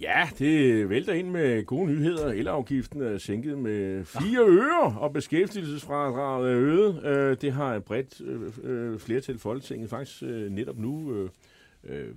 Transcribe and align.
Ja, 0.00 0.28
det 0.38 0.88
vælter 0.88 1.12
ind 1.12 1.30
med 1.30 1.64
gode 1.64 1.86
nyheder. 1.86 2.32
Elafgiften 2.32 3.00
er 3.02 3.18
sænket 3.18 3.58
med 3.58 4.04
4 4.04 4.20
øre, 4.48 4.96
og 5.00 5.12
beskæftigelsesfradraget 5.12 6.52
er 6.52 6.58
øget. 6.58 7.04
Øh, 7.04 7.36
Det 7.40 7.52
har 7.52 7.74
et 7.74 7.84
bredt 7.84 8.20
øh, 8.20 8.40
øh, 8.62 8.98
flertal 8.98 9.34
i 9.34 9.38
Folketinget 9.38 9.90
faktisk 9.90 10.22
netop 10.50 10.78
nu 10.78 11.12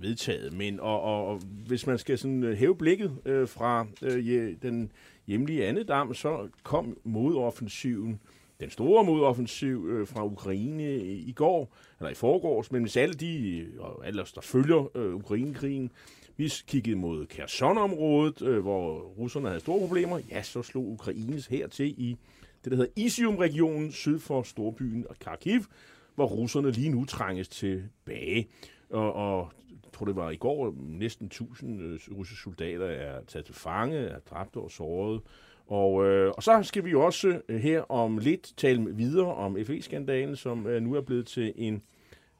vedtaget. 0.00 0.52
Men 0.52 0.80
og, 0.80 1.02
og, 1.02 1.26
og 1.26 1.40
hvis 1.66 1.86
man 1.86 1.98
skal 1.98 2.18
sådan 2.18 2.54
hæve 2.56 2.76
blikket 2.76 3.12
fra 3.46 3.86
den 4.62 4.92
hjemlige 5.26 5.66
andedam, 5.66 6.14
så 6.14 6.48
kom 6.62 6.96
modoffensiven, 7.04 8.20
den 8.60 8.70
store 8.70 9.04
modoffensiv 9.04 9.88
øh, 9.90 10.06
fra 10.06 10.24
Ukraine 10.26 10.96
i, 10.96 11.28
i 11.28 11.32
går, 11.32 11.76
eller 12.00 12.10
i 12.10 12.14
forgårs, 12.14 12.72
men 12.72 12.82
hvis 12.82 12.96
alle 12.96 13.14
de, 13.14 13.66
og 13.78 14.06
alle 14.06 14.22
os, 14.22 14.32
der 14.32 14.40
følger 14.40 14.96
øh, 14.96 15.14
Ukrainekrigen, 15.14 15.90
vi 16.38 16.52
kiggede 16.66 16.96
mod 16.96 17.26
Kherson-området, 17.26 18.42
øh, 18.42 18.60
hvor 18.60 18.98
russerne 18.98 19.48
havde 19.48 19.60
store 19.60 19.80
problemer. 19.80 20.20
Ja, 20.30 20.42
så 20.42 20.62
slog 20.62 20.88
Ukraines 20.88 21.46
hertil 21.46 21.94
i 21.98 22.16
det, 22.64 22.72
der 22.72 22.76
hedder 22.76 22.92
Isium-regionen 22.96 23.92
syd 23.92 24.18
for 24.18 24.42
storbyen 24.42 25.06
Kharkiv, 25.20 25.60
hvor 26.14 26.26
russerne 26.26 26.70
lige 26.70 26.88
nu 26.88 27.04
trænges 27.04 27.48
tilbage. 27.48 28.48
Og, 28.90 29.12
og 29.12 29.52
jeg 29.70 29.92
tror, 29.92 30.06
det 30.06 30.16
var 30.16 30.30
i 30.30 30.36
går, 30.36 30.74
næsten 30.78 31.26
1000 31.26 31.82
øh, 31.82 31.98
russiske 32.18 32.42
soldater 32.42 32.86
er 32.86 33.20
taget 33.24 33.46
til 33.46 33.54
fange, 33.54 33.98
er 33.98 34.18
dræbt 34.18 34.56
og 34.56 34.70
såret. 34.70 35.20
Og, 35.66 36.06
øh, 36.06 36.32
og 36.36 36.42
så 36.42 36.60
skal 36.62 36.84
vi 36.84 36.90
jo 36.90 37.04
også 37.04 37.40
øh, 37.48 37.60
her 37.60 37.80
om 37.90 38.18
lidt 38.18 38.54
tale 38.56 38.96
videre 38.96 39.34
om 39.34 39.56
FE-skandalen, 39.66 40.36
som 40.36 40.66
øh, 40.66 40.82
nu 40.82 40.94
er 40.94 41.00
blevet 41.00 41.26
til 41.26 41.52
en, 41.56 41.82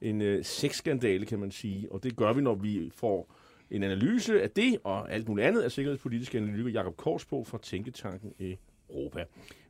en 0.01 0.23
øh, 0.23 0.45
sexskandale, 0.45 1.27
kan 1.27 1.39
man 1.39 1.51
sige. 1.51 1.93
Og 1.93 2.03
det 2.03 2.17
gør 2.17 2.33
vi, 2.33 2.41
når 2.41 2.55
vi 2.55 2.91
får 2.95 3.38
en 3.71 3.83
analyse 3.83 4.43
af 4.43 4.51
det 4.51 4.79
og 4.85 5.13
alt 5.13 5.29
muligt 5.29 5.47
andet 5.47 5.63
af 5.63 5.73
sikkerhedspolitiske 5.73 6.39
analytiker 6.39 6.71
Jakob 6.71 6.97
Korsbo 6.97 7.45
fra 7.45 7.59
Tænketanken 7.63 8.35
Europa. 8.41 9.25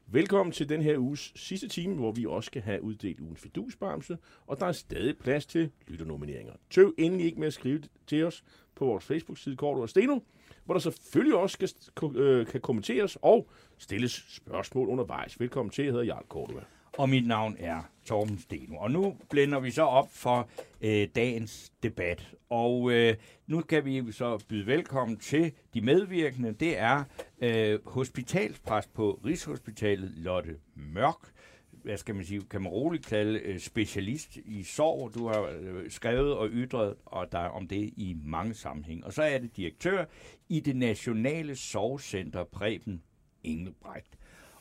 Velkommen 0.06 0.52
til 0.52 0.68
den 0.68 0.82
her 0.82 0.98
uges 0.98 1.32
sidste 1.36 1.68
time, 1.68 1.94
hvor 1.94 2.12
vi 2.12 2.26
også 2.26 2.46
skal 2.46 2.62
have 2.62 2.82
uddelt 2.82 3.20
ugen 3.20 3.36
fidusbamse, 3.36 4.18
og 4.46 4.60
der 4.60 4.66
er 4.66 4.72
stadig 4.72 5.18
plads 5.18 5.46
til 5.46 5.70
lytternomineringer. 5.86 6.52
Tøv 6.70 6.94
endelig 6.98 7.26
ikke 7.26 7.40
med 7.40 7.46
at 7.46 7.52
skrive 7.52 7.82
til 8.06 8.24
os 8.24 8.44
på 8.74 8.84
vores 8.84 9.04
Facebook-side 9.04 9.56
Korto 9.56 9.80
og 9.80 9.88
Steno, 9.88 10.18
hvor 10.64 10.74
der 10.74 10.80
selvfølgelig 10.80 11.36
også 11.36 11.74
skal, 11.80 12.16
øh, 12.16 12.46
kan 12.46 12.60
kommenteres 12.60 13.18
og 13.22 13.48
stilles 13.78 14.24
spørgsmål 14.28 14.88
undervejs. 14.88 15.40
Velkommen 15.40 15.70
til, 15.70 15.84
jeg 15.84 15.92
hedder 15.92 16.06
Jarl 16.06 16.24
Kortua 16.28 16.60
og 16.98 17.08
mit 17.08 17.26
navn 17.26 17.56
er 17.58 17.82
Torben 18.04 18.38
Steno. 18.38 18.76
Og 18.76 18.90
nu 18.90 19.16
blænder 19.30 19.60
vi 19.60 19.70
så 19.70 19.82
op 19.82 20.08
for 20.12 20.48
øh, 20.80 21.08
dagens 21.14 21.72
debat. 21.82 22.34
Og 22.50 22.92
øh, 22.92 23.16
nu 23.46 23.60
kan 23.60 23.84
vi 23.84 24.12
så 24.12 24.44
byde 24.48 24.66
velkommen 24.66 25.16
til 25.16 25.52
de 25.74 25.80
medvirkende. 25.80 26.52
Det 26.52 26.78
er 26.78 27.04
øh, 27.40 27.78
hospitalspræst 27.86 28.94
på 28.94 29.20
Rigshospitalet 29.24 30.10
Lotte 30.10 30.56
Mørk. 30.74 31.32
Hvad 31.70 31.96
skal 31.96 32.14
man 32.14 32.24
sige, 32.24 32.42
kan 32.50 32.62
man 32.62 32.72
roligt 32.72 33.06
kalde 33.06 33.38
øh, 33.38 33.58
specialist 33.58 34.36
i 34.36 34.62
sorg. 34.62 35.14
Du 35.14 35.28
har 35.28 35.50
øh, 35.60 35.90
skrevet 35.90 36.34
og 36.34 36.48
ytret 36.52 36.94
og 37.04 37.32
der 37.32 37.38
om 37.38 37.68
det 37.68 37.92
i 37.96 38.16
mange 38.24 38.54
sammenhæng. 38.54 39.04
Og 39.04 39.12
så 39.12 39.22
er 39.22 39.38
det 39.38 39.56
direktør 39.56 40.04
i 40.48 40.60
det 40.60 40.76
nationale 40.76 41.56
sorgcenter 41.56 42.44
Preben 42.44 43.02
Engelbrecht. 43.44 44.17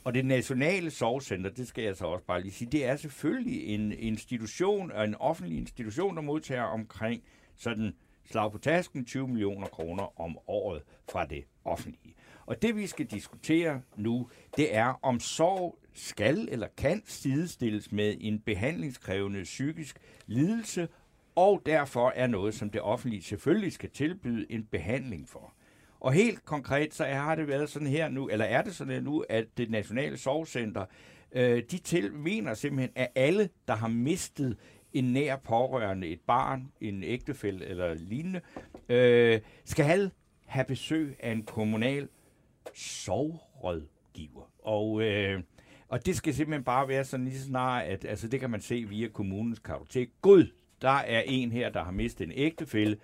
Og 0.07 0.13
det 0.13 0.25
nationale 0.25 0.91
sorgcenter, 0.91 1.49
det 1.49 1.67
skal 1.67 1.83
jeg 1.83 1.95
så 1.95 2.05
også 2.05 2.25
bare 2.25 2.41
lige 2.41 2.51
sige, 2.51 2.71
det 2.71 2.85
er 2.85 2.95
selvfølgelig 2.95 3.65
en 3.65 3.91
institution, 3.91 4.91
en 4.91 5.15
offentlig 5.15 5.57
institution, 5.57 6.15
der 6.15 6.21
modtager 6.21 6.63
omkring 6.63 7.23
sådan 7.55 7.93
slag 8.25 8.51
på 8.51 8.57
tasken 8.57 9.05
20 9.05 9.27
millioner 9.27 9.67
kroner 9.67 10.21
om 10.21 10.37
året 10.47 10.81
fra 11.11 11.25
det 11.25 11.43
offentlige. 11.65 12.15
Og 12.45 12.61
det 12.61 12.75
vi 12.75 12.87
skal 12.87 13.05
diskutere 13.05 13.81
nu, 13.95 14.29
det 14.57 14.75
er 14.75 14.99
om 15.01 15.19
sorg 15.19 15.79
skal 15.93 16.47
eller 16.51 16.67
kan 16.77 17.01
sidestilles 17.05 17.91
med 17.91 18.15
en 18.19 18.39
behandlingskrævende 18.39 19.43
psykisk 19.43 19.97
lidelse, 20.27 20.87
og 21.35 21.61
derfor 21.65 22.13
er 22.15 22.27
noget, 22.27 22.53
som 22.53 22.69
det 22.69 22.81
offentlige 22.81 23.23
selvfølgelig 23.23 23.73
skal 23.73 23.89
tilbyde 23.89 24.51
en 24.51 24.63
behandling 24.63 25.29
for. 25.29 25.53
Og 26.07 26.13
helt 26.13 26.45
konkret, 26.45 26.93
så 26.93 27.05
har 27.05 27.35
det 27.35 27.47
været 27.47 27.69
sådan 27.69 27.87
her 27.87 28.09
nu, 28.09 28.27
eller 28.27 28.45
er 28.45 28.61
det 28.61 28.75
sådan 28.75 28.93
her 28.93 29.01
nu, 29.01 29.25
at 29.29 29.45
det 29.57 29.69
nationale 29.69 30.17
sorgcenter, 30.17 30.85
øh, 31.31 31.63
de 31.71 31.77
til, 31.77 32.13
mener 32.13 32.53
simpelthen, 32.53 32.91
at 32.95 33.07
alle, 33.15 33.49
der 33.67 33.75
har 33.75 33.87
mistet 33.87 34.57
en 34.93 35.03
nær 35.03 35.35
pårørende, 35.35 36.07
et 36.07 36.19
barn, 36.27 36.71
en 36.81 37.03
ægtefælle 37.03 37.65
eller 37.65 37.93
lignende, 37.93 38.41
øh, 38.89 39.41
skal 39.65 40.11
have 40.45 40.65
besøg 40.65 41.15
af 41.19 41.31
en 41.31 41.43
kommunal 41.43 42.07
sorgrådgiver. 42.73 44.51
Og, 44.63 45.01
øh, 45.01 45.41
og 45.87 46.05
det 46.05 46.15
skal 46.15 46.33
simpelthen 46.33 46.63
bare 46.63 46.87
være 46.87 47.05
sådan 47.05 47.25
lige 47.25 47.39
så 47.39 47.45
snart, 47.45 47.85
at 47.85 48.05
altså, 48.05 48.27
det 48.27 48.39
kan 48.39 48.49
man 48.49 48.61
se 48.61 48.85
via 48.89 49.07
kommunens 49.07 49.59
kartotek. 49.59 50.09
Gud, 50.21 50.51
der 50.81 50.89
er 50.89 51.23
en 51.25 51.51
her, 51.51 51.69
der 51.69 51.83
har 51.83 51.91
mistet 51.91 52.25
en 52.25 52.33
ægtefælle. 52.35 52.97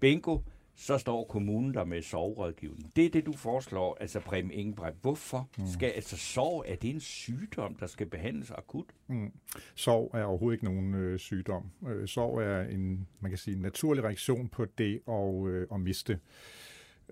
Bingo, 0.00 0.38
så 0.76 0.98
står 0.98 1.24
kommunen 1.24 1.74
der 1.74 1.84
med 1.84 2.02
sorgrådgivning. 2.02 2.92
Det 2.96 3.06
er 3.06 3.10
det, 3.10 3.26
du 3.26 3.32
foreslår, 3.32 3.96
altså 4.00 4.20
Preben 4.20 4.50
Ingebrecht. 4.50 4.96
Hvorfor 5.02 5.48
skal, 5.72 5.88
altså 5.88 6.16
sorg, 6.16 6.64
er 6.68 6.76
det 6.76 6.90
en 6.90 7.00
sygdom, 7.00 7.74
der 7.74 7.86
skal 7.86 8.06
behandles 8.06 8.50
akut? 8.50 8.86
Mm. 9.06 9.32
Sorg 9.74 10.10
er 10.14 10.24
overhovedet 10.24 10.54
ikke 10.54 10.64
nogen 10.64 10.94
øh, 10.94 11.18
sygdom. 11.18 11.70
Øh, 11.88 12.08
sorg 12.08 12.42
er 12.42 12.62
en, 12.62 13.06
man 13.20 13.30
kan 13.30 13.38
sige, 13.38 13.56
en 13.56 13.62
naturlig 13.62 14.04
reaktion 14.04 14.48
på 14.48 14.64
det 14.78 15.00
at, 15.08 15.46
øh, 15.46 15.66
at 15.72 15.80
miste. 15.80 16.18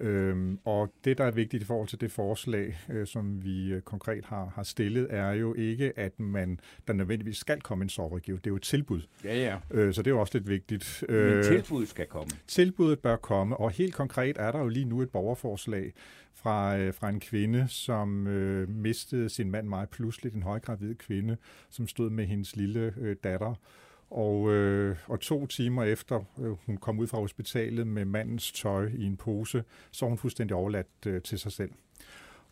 Øhm, 0.00 0.58
og 0.64 0.92
det, 1.04 1.18
der 1.18 1.24
er 1.24 1.30
vigtigt 1.30 1.62
i 1.62 1.66
forhold 1.66 1.88
til 1.88 2.00
det 2.00 2.10
forslag, 2.10 2.78
øh, 2.90 3.06
som 3.06 3.44
vi 3.44 3.72
øh, 3.72 3.80
konkret 3.80 4.24
har, 4.24 4.52
har 4.54 4.62
stillet, 4.62 5.06
er 5.10 5.32
jo 5.32 5.54
ikke, 5.54 5.92
at 5.98 6.20
man 6.20 6.60
der 6.86 6.92
nødvendigvis 6.92 7.36
skal 7.36 7.60
komme 7.60 7.82
en 7.82 7.88
sorgrådgiver. 7.88 8.38
Det 8.38 8.46
er 8.46 8.50
jo 8.50 8.56
et 8.56 8.62
tilbud. 8.62 9.00
Ja, 9.24 9.36
ja. 9.36 9.56
Øh, 9.70 9.94
så 9.94 10.02
det 10.02 10.10
er 10.10 10.14
jo 10.14 10.20
også 10.20 10.38
lidt 10.38 10.48
vigtigt. 10.48 11.04
Men 11.08 11.42
tilbuddet 11.42 11.88
skal 11.88 12.06
komme. 12.06 12.30
Tilbuddet 12.46 12.98
bør 12.98 13.16
komme, 13.16 13.56
og 13.56 13.70
helt 13.70 13.94
konkret 13.94 14.36
er 14.38 14.52
der 14.52 14.58
jo 14.58 14.68
lige 14.68 14.84
nu 14.84 15.02
et 15.02 15.10
borgerforslag 15.10 15.92
fra, 16.34 16.78
øh, 16.78 16.94
fra 16.94 17.08
en 17.08 17.20
kvinde, 17.20 17.66
som 17.68 18.26
øh, 18.26 18.68
mistede 18.68 19.28
sin 19.28 19.50
mand 19.50 19.68
meget 19.68 19.88
pludseligt, 19.88 20.34
en 20.34 20.42
højgravid 20.42 20.94
kvinde, 20.94 21.36
som 21.70 21.88
stod 21.88 22.10
med 22.10 22.26
hendes 22.26 22.56
lille 22.56 22.94
øh, 22.96 23.16
datter. 23.24 23.54
Og, 24.12 24.52
øh, 24.52 24.96
og 25.06 25.20
to 25.20 25.46
timer 25.46 25.84
efter 25.84 26.20
øh, 26.40 26.50
hun 26.66 26.76
kom 26.76 26.98
ud 26.98 27.06
fra 27.06 27.18
hospitalet 27.18 27.86
med 27.86 28.04
mandens 28.04 28.52
tøj 28.52 28.90
i 28.94 29.04
en 29.04 29.16
pose, 29.16 29.64
så 29.90 30.06
hun 30.06 30.18
fuldstændig 30.18 30.56
overladt 30.56 31.06
øh, 31.06 31.22
til 31.22 31.38
sig 31.38 31.52
selv. 31.52 31.70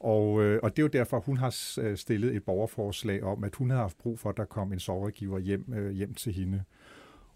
Og, 0.01 0.43
øh, 0.43 0.61
og 0.63 0.71
det 0.71 0.79
er 0.79 0.85
jo 0.85 0.89
derfor, 0.89 1.21
hun 1.21 1.37
har 1.37 1.79
øh, 1.81 1.97
stillet 1.97 2.37
et 2.37 2.45
borgerforslag 2.45 3.23
om, 3.23 3.45
at 3.45 3.55
hun 3.55 3.71
havde 3.71 3.81
haft 3.81 3.99
brug 3.99 4.19
for, 4.19 4.31
at 4.31 4.37
der 4.37 4.45
kom 4.45 4.73
en 4.73 4.79
sorgrådgiver 4.79 5.39
hjem, 5.39 5.73
øh, 5.75 5.91
hjem 5.93 6.15
til 6.15 6.33
hende. 6.33 6.65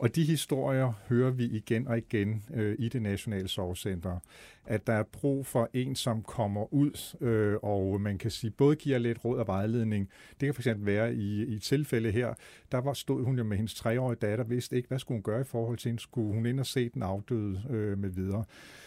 Og 0.05 0.17
de 0.17 0.25
historier 0.25 0.93
hører 1.09 1.31
vi 1.31 1.45
igen 1.45 1.89
og 1.89 1.99
igen 1.99 2.45
øh, 2.55 2.77
i 2.79 2.89
det 2.89 3.03
nationale 3.03 3.49
sorgcenter, 3.49 4.19
at 4.67 4.87
der 4.87 4.93
er 4.93 5.03
brug 5.03 5.47
for 5.47 5.71
en, 5.73 5.97
som 5.97 6.23
kommer 6.23 6.75
ud, 6.75 7.17
øh, 7.21 7.57
og 7.63 8.01
man 8.01 8.19
kan 8.19 8.31
sige, 8.31 8.51
både 8.51 8.77
giver 8.77 8.99
lidt 8.99 9.25
råd 9.25 9.39
og 9.39 9.47
vejledning. 9.47 10.09
Det 10.41 10.47
kan 10.47 10.55
fx 10.55 10.67
være 10.77 11.15
i, 11.15 11.45
i 11.45 11.55
et 11.55 11.63
tilfælde 11.63 12.11
her, 12.11 12.35
der 12.73 12.79
var, 12.79 12.93
stod 12.93 13.25
hun 13.25 13.39
jo 13.39 13.45
med 13.45 13.57
hendes 13.57 13.75
treårige 13.75 14.19
datter, 14.23 14.45
vidste 14.45 14.77
ikke, 14.77 14.89
hvad 14.89 14.99
skulle 14.99 15.17
hun 15.17 15.23
gøre 15.23 15.41
i 15.41 15.45
forhold 15.45 15.79
til 15.79 15.89
hende, 15.89 16.03
skulle 16.03 16.35
hun 16.35 16.47
ind 16.47 16.61
og 16.61 16.67
se 16.67 16.89
den 16.89 17.03
afdøde 17.03 17.63
øh, 17.71 17.99
med 17.99 18.09
videre. 18.09 18.45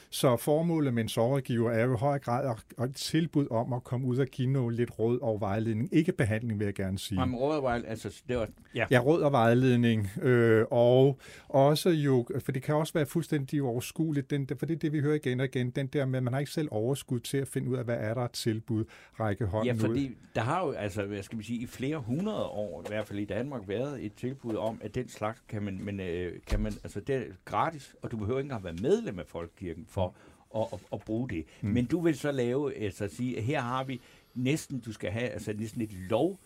Så 0.10 0.38
formålet 0.38 0.94
med 0.94 1.04
en 1.04 1.10
sorgrådgiver 1.10 1.72
er 1.72 1.86
jo 1.86 1.94
i 1.94 1.98
høj 1.98 2.20
grad 2.20 2.50
at, 2.50 2.84
at 2.84 2.90
et 2.90 2.96
tilbud 2.96 3.48
om 3.52 3.74
at 3.74 3.84
komme 3.84 4.08
ud 4.08 4.18
og 4.18 4.28
give 4.28 4.48
noget 4.50 4.76
lidt 4.76 5.00
råd 5.00 5.20
og 5.22 5.42
vejledning. 5.42 5.90
Ikke 5.92 6.12
behandling, 6.12 6.60
vil 6.60 6.66
jeg 6.66 6.74
gerne 6.74 7.00
sige. 7.00 7.20
Jamen, 7.20 7.36
rådvejl, 7.36 7.86
altså, 7.86 8.22
det 8.28 8.38
var, 8.38 8.48
ja. 8.76 8.86
Ja, 8.92 9.00
råd 9.00 9.22
og 9.22 9.32
vejledning, 9.32 10.08
øh, 10.22 10.66
og 10.72 11.20
også 11.50 11.90
jo, 11.90 12.26
for 12.40 12.52
det 12.52 12.64
kan 12.64 12.76
også 12.76 12.94
være 12.94 13.06
fuldstændig 13.06 13.64
uoverskueligt, 13.64 14.30
den, 14.30 14.48
for 14.60 14.66
det 14.66 14.74
er 14.76 14.80
det, 14.80 14.94
vi 14.94 15.00
hører 15.00 15.16
igen 15.16 15.40
og 15.40 15.46
igen, 15.46 15.70
den 15.70 15.88
der 15.88 16.06
med, 16.06 16.18
at 16.18 16.24
man 16.24 16.34
har 16.34 16.40
ikke 16.40 16.52
selv 16.52 16.68
overskud 16.72 17.20
til 17.20 17.38
at 17.38 17.48
finde 17.48 17.70
ud 17.70 17.76
af, 17.76 17.84
hvad 17.84 17.98
er 18.00 18.14
der 18.14 18.22
et 18.22 18.32
tilbud, 18.32 18.86
række 19.20 19.44
Ja, 19.44 19.50
hånden 19.50 19.76
ud. 19.76 19.80
fordi 19.80 20.18
der 20.36 20.42
har 20.42 20.66
jo, 20.66 20.72
altså, 20.72 21.06
hvad 21.06 21.24
skal 21.24 21.36
man 21.36 21.44
sige, 21.44 21.60
i 21.60 21.66
flere 21.66 21.98
hundrede 21.98 22.46
år, 22.46 22.82
i 22.82 22.88
hvert 22.90 23.08
fald 23.08 23.20
i 23.20 23.26
Danmark, 23.26 23.62
været 23.68 24.06
et 24.06 24.14
tilbud 24.14 24.56
om, 24.56 24.82
at 24.84 24.96
den 24.96 25.10
slags 25.10 25.44
kan 25.50 25.64
man, 25.64 25.80
men, 25.84 26.00
øh, 26.00 26.34
kan 26.48 26.60
man 26.60 26.74
altså 26.84 27.00
det 27.00 27.16
er 27.16 27.22
gratis, 27.46 27.96
og 28.02 28.12
du 28.12 28.18
behøver 28.18 28.40
ikke 28.40 28.46
engang 28.46 28.64
være 28.64 28.74
medlem 28.82 29.20
af 29.20 29.26
Folkekirken 29.28 29.86
for 29.98 30.16
at, 30.56 30.68
at, 30.74 30.80
at 30.94 31.02
bruge 31.02 31.30
det. 31.30 31.46
Mm. 31.62 31.70
Men 31.70 31.86
du 31.86 32.00
vil 32.00 32.18
så 32.18 32.32
lave, 32.32 32.76
altså 32.76 33.08
sige, 33.08 33.38
at 33.38 33.44
her 33.44 33.62
har 33.62 33.84
vi 33.84 34.02
næsten, 34.36 34.80
du 34.80 34.94
skal 34.94 35.12
have 35.12 35.30
altså 35.30 35.54
næsten 35.54 35.82
et 35.82 35.94
lov 35.94 36.40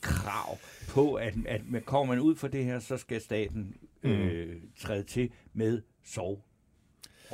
krav 0.00 0.58
på, 0.88 1.14
at, 1.14 1.34
at 1.46 1.60
kommer 1.84 2.14
man 2.14 2.22
ud 2.22 2.36
for 2.36 2.48
det 2.48 2.64
her, 2.64 2.78
så 2.78 2.96
skal 2.96 3.20
staten 3.20 3.76
øh, 4.02 4.56
træde 4.78 5.02
til 5.02 5.30
med 5.54 5.82
sov 6.04 6.44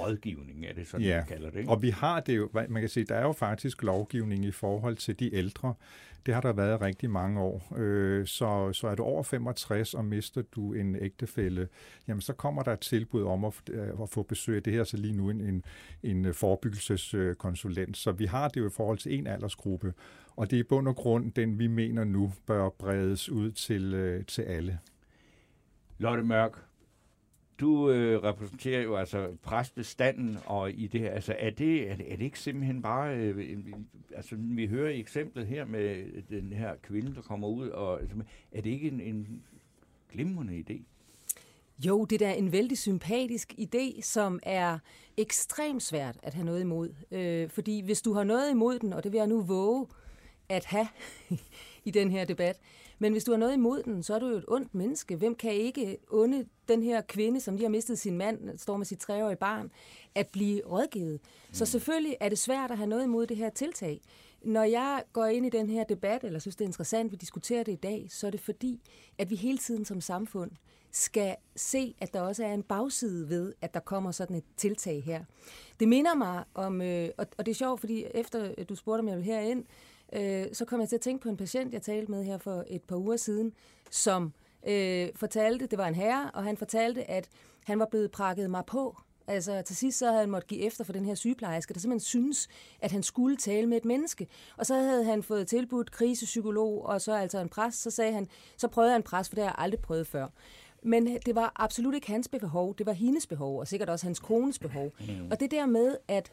rådgivning, 0.00 0.66
er 0.66 0.74
det 0.74 0.86
sådan, 0.86 1.06
ja. 1.06 1.16
man 1.16 1.26
kalder 1.26 1.50
det? 1.50 1.58
Ikke? 1.58 1.70
og 1.70 1.82
vi 1.82 1.90
har 1.90 2.20
det 2.20 2.36
jo, 2.36 2.50
man 2.68 2.82
kan 2.82 2.88
sige, 2.88 3.04
der 3.04 3.14
er 3.14 3.22
jo 3.22 3.32
faktisk 3.32 3.82
lovgivning 3.82 4.44
i 4.44 4.50
forhold 4.50 4.96
til 4.96 5.20
de 5.20 5.34
ældre. 5.34 5.74
Det 6.26 6.34
har 6.34 6.40
der 6.40 6.52
været 6.52 6.80
rigtig 6.80 7.10
mange 7.10 7.40
år. 7.40 7.76
Øh, 7.76 8.26
så, 8.26 8.72
så 8.72 8.88
er 8.88 8.94
du 8.94 9.02
over 9.02 9.22
65 9.22 9.94
og 9.94 10.04
mister 10.04 10.42
du 10.42 10.72
en 10.72 10.96
ægtefælle, 10.96 11.68
jamen 12.08 12.20
så 12.20 12.32
kommer 12.32 12.62
der 12.62 12.72
et 12.72 12.80
tilbud 12.80 13.22
om 13.22 13.44
at, 13.44 13.54
at 14.02 14.08
få 14.08 14.22
besøg 14.22 14.56
af 14.56 14.62
det 14.62 14.72
her, 14.72 14.84
så 14.84 14.96
lige 14.96 15.16
nu 15.16 15.30
en, 15.30 15.40
en, 15.40 15.64
en 16.02 16.34
forebyggelseskonsulent. 16.34 17.96
Så 17.96 18.12
vi 18.12 18.26
har 18.26 18.48
det 18.48 18.60
jo 18.60 18.66
i 18.66 18.70
forhold 18.76 18.98
til 18.98 19.18
en 19.18 19.26
aldersgruppe, 19.26 19.94
og 20.36 20.50
det 20.50 20.56
er 20.56 20.60
i 20.60 20.62
bund 20.62 20.88
og 20.88 20.96
grund 20.96 21.32
den, 21.32 21.58
vi 21.58 21.66
mener 21.66 22.04
nu 22.04 22.32
bør 22.46 22.68
bredes 22.68 23.28
ud 23.28 23.50
til, 23.50 23.94
øh, 23.94 24.24
til 24.24 24.42
alle. 24.42 24.78
Lotte 25.98 26.22
Mørk, 26.22 26.64
du 27.60 27.90
øh, 27.90 28.22
repræsenterer 28.22 28.82
jo 28.82 28.96
altså 28.96 29.28
præstestanden, 29.42 30.38
og 30.46 30.70
i 30.72 30.86
det 30.86 31.00
her, 31.00 31.10
altså 31.10 31.34
er 31.38 31.50
det, 31.50 31.90
er 31.90 31.96
det, 31.96 32.12
er 32.12 32.16
det 32.16 32.24
ikke 32.24 32.38
simpelthen 32.38 32.82
bare, 32.82 33.16
øh, 33.16 33.66
altså 34.16 34.36
vi 34.38 34.66
hører 34.66 34.90
eksemplet 34.90 35.46
her 35.46 35.64
med 35.64 36.04
den 36.28 36.52
her 36.52 36.74
kvinde, 36.82 37.14
der 37.14 37.22
kommer 37.22 37.48
ud, 37.48 37.68
og 37.68 38.00
altså, 38.00 38.16
er 38.52 38.60
det 38.60 38.70
ikke 38.70 38.88
en, 38.88 39.00
en 39.00 39.42
glimrende 40.12 40.64
idé? 40.68 40.82
Jo, 41.86 42.04
det 42.04 42.22
er 42.22 42.26
da 42.26 42.34
en 42.34 42.52
vældig 42.52 42.78
sympatisk 42.78 43.54
idé, 43.58 44.02
som 44.02 44.40
er 44.42 44.78
ekstremt 45.16 45.82
svært 45.82 46.18
at 46.22 46.34
have 46.34 46.44
noget 46.44 46.60
imod. 46.60 46.94
Øh, 47.10 47.50
fordi 47.50 47.80
hvis 47.80 48.02
du 48.02 48.12
har 48.12 48.24
noget 48.24 48.50
imod 48.50 48.78
den, 48.78 48.92
og 48.92 49.04
det 49.04 49.12
vil 49.12 49.18
jeg 49.18 49.26
nu 49.26 49.42
våge 49.42 49.86
at 50.48 50.64
have 50.64 50.88
i 51.84 51.90
den 51.90 52.10
her 52.10 52.24
debat, 52.24 52.58
men 53.02 53.12
hvis 53.12 53.24
du 53.24 53.30
har 53.30 53.38
noget 53.38 53.54
imod 53.54 53.82
den, 53.82 54.02
så 54.02 54.14
er 54.14 54.18
du 54.18 54.28
jo 54.28 54.36
et 54.36 54.44
ondt 54.48 54.74
menneske. 54.74 55.16
Hvem 55.16 55.34
kan 55.34 55.52
ikke 55.52 55.96
onde 56.10 56.46
den 56.68 56.82
her 56.82 57.00
kvinde, 57.00 57.40
som 57.40 57.54
lige 57.54 57.64
har 57.64 57.70
mistet 57.70 57.98
sin 57.98 58.16
mand, 58.16 58.58
står 58.58 58.76
med 58.76 58.86
sit 58.86 58.98
treårige 58.98 59.36
barn, 59.36 59.70
at 60.14 60.28
blive 60.32 60.62
rådgivet? 60.66 61.20
Så 61.52 61.64
mm. 61.64 61.66
selvfølgelig 61.66 62.16
er 62.20 62.28
det 62.28 62.38
svært 62.38 62.70
at 62.70 62.76
have 62.76 62.86
noget 62.86 63.04
imod 63.04 63.26
det 63.26 63.36
her 63.36 63.50
tiltag. 63.50 64.00
Når 64.42 64.62
jeg 64.62 65.02
går 65.12 65.26
ind 65.26 65.46
i 65.46 65.48
den 65.48 65.70
her 65.70 65.84
debat, 65.84 66.24
eller 66.24 66.38
synes, 66.38 66.56
det 66.56 66.64
er 66.64 66.68
interessant, 66.68 67.06
at 67.06 67.12
vi 67.12 67.16
diskuterer 67.16 67.62
det 67.62 67.72
i 67.72 67.76
dag, 67.76 68.06
så 68.10 68.26
er 68.26 68.30
det 68.30 68.40
fordi, 68.40 68.80
at 69.18 69.30
vi 69.30 69.34
hele 69.34 69.58
tiden 69.58 69.84
som 69.84 70.00
samfund 70.00 70.50
skal 70.90 71.36
se, 71.56 71.94
at 71.98 72.14
der 72.14 72.20
også 72.20 72.44
er 72.44 72.54
en 72.54 72.62
bagside 72.62 73.28
ved, 73.28 73.52
at 73.60 73.74
der 73.74 73.80
kommer 73.80 74.12
sådan 74.12 74.36
et 74.36 74.44
tiltag 74.56 75.02
her. 75.02 75.24
Det 75.80 75.88
minder 75.88 76.14
mig 76.14 76.44
om, 76.54 76.82
øh, 76.82 77.08
og 77.18 77.46
det 77.46 77.48
er 77.48 77.54
sjovt, 77.54 77.80
fordi 77.80 78.04
efter 78.14 78.64
du 78.64 78.74
spurgte, 78.74 79.00
om 79.00 79.08
jeg 79.08 79.16
vil 79.16 79.24
herind, 79.24 79.60
øh, 79.60 79.89
så 80.52 80.64
kom 80.66 80.80
jeg 80.80 80.88
til 80.88 80.96
at 80.96 81.00
tænke 81.00 81.22
på 81.22 81.28
en 81.28 81.36
patient, 81.36 81.72
jeg 81.72 81.82
talte 81.82 82.10
med 82.10 82.24
her 82.24 82.38
for 82.38 82.64
et 82.68 82.82
par 82.82 82.96
uger 82.96 83.16
siden, 83.16 83.52
som 83.90 84.32
øh, 84.66 85.08
fortalte, 85.14 85.66
det 85.66 85.78
var 85.78 85.86
en 85.86 85.94
herre, 85.94 86.30
og 86.34 86.44
han 86.44 86.56
fortalte, 86.56 87.10
at 87.10 87.28
han 87.64 87.78
var 87.78 87.86
blevet 87.90 88.10
prakket 88.10 88.50
mig 88.50 88.64
på. 88.66 88.96
Altså 89.26 89.62
til 89.62 89.76
sidst 89.76 89.98
så 89.98 90.06
havde 90.06 90.20
han 90.20 90.30
måttet 90.30 90.48
give 90.48 90.60
efter 90.60 90.84
for 90.84 90.92
den 90.92 91.04
her 91.04 91.14
sygeplejerske, 91.14 91.74
der 91.74 91.80
simpelthen 91.80 92.04
synes, 92.04 92.48
at 92.80 92.92
han 92.92 93.02
skulle 93.02 93.36
tale 93.36 93.66
med 93.66 93.76
et 93.76 93.84
menneske. 93.84 94.26
Og 94.56 94.66
så 94.66 94.74
havde 94.74 95.04
han 95.04 95.22
fået 95.22 95.46
tilbudt 95.46 95.90
krisepsykolog, 95.90 96.86
og 96.86 97.00
så 97.00 97.12
altså 97.12 97.38
en 97.38 97.48
præst, 97.48 97.82
så 97.82 97.90
sagde 97.90 98.12
han, 98.12 98.28
så 98.56 98.68
prøvede 98.68 98.92
han 98.92 98.98
en 99.00 99.02
præst, 99.02 99.30
for 99.30 99.34
det 99.34 99.44
har 99.44 99.50
jeg 99.50 99.54
aldrig 99.58 99.80
prøvet 99.80 100.06
før. 100.06 100.26
Men 100.82 101.18
det 101.26 101.34
var 101.34 101.52
absolut 101.56 101.94
ikke 101.94 102.06
hans 102.06 102.28
behov, 102.28 102.74
det 102.78 102.86
var 102.86 102.92
hendes 102.92 103.26
behov, 103.26 103.60
og 103.60 103.68
sikkert 103.68 103.88
også 103.88 104.06
hans 104.06 104.18
kones 104.18 104.58
behov. 104.58 104.92
Og 105.30 105.40
det 105.40 105.50
der 105.50 105.66
med, 105.66 105.96
at 106.08 106.32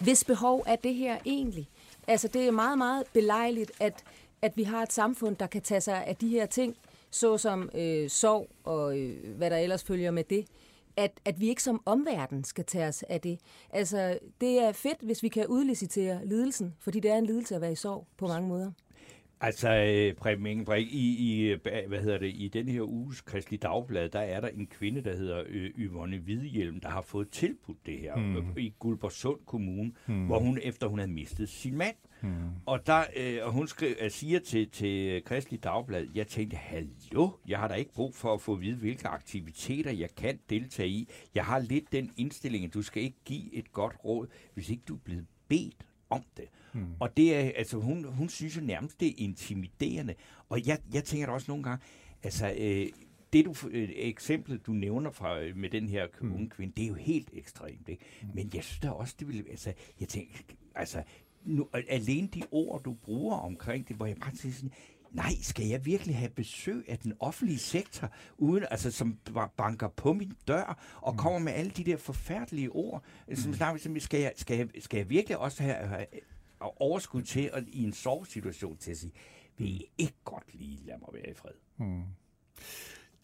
hvis 0.00 0.24
behov 0.24 0.64
er 0.66 0.76
det 0.76 0.94
her 0.94 1.18
egentlig, 1.26 1.68
Altså, 2.10 2.28
det 2.28 2.46
er 2.46 2.50
meget, 2.50 2.78
meget 2.78 3.04
belejligt, 3.12 3.72
at, 3.80 4.04
at 4.42 4.56
vi 4.56 4.62
har 4.62 4.82
et 4.82 4.92
samfund, 4.92 5.36
der 5.36 5.46
kan 5.46 5.62
tage 5.62 5.80
sig 5.80 6.06
af 6.06 6.16
de 6.16 6.28
her 6.28 6.46
ting, 6.46 6.76
såsom 7.10 7.70
øh, 7.74 8.10
sorg 8.10 8.48
og 8.64 8.98
øh, 8.98 9.36
hvad 9.36 9.50
der 9.50 9.56
ellers 9.56 9.84
følger 9.84 10.10
med 10.10 10.24
det, 10.24 10.46
at, 10.96 11.12
at 11.24 11.40
vi 11.40 11.48
ikke 11.48 11.62
som 11.62 11.82
omverden 11.86 12.44
skal 12.44 12.64
tage 12.64 12.86
os 12.88 13.02
af 13.02 13.20
det. 13.20 13.38
Altså, 13.70 14.18
det 14.40 14.62
er 14.62 14.72
fedt, 14.72 14.98
hvis 15.00 15.22
vi 15.22 15.28
kan 15.28 15.46
udlicitere 15.46 16.26
lidelsen, 16.26 16.74
fordi 16.80 17.00
det 17.00 17.10
er 17.10 17.16
en 17.16 17.26
lidelse 17.26 17.54
at 17.54 17.60
være 17.60 17.72
i 17.72 17.76
sorg 17.76 18.06
på 18.16 18.26
mange 18.26 18.48
måder. 18.48 18.70
Altså, 19.42 19.74
øh, 19.74 20.14
Preben 20.14 20.46
Ingebrigt, 20.46 20.88
i, 20.90 21.16
i, 21.18 21.56
hvad 21.88 22.00
hedder 22.02 22.18
det, 22.18 22.32
i 22.34 22.48
den 22.48 22.68
her 22.68 22.82
uges 22.82 23.20
Kristelig 23.20 23.62
Dagblad, 23.62 24.08
der 24.08 24.20
er 24.20 24.40
der 24.40 24.48
en 24.48 24.66
kvinde, 24.66 25.04
der 25.04 25.16
hedder 25.16 25.42
øh, 25.46 25.70
Yvonne 25.78 26.18
Hvidehjelm, 26.18 26.80
der 26.80 26.88
har 26.88 27.02
fået 27.02 27.30
tilbudt 27.30 27.86
det 27.86 27.98
her 27.98 28.16
hmm. 28.16 28.58
i 28.58 28.74
Guldborgsund 28.78 29.40
Kommune, 29.46 29.92
hmm. 30.06 30.26
hvor 30.26 30.38
hun, 30.38 30.58
efter 30.62 30.86
hun 30.86 30.98
havde 30.98 31.12
mistet 31.12 31.48
sin 31.48 31.76
mand. 31.76 31.96
Hmm. 32.20 32.30
Og, 32.66 32.86
der, 32.86 33.04
øh, 33.16 33.38
og 33.42 33.52
hun 33.52 33.68
skri, 33.68 33.86
øh, 34.00 34.10
siger 34.10 34.40
til, 34.40 34.70
til 34.70 35.24
Kristelig 35.24 35.64
Dagblad, 35.64 36.06
jeg 36.14 36.26
tænkte, 36.26 36.56
hallo, 36.56 37.28
jeg 37.48 37.58
har 37.58 37.68
da 37.68 37.74
ikke 37.74 37.92
brug 37.92 38.14
for 38.14 38.34
at 38.34 38.40
få 38.40 38.52
at 38.52 38.60
vide, 38.60 38.76
hvilke 38.76 39.08
aktiviteter 39.08 39.90
jeg 39.90 40.08
kan 40.16 40.38
deltage 40.50 40.88
i. 40.88 41.08
Jeg 41.34 41.44
har 41.44 41.58
lidt 41.58 41.92
den 41.92 42.10
indstilling, 42.16 42.64
at 42.64 42.74
du 42.74 42.82
skal 42.82 43.02
ikke 43.02 43.18
give 43.24 43.54
et 43.54 43.72
godt 43.72 43.96
råd, 44.04 44.26
hvis 44.54 44.70
ikke 44.70 44.82
du 44.88 44.94
er 44.94 45.00
blevet 45.04 45.26
bedt 45.48 45.86
om 46.10 46.22
det. 46.36 46.44
Hmm. 46.72 46.86
Og 47.00 47.16
det 47.16 47.34
er, 47.36 47.52
altså, 47.56 47.78
hun, 47.78 48.04
hun 48.04 48.28
synes 48.28 48.56
jo 48.56 48.60
nærmest, 48.60 49.00
det 49.00 49.08
er 49.08 49.12
intimiderende. 49.16 50.14
Og 50.48 50.66
jeg, 50.66 50.78
jeg 50.94 51.04
tænker 51.04 51.26
da 51.26 51.32
også 51.32 51.50
nogle 51.50 51.62
gange, 51.62 51.84
altså, 52.22 52.54
øh, 52.58 52.86
det 53.32 53.44
du, 53.44 53.54
øh, 53.70 53.88
eksemplet, 53.92 54.66
du 54.66 54.72
nævner 54.72 55.10
fra, 55.10 55.40
øh, 55.40 55.56
med 55.56 55.70
den 55.70 55.88
her 55.88 56.06
hmm. 56.20 56.34
unge 56.34 56.50
kvinde, 56.50 56.72
det 56.76 56.84
er 56.84 56.88
jo 56.88 56.94
helt 56.94 57.30
ekstremt, 57.32 57.88
ikke? 57.88 58.04
Hmm. 58.22 58.30
Men 58.34 58.50
jeg 58.54 58.64
synes 58.64 58.80
da 58.80 58.90
også, 58.90 59.14
det 59.18 59.28
vil, 59.28 59.44
altså, 59.50 59.72
jeg 60.00 60.08
tænker, 60.08 60.34
altså, 60.74 61.02
nu, 61.44 61.68
alene 61.88 62.28
de 62.28 62.42
ord, 62.50 62.82
du 62.82 62.92
bruger 62.92 63.36
omkring 63.36 63.88
det, 63.88 63.96
hvor 63.96 64.06
jeg 64.06 64.16
bare 64.16 64.34
siger 64.34 64.52
sådan, 64.52 64.72
nej, 65.10 65.32
skal 65.42 65.66
jeg 65.66 65.86
virkelig 65.86 66.16
have 66.16 66.30
besøg 66.30 66.84
af 66.88 66.98
den 66.98 67.12
offentlige 67.20 67.58
sektor, 67.58 68.10
uden, 68.38 68.64
altså, 68.70 68.90
som 68.90 69.18
banker 69.56 69.88
på 69.88 70.12
min 70.12 70.32
dør 70.48 70.98
og 71.00 71.12
mm. 71.12 71.18
kommer 71.18 71.38
med 71.38 71.52
alle 71.52 71.70
de 71.70 71.84
der 71.84 71.96
forfærdelige 71.96 72.70
ord? 72.70 73.04
Som, 73.34 73.50
mm. 73.50 74.00
skal, 74.00 74.20
jeg, 74.20 74.32
skal, 74.36 74.56
jeg, 74.56 74.68
skal 74.78 74.96
jeg 74.96 75.10
virkelig 75.10 75.38
også 75.38 75.62
have, 75.62 75.76
have 75.76 76.06
overskud 76.60 77.22
til 77.22 77.50
at, 77.52 77.64
i 77.68 77.84
en 77.84 77.92
sovesituation 77.92 78.76
til 78.76 78.90
at 78.90 78.96
sige, 78.96 79.12
vil 79.56 79.68
I 79.68 79.84
ikke 79.98 80.16
godt 80.24 80.54
lige 80.54 80.86
lade 80.86 80.98
mig 80.98 81.08
være 81.12 81.30
i 81.30 81.34
fred? 81.34 81.52
Mm 81.76 82.02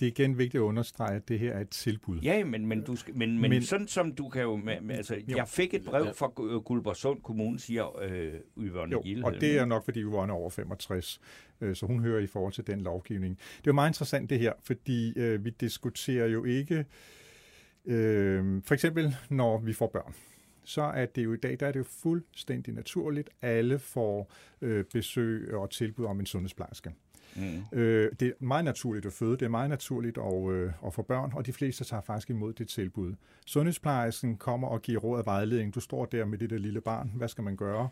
det 0.01 0.07
er 0.07 0.11
igen 0.11 0.39
vigtigt 0.39 0.61
at 0.61 0.65
understrege, 0.65 1.17
at 1.17 1.29
det 1.29 1.39
her 1.39 1.53
er 1.53 1.61
et 1.61 1.71
tilbud. 1.71 2.21
Ja, 2.21 2.45
men, 2.45 2.67
men, 2.67 2.83
du 2.83 2.97
skal, 2.97 3.17
men, 3.17 3.39
men, 3.39 3.51
men 3.51 3.63
sådan 3.63 3.89
som 3.89 4.13
du 4.13 4.29
kan 4.29 4.43
jo... 4.43 4.57
Med, 4.57 4.81
med, 4.81 4.97
altså, 4.97 5.15
jo. 5.15 5.37
Jeg 5.37 5.49
fik 5.49 5.75
et 5.75 5.85
brev 5.85 6.15
fra 6.15 6.27
Guldborgsund 6.59 7.23
Kommune, 7.23 7.61
siger 7.61 7.99
øh, 8.03 8.33
Yvonne 8.59 8.93
jo, 8.93 9.01
Gilde. 9.01 9.25
og 9.25 9.33
det 9.41 9.59
er 9.59 9.65
nok, 9.65 9.85
fordi 9.85 10.01
Yvonne 10.01 10.33
er 10.33 10.37
over 10.37 10.51
65, 10.51 11.21
øh, 11.61 11.77
så 11.77 11.87
hun 11.87 12.01
hører 12.01 12.21
i 12.21 12.27
forhold 12.27 12.53
til 12.53 12.67
den 12.67 12.81
lovgivning. 12.81 13.39
Det 13.39 13.57
er 13.59 13.63
jo 13.67 13.73
meget 13.73 13.91
interessant 13.91 14.31
det 14.31 14.39
her, 14.39 14.53
fordi 14.65 15.19
øh, 15.19 15.45
vi 15.45 15.51
diskuterer 15.51 16.27
jo 16.27 16.45
ikke... 16.45 16.85
Øh, 17.85 18.63
for 18.65 18.75
eksempel, 18.75 19.17
når 19.31 19.59
vi 19.59 19.73
får 19.73 19.87
børn 19.87 20.15
så 20.67 20.83
er 20.83 21.07
det 21.07 21.25
jo 21.25 21.33
i 21.33 21.37
dag, 21.37 21.57
der 21.61 21.67
er 21.67 21.73
det 21.73 21.79
jo 21.79 21.85
fuldstændig 21.85 22.75
naturligt, 22.75 23.31
alle 23.43 23.79
får 23.79 24.33
øh, 24.63 24.85
besøg 24.85 25.55
og 25.55 25.71
tilbud 25.71 26.05
om 26.05 26.21
en 26.21 26.27
sundhedsplejerske. 26.27 26.93
Mm. 27.37 27.79
Øh, 27.79 28.13
det 28.21 28.29
er 28.29 28.33
meget 28.45 28.65
naturligt 28.65 29.07
at 29.07 29.13
føde, 29.13 29.33
det 29.33 29.43
er 29.43 29.49
meget 29.49 29.71
naturligt 29.71 30.19
at, 30.19 30.51
øh, 30.51 30.73
at 30.87 30.95
få 30.95 31.03
børn, 31.03 31.33
og 31.35 31.47
de 31.47 31.53
fleste 31.53 31.85
tager 31.85 32.01
faktisk 32.01 32.31
imod 32.31 32.53
det 32.53 32.69
tilbud. 32.69 33.15
Sundhedsplejersken 33.47 34.37
kommer 34.37 34.69
og 34.69 34.83
giver 34.83 35.01
råd 35.01 35.19
og 35.19 35.27
vejledning. 35.27 35.75
Du 35.75 35.81
står 35.81 36.05
der 36.05 36.25
med 36.25 36.39
det 36.39 36.51
der 36.51 36.59
lille 36.59 36.81
barn, 36.81 37.13
hvad 37.15 37.29
skal 37.29 37.45
man 37.45 37.57
gøre? 37.57 37.89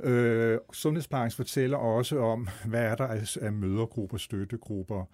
Øh, 0.00 0.58
sundhedsplejersken 0.72 1.36
fortæller 1.36 1.76
også 1.76 2.18
om, 2.18 2.48
hvad 2.64 2.82
er 2.82 2.94
der 2.94 3.06
af, 3.06 3.36
af 3.40 3.52
mødergrupper, 3.52 4.16
støttegrupper, 4.16 5.04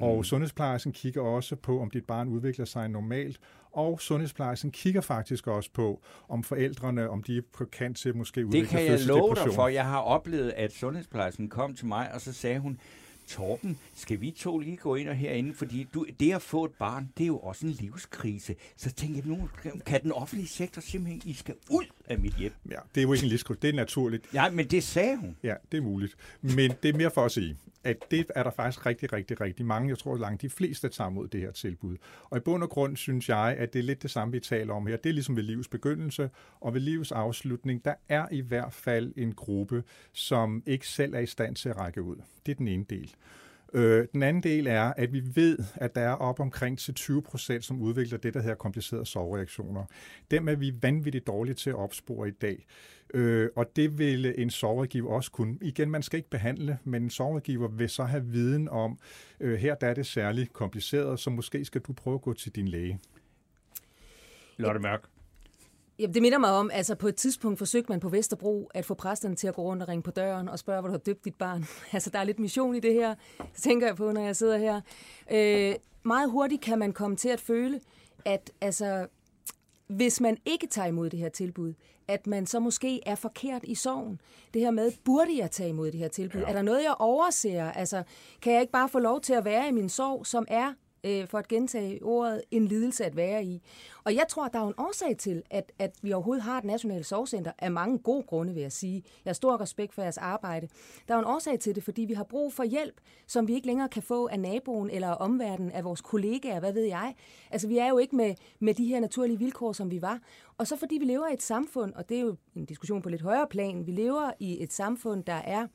og 0.00 0.16
mm. 0.16 0.24
sundhedsplejersken 0.24 0.92
kigger 0.92 1.22
også 1.22 1.56
på, 1.56 1.80
om 1.80 1.90
dit 1.90 2.04
barn 2.04 2.28
udvikler 2.28 2.64
sig 2.64 2.88
normalt, 2.88 3.40
og 3.72 4.00
sundhedsplejersken 4.00 4.70
kigger 4.70 5.00
faktisk 5.00 5.46
også 5.46 5.70
på, 5.72 6.02
om 6.28 6.42
forældrene, 6.42 7.10
om 7.10 7.22
de 7.22 7.36
er 7.36 7.42
på 7.52 7.64
kant 7.64 7.96
til 7.96 8.16
måske 8.16 8.46
udvikle 8.46 8.60
Det 8.60 8.68
kan 8.68 8.84
jeg 8.84 9.00
love 9.06 9.34
dig 9.34 9.54
for. 9.54 9.68
Jeg 9.68 9.86
har 9.86 9.98
oplevet, 9.98 10.52
at 10.56 10.72
sundhedsplejersken 10.72 11.48
kom 11.48 11.74
til 11.74 11.86
mig, 11.86 12.14
og 12.14 12.20
så 12.20 12.32
sagde 12.32 12.58
hun, 12.58 12.80
Torben, 13.28 13.78
skal 13.94 14.20
vi 14.20 14.30
to 14.30 14.58
lige 14.58 14.76
gå 14.76 14.94
ind 14.94 15.08
og 15.08 15.14
herinde? 15.14 15.54
Fordi 15.54 15.86
du, 15.94 16.06
det 16.20 16.32
at 16.32 16.42
få 16.42 16.64
et 16.64 16.72
barn, 16.78 17.12
det 17.18 17.24
er 17.24 17.26
jo 17.26 17.38
også 17.38 17.66
en 17.66 17.72
livskrise. 17.72 18.54
Så 18.76 18.92
tænker 18.92 19.16
jeg, 19.16 19.26
nu 19.26 19.48
kan 19.86 20.02
den 20.02 20.12
offentlige 20.12 20.48
sektor 20.48 20.80
simpelthen, 20.80 21.22
I 21.24 21.32
skal 21.32 21.54
ud 21.70 21.84
af 22.10 22.18
mit 22.18 22.34
hjem. 22.34 22.52
Ja, 22.70 22.76
det 22.94 23.00
er 23.00 23.02
jo 23.02 23.12
ikke 23.12 23.24
en 23.24 23.28
livskrise, 23.28 23.60
det 23.62 23.70
er 23.70 23.74
naturligt. 23.74 24.26
Ja, 24.34 24.50
men 24.50 24.66
det 24.66 24.82
sagde 24.82 25.16
hun. 25.16 25.36
Ja, 25.42 25.54
det 25.72 25.78
er 25.78 25.82
muligt. 25.82 26.16
Men 26.40 26.72
det 26.82 26.88
er 26.88 26.96
mere 26.96 27.10
for 27.10 27.24
at 27.24 27.32
sige, 27.32 27.56
at 27.84 27.96
det 28.10 28.26
er 28.34 28.42
der 28.42 28.50
faktisk 28.50 28.86
rigtig, 28.86 29.12
rigtig, 29.12 29.40
rigtig 29.40 29.66
mange. 29.66 29.88
Jeg 29.88 29.98
tror 29.98 30.16
langt 30.16 30.42
de 30.42 30.50
fleste 30.50 30.88
tager 30.88 31.10
mod 31.10 31.28
det 31.28 31.40
her 31.40 31.50
tilbud. 31.50 31.96
Og 32.24 32.36
i 32.36 32.40
bund 32.40 32.62
og 32.62 32.70
grund 32.70 32.96
synes 32.96 33.28
jeg, 33.28 33.56
at 33.58 33.72
det 33.72 33.78
er 33.78 33.82
lidt 33.82 34.02
det 34.02 34.10
samme, 34.10 34.32
vi 34.32 34.40
taler 34.40 34.74
om 34.74 34.86
her. 34.86 34.96
Det 34.96 35.08
er 35.10 35.14
ligesom 35.14 35.36
ved 35.36 35.42
livets 35.42 35.68
begyndelse, 35.68 36.30
og 36.60 36.74
ved 36.74 36.80
livets 36.80 37.12
afslutning, 37.12 37.84
der 37.84 37.94
er 38.08 38.26
i 38.30 38.40
hvert 38.40 38.72
fald 38.72 39.12
en 39.16 39.34
gruppe, 39.34 39.82
som 40.12 40.62
ikke 40.66 40.88
selv 40.88 41.14
er 41.14 41.20
i 41.20 41.26
stand 41.26 41.56
til 41.56 41.68
at 41.68 41.76
række 41.76 42.02
ud. 42.02 42.16
Det 42.46 42.52
er 42.52 42.56
den 42.56 42.68
ene 42.68 42.84
del. 42.90 43.14
Øh, 43.72 44.06
den 44.12 44.22
anden 44.22 44.42
del 44.42 44.66
er, 44.66 44.92
at 44.96 45.12
vi 45.12 45.22
ved, 45.34 45.58
at 45.74 45.94
der 45.94 46.00
er 46.00 46.12
op 46.12 46.40
omkring 46.40 46.78
til 46.78 46.94
20 46.94 47.22
procent, 47.22 47.64
som 47.64 47.80
udvikler 47.82 48.18
det, 48.18 48.34
der 48.34 48.40
hedder 48.40 48.54
komplicerede 48.54 49.06
sovreaktioner. 49.06 49.84
Dem 50.30 50.48
er 50.48 50.54
vi 50.54 50.72
vanvittigt 50.82 51.26
dårlige 51.26 51.54
til 51.54 51.70
at 51.70 51.76
opspore 51.76 52.28
i 52.28 52.30
dag. 52.30 52.66
Øh, 53.14 53.48
og 53.56 53.76
det 53.76 53.98
vil 53.98 54.34
en 54.38 54.50
sovregiver 54.50 55.10
også 55.10 55.30
kunne. 55.30 55.58
Igen, 55.62 55.90
man 55.90 56.02
skal 56.02 56.16
ikke 56.16 56.30
behandle, 56.30 56.78
men 56.84 57.02
en 57.02 57.10
sovregiver 57.10 57.68
vil 57.68 57.88
så 57.88 58.04
have 58.04 58.24
viden 58.26 58.68
om, 58.68 58.98
øh, 59.40 59.58
her 59.58 59.74
der 59.74 59.86
er 59.86 59.94
det 59.94 60.06
særligt 60.06 60.52
kompliceret, 60.52 61.20
så 61.20 61.30
måske 61.30 61.64
skal 61.64 61.80
du 61.80 61.92
prøve 61.92 62.14
at 62.14 62.22
gå 62.22 62.32
til 62.32 62.56
din 62.56 62.68
læge. 62.68 63.00
Lotte 64.56 64.80
Mørk. 64.80 65.19
Jamen, 66.00 66.14
det 66.14 66.22
minder 66.22 66.38
mig 66.38 66.50
om, 66.50 66.70
altså 66.72 66.94
på 66.94 67.08
et 67.08 67.16
tidspunkt 67.16 67.58
forsøgte 67.58 67.92
man 67.92 68.00
på 68.00 68.08
Vesterbro 68.08 68.70
at 68.74 68.84
få 68.84 68.94
præsterne 68.94 69.34
til 69.34 69.48
at 69.48 69.54
gå 69.54 69.62
rundt 69.62 69.82
og 69.82 69.88
ringe 69.88 70.02
på 70.02 70.10
døren 70.10 70.48
og 70.48 70.58
spørge, 70.58 70.80
hvor 70.80 70.88
du 70.88 70.92
har 70.92 70.98
døbt 70.98 71.24
dit 71.24 71.34
barn. 71.34 71.64
altså, 71.92 72.10
der 72.10 72.18
er 72.18 72.24
lidt 72.24 72.38
mission 72.38 72.74
i 72.74 72.80
det 72.80 72.94
her, 72.94 73.14
det 73.38 73.62
tænker 73.62 73.86
jeg 73.86 73.96
på, 73.96 74.12
når 74.12 74.20
jeg 74.20 74.36
sidder 74.36 74.58
her. 74.58 74.80
Øh, 75.32 75.74
meget 76.02 76.30
hurtigt 76.30 76.62
kan 76.62 76.78
man 76.78 76.92
komme 76.92 77.16
til 77.16 77.28
at 77.28 77.40
føle, 77.40 77.80
at 78.24 78.50
altså, 78.60 79.06
hvis 79.86 80.20
man 80.20 80.36
ikke 80.44 80.66
tager 80.66 80.88
imod 80.88 81.10
det 81.10 81.18
her 81.18 81.28
tilbud, 81.28 81.74
at 82.08 82.26
man 82.26 82.46
så 82.46 82.60
måske 82.60 83.00
er 83.06 83.14
forkert 83.14 83.64
i 83.64 83.74
sorgen. 83.74 84.20
Det 84.54 84.62
her 84.62 84.70
med, 84.70 84.92
burde 85.04 85.38
jeg 85.38 85.50
tage 85.50 85.68
imod 85.68 85.90
det 85.90 86.00
her 86.00 86.08
tilbud? 86.08 86.40
Ja. 86.40 86.46
Er 86.46 86.52
der 86.52 86.62
noget, 86.62 86.82
jeg 86.82 86.94
overser? 86.98 87.70
Altså, 87.70 88.02
kan 88.42 88.52
jeg 88.52 88.60
ikke 88.60 88.72
bare 88.72 88.88
få 88.88 88.98
lov 88.98 89.20
til 89.20 89.32
at 89.32 89.44
være 89.44 89.68
i 89.68 89.72
min 89.72 89.88
sorg, 89.88 90.26
som 90.26 90.44
er 90.48 90.72
øh, 91.04 91.28
for 91.28 91.38
at 91.38 91.48
gentage 91.48 92.04
ordet, 92.04 92.42
en 92.50 92.66
lidelse 92.66 93.04
at 93.04 93.16
være 93.16 93.44
i. 93.44 93.62
Og 94.04 94.14
jeg 94.14 94.24
tror, 94.28 94.44
at 94.46 94.52
der 94.52 94.58
er 94.58 94.66
en 94.66 94.74
årsag 94.78 95.16
til, 95.16 95.42
at, 95.50 95.72
at 95.78 95.96
vi 96.02 96.12
overhovedet 96.12 96.44
har 96.44 96.58
et 96.58 96.64
nationalt 96.64 97.06
sorgcenter, 97.06 97.52
af 97.58 97.70
mange 97.70 97.98
gode 97.98 98.22
grunde, 98.22 98.54
vil 98.54 98.60
jeg 98.62 98.72
sige. 98.72 99.02
Jeg 99.24 99.30
har 99.30 99.34
stor 99.34 99.60
respekt 99.60 99.94
for 99.94 100.02
jeres 100.02 100.18
arbejde. 100.18 100.68
Der 101.08 101.14
er 101.14 101.18
en 101.18 101.24
årsag 101.24 101.58
til 101.58 101.74
det, 101.74 101.82
fordi 101.82 102.02
vi 102.02 102.14
har 102.14 102.24
brug 102.24 102.52
for 102.52 102.64
hjælp, 102.64 103.00
som 103.26 103.48
vi 103.48 103.54
ikke 103.54 103.66
længere 103.66 103.88
kan 103.88 104.02
få 104.02 104.28
af 104.28 104.40
naboen 104.40 104.90
eller 104.90 105.08
omverdenen, 105.08 105.72
af 105.72 105.84
vores 105.84 106.00
kollegaer, 106.00 106.60
hvad 106.60 106.72
ved 106.72 106.84
jeg. 106.84 107.14
Altså, 107.50 107.68
vi 107.68 107.78
er 107.78 107.88
jo 107.88 107.98
ikke 107.98 108.16
med, 108.16 108.34
med 108.60 108.74
de 108.74 108.84
her 108.84 109.00
naturlige 109.00 109.38
vilkår, 109.38 109.72
som 109.72 109.90
vi 109.90 110.02
var. 110.02 110.20
Og 110.58 110.66
så 110.66 110.76
fordi 110.76 110.98
vi 110.98 111.04
lever 111.04 111.28
i 111.28 111.32
et 111.32 111.42
samfund, 111.42 111.94
og 111.94 112.08
det 112.08 112.16
er 112.16 112.20
jo 112.20 112.36
en 112.54 112.64
diskussion 112.64 113.02
på 113.02 113.08
lidt 113.08 113.22
højere 113.22 113.46
plan, 113.50 113.86
vi 113.86 113.92
lever 113.92 114.32
i 114.38 114.62
et 114.62 114.72
samfund, 114.72 115.24
der 115.24 115.32
er 115.32 115.66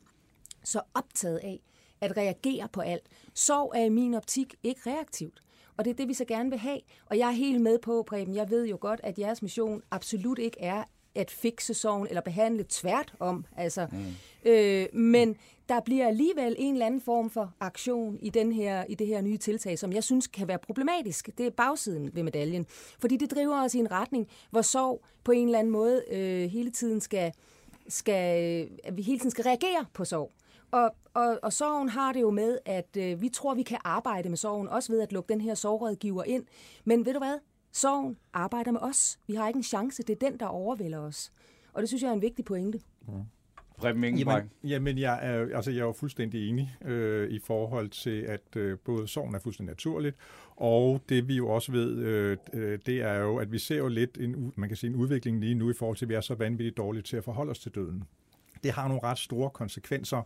så 0.64 0.80
optaget 0.94 1.38
af, 1.38 1.60
at 2.00 2.16
reagere 2.16 2.68
på 2.72 2.80
alt. 2.80 3.06
Sorg 3.34 3.72
er 3.74 3.84
i 3.84 3.88
min 3.88 4.14
optik 4.14 4.54
ikke 4.62 4.80
reaktivt. 4.86 5.42
Og 5.76 5.84
det 5.84 5.90
er 5.90 5.94
det, 5.94 6.08
vi 6.08 6.14
så 6.14 6.24
gerne 6.24 6.50
vil 6.50 6.58
have. 6.58 6.80
Og 7.06 7.18
jeg 7.18 7.28
er 7.28 7.32
helt 7.32 7.60
med 7.60 7.78
på, 7.78 8.04
Preben, 8.06 8.34
jeg 8.34 8.50
ved 8.50 8.66
jo 8.66 8.78
godt, 8.80 9.00
at 9.02 9.18
jeres 9.18 9.42
mission 9.42 9.82
absolut 9.90 10.38
ikke 10.38 10.60
er 10.60 10.84
at 11.14 11.30
fikse 11.30 11.74
sorgen 11.74 12.06
eller 12.06 12.20
behandle 12.20 12.64
tvært 12.68 13.14
om. 13.20 13.44
Altså, 13.56 13.86
mm. 13.92 14.50
øh, 14.50 14.86
men 14.92 15.36
der 15.68 15.80
bliver 15.80 16.06
alligevel 16.06 16.56
en 16.58 16.72
eller 16.72 16.86
anden 16.86 17.00
form 17.00 17.30
for 17.30 17.52
aktion 17.60 18.18
i, 18.22 18.30
den 18.30 18.52
her, 18.52 18.84
i 18.88 18.94
det 18.94 19.06
her 19.06 19.20
nye 19.20 19.36
tiltag, 19.36 19.78
som 19.78 19.92
jeg 19.92 20.04
synes 20.04 20.26
kan 20.26 20.48
være 20.48 20.58
problematisk. 20.58 21.30
Det 21.38 21.46
er 21.46 21.50
bagsiden 21.50 22.10
ved 22.14 22.22
medaljen. 22.22 22.66
Fordi 22.98 23.16
det 23.16 23.30
driver 23.30 23.64
os 23.64 23.74
i 23.74 23.78
en 23.78 23.90
retning, 23.90 24.28
hvor 24.50 24.62
sorg 24.62 25.04
på 25.24 25.32
en 25.32 25.46
eller 25.46 25.58
anden 25.58 25.72
måde 25.72 26.02
øh, 26.10 26.50
hele 26.50 26.70
tiden 26.70 27.00
skal, 27.00 27.32
skal, 27.88 28.68
at 28.84 28.96
vi 28.96 29.02
hele 29.02 29.18
tiden 29.18 29.30
skal 29.30 29.44
reagere 29.44 29.84
på 29.94 30.04
sorg. 30.04 30.32
Og, 30.70 30.94
og, 31.14 31.38
og 31.42 31.52
sorgen 31.52 31.88
har 31.88 32.12
det 32.12 32.20
jo 32.20 32.30
med, 32.30 32.58
at 32.64 32.96
øh, 32.98 33.20
vi 33.20 33.28
tror, 33.28 33.54
vi 33.54 33.62
kan 33.62 33.78
arbejde 33.84 34.28
med 34.28 34.36
sorgen, 34.36 34.68
også 34.68 34.92
ved 34.92 35.00
at 35.00 35.12
lukke 35.12 35.32
den 35.32 35.40
her 35.40 35.54
sorgrådgiver 35.54 36.24
ind. 36.24 36.44
Men 36.84 37.06
ved 37.06 37.12
du 37.12 37.18
hvad? 37.18 37.38
Sorgen 37.72 38.16
arbejder 38.32 38.70
med 38.70 38.80
os. 38.80 39.18
Vi 39.26 39.34
har 39.34 39.48
ikke 39.48 39.58
en 39.58 39.62
chance. 39.62 40.02
Det 40.02 40.22
er 40.22 40.30
den, 40.30 40.40
der 40.40 40.46
overvælder 40.46 40.98
os. 40.98 41.32
Og 41.72 41.80
det 41.80 41.88
synes 41.88 42.02
jeg 42.02 42.08
er 42.08 42.12
en 42.12 42.22
vigtig 42.22 42.44
pointe. 42.44 42.80
Mm. 43.08 43.14
Jamen, 44.18 44.50
jamen 44.64 44.98
jeg, 44.98 45.18
er, 45.22 45.56
altså 45.56 45.70
jeg 45.70 45.80
er 45.80 45.84
jo 45.84 45.92
fuldstændig 45.92 46.48
enig 46.48 46.76
øh, 46.84 47.30
i 47.30 47.38
forhold 47.38 47.88
til, 47.88 48.20
at 48.20 48.56
øh, 48.56 48.78
både 48.78 49.08
sorgen 49.08 49.34
er 49.34 49.38
fuldstændig 49.38 49.70
naturligt, 49.70 50.16
og 50.56 51.00
det 51.08 51.28
vi 51.28 51.36
jo 51.36 51.48
også 51.48 51.72
ved, 51.72 51.96
øh, 51.96 52.36
øh, 52.52 52.78
det 52.86 53.02
er 53.02 53.14
jo, 53.14 53.36
at 53.36 53.52
vi 53.52 53.58
ser 53.58 53.76
jo 53.76 53.88
lidt 53.88 54.18
en, 54.20 54.52
man 54.56 54.68
kan 54.68 54.76
sige, 54.76 54.90
en 54.90 54.96
udvikling 54.96 55.40
lige 55.40 55.54
nu 55.54 55.70
i 55.70 55.74
forhold 55.74 55.96
til, 55.96 56.04
at 56.04 56.08
vi 56.08 56.14
er 56.14 56.20
så 56.20 56.34
vanvittigt 56.34 56.76
dårlige 56.76 57.02
til 57.02 57.16
at 57.16 57.24
forholde 57.24 57.50
os 57.50 57.58
til 57.58 57.74
døden. 57.74 58.04
Det 58.64 58.72
har 58.72 58.88
nogle 58.88 59.02
ret 59.02 59.18
store 59.18 59.50
konsekvenser 59.50 60.22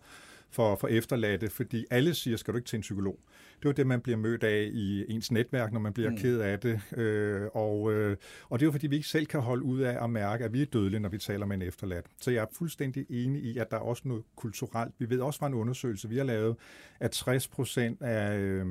for, 0.50 0.76
for 0.76 0.88
efterladte, 0.88 1.50
fordi 1.50 1.84
alle 1.90 2.14
siger, 2.14 2.37
skal 2.37 2.54
du 2.54 2.58
ikke 2.58 2.68
til 2.68 2.76
en 2.76 2.80
psykolog? 2.80 3.18
Det 3.58 3.66
er 3.66 3.70
jo 3.70 3.72
det, 3.72 3.87
man 3.87 4.00
bliver 4.00 4.16
mødt 4.16 4.44
af 4.44 4.70
i 4.72 5.04
ens 5.08 5.32
netværk, 5.32 5.72
når 5.72 5.80
man 5.80 5.92
bliver 5.92 6.10
mm. 6.10 6.16
ked 6.16 6.40
af 6.40 6.60
det. 6.60 6.80
Øh, 6.96 7.42
og, 7.54 7.92
øh, 7.92 8.16
og 8.49 8.58
det 8.58 8.64
er 8.64 8.66
jo 8.66 8.72
fordi, 8.72 8.87
vi 8.87 8.96
ikke 8.96 9.08
selv 9.08 9.26
kan 9.26 9.40
holde 9.40 9.62
ud 9.62 9.80
af 9.80 10.04
at 10.04 10.10
mærke, 10.10 10.44
at 10.44 10.52
vi 10.52 10.62
er 10.62 10.66
dødelige, 10.66 11.00
når 11.00 11.08
vi 11.08 11.18
taler 11.18 11.46
med 11.46 11.56
en 11.56 11.62
efterladt. 11.62 12.06
Så 12.20 12.30
jeg 12.30 12.42
er 12.42 12.46
fuldstændig 12.52 13.06
enig 13.10 13.42
i, 13.42 13.58
at 13.58 13.70
der 13.70 13.76
er 13.76 13.80
også 13.80 14.02
noget 14.04 14.22
kulturelt. 14.37 14.94
Vi 14.99 15.10
ved 15.10 15.20
også 15.20 15.38
fra 15.38 15.46
en 15.46 15.54
undersøgelse, 15.54 16.08
vi 16.08 16.16
har 16.16 16.25
lavet, 16.25 16.56
at 17.00 17.10
60 17.10 17.49
procent 17.49 18.02
af, 18.02 18.38
øh, 18.38 18.66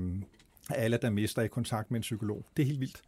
alle, 0.69 0.99
der 1.01 1.09
mister 1.09 1.41
i 1.41 1.47
kontakt 1.47 1.91
med 1.91 1.99
en 1.99 2.01
psykolog, 2.01 2.45
det 2.57 2.63
er 2.63 2.67
helt 2.67 2.79
vildt. 2.79 3.01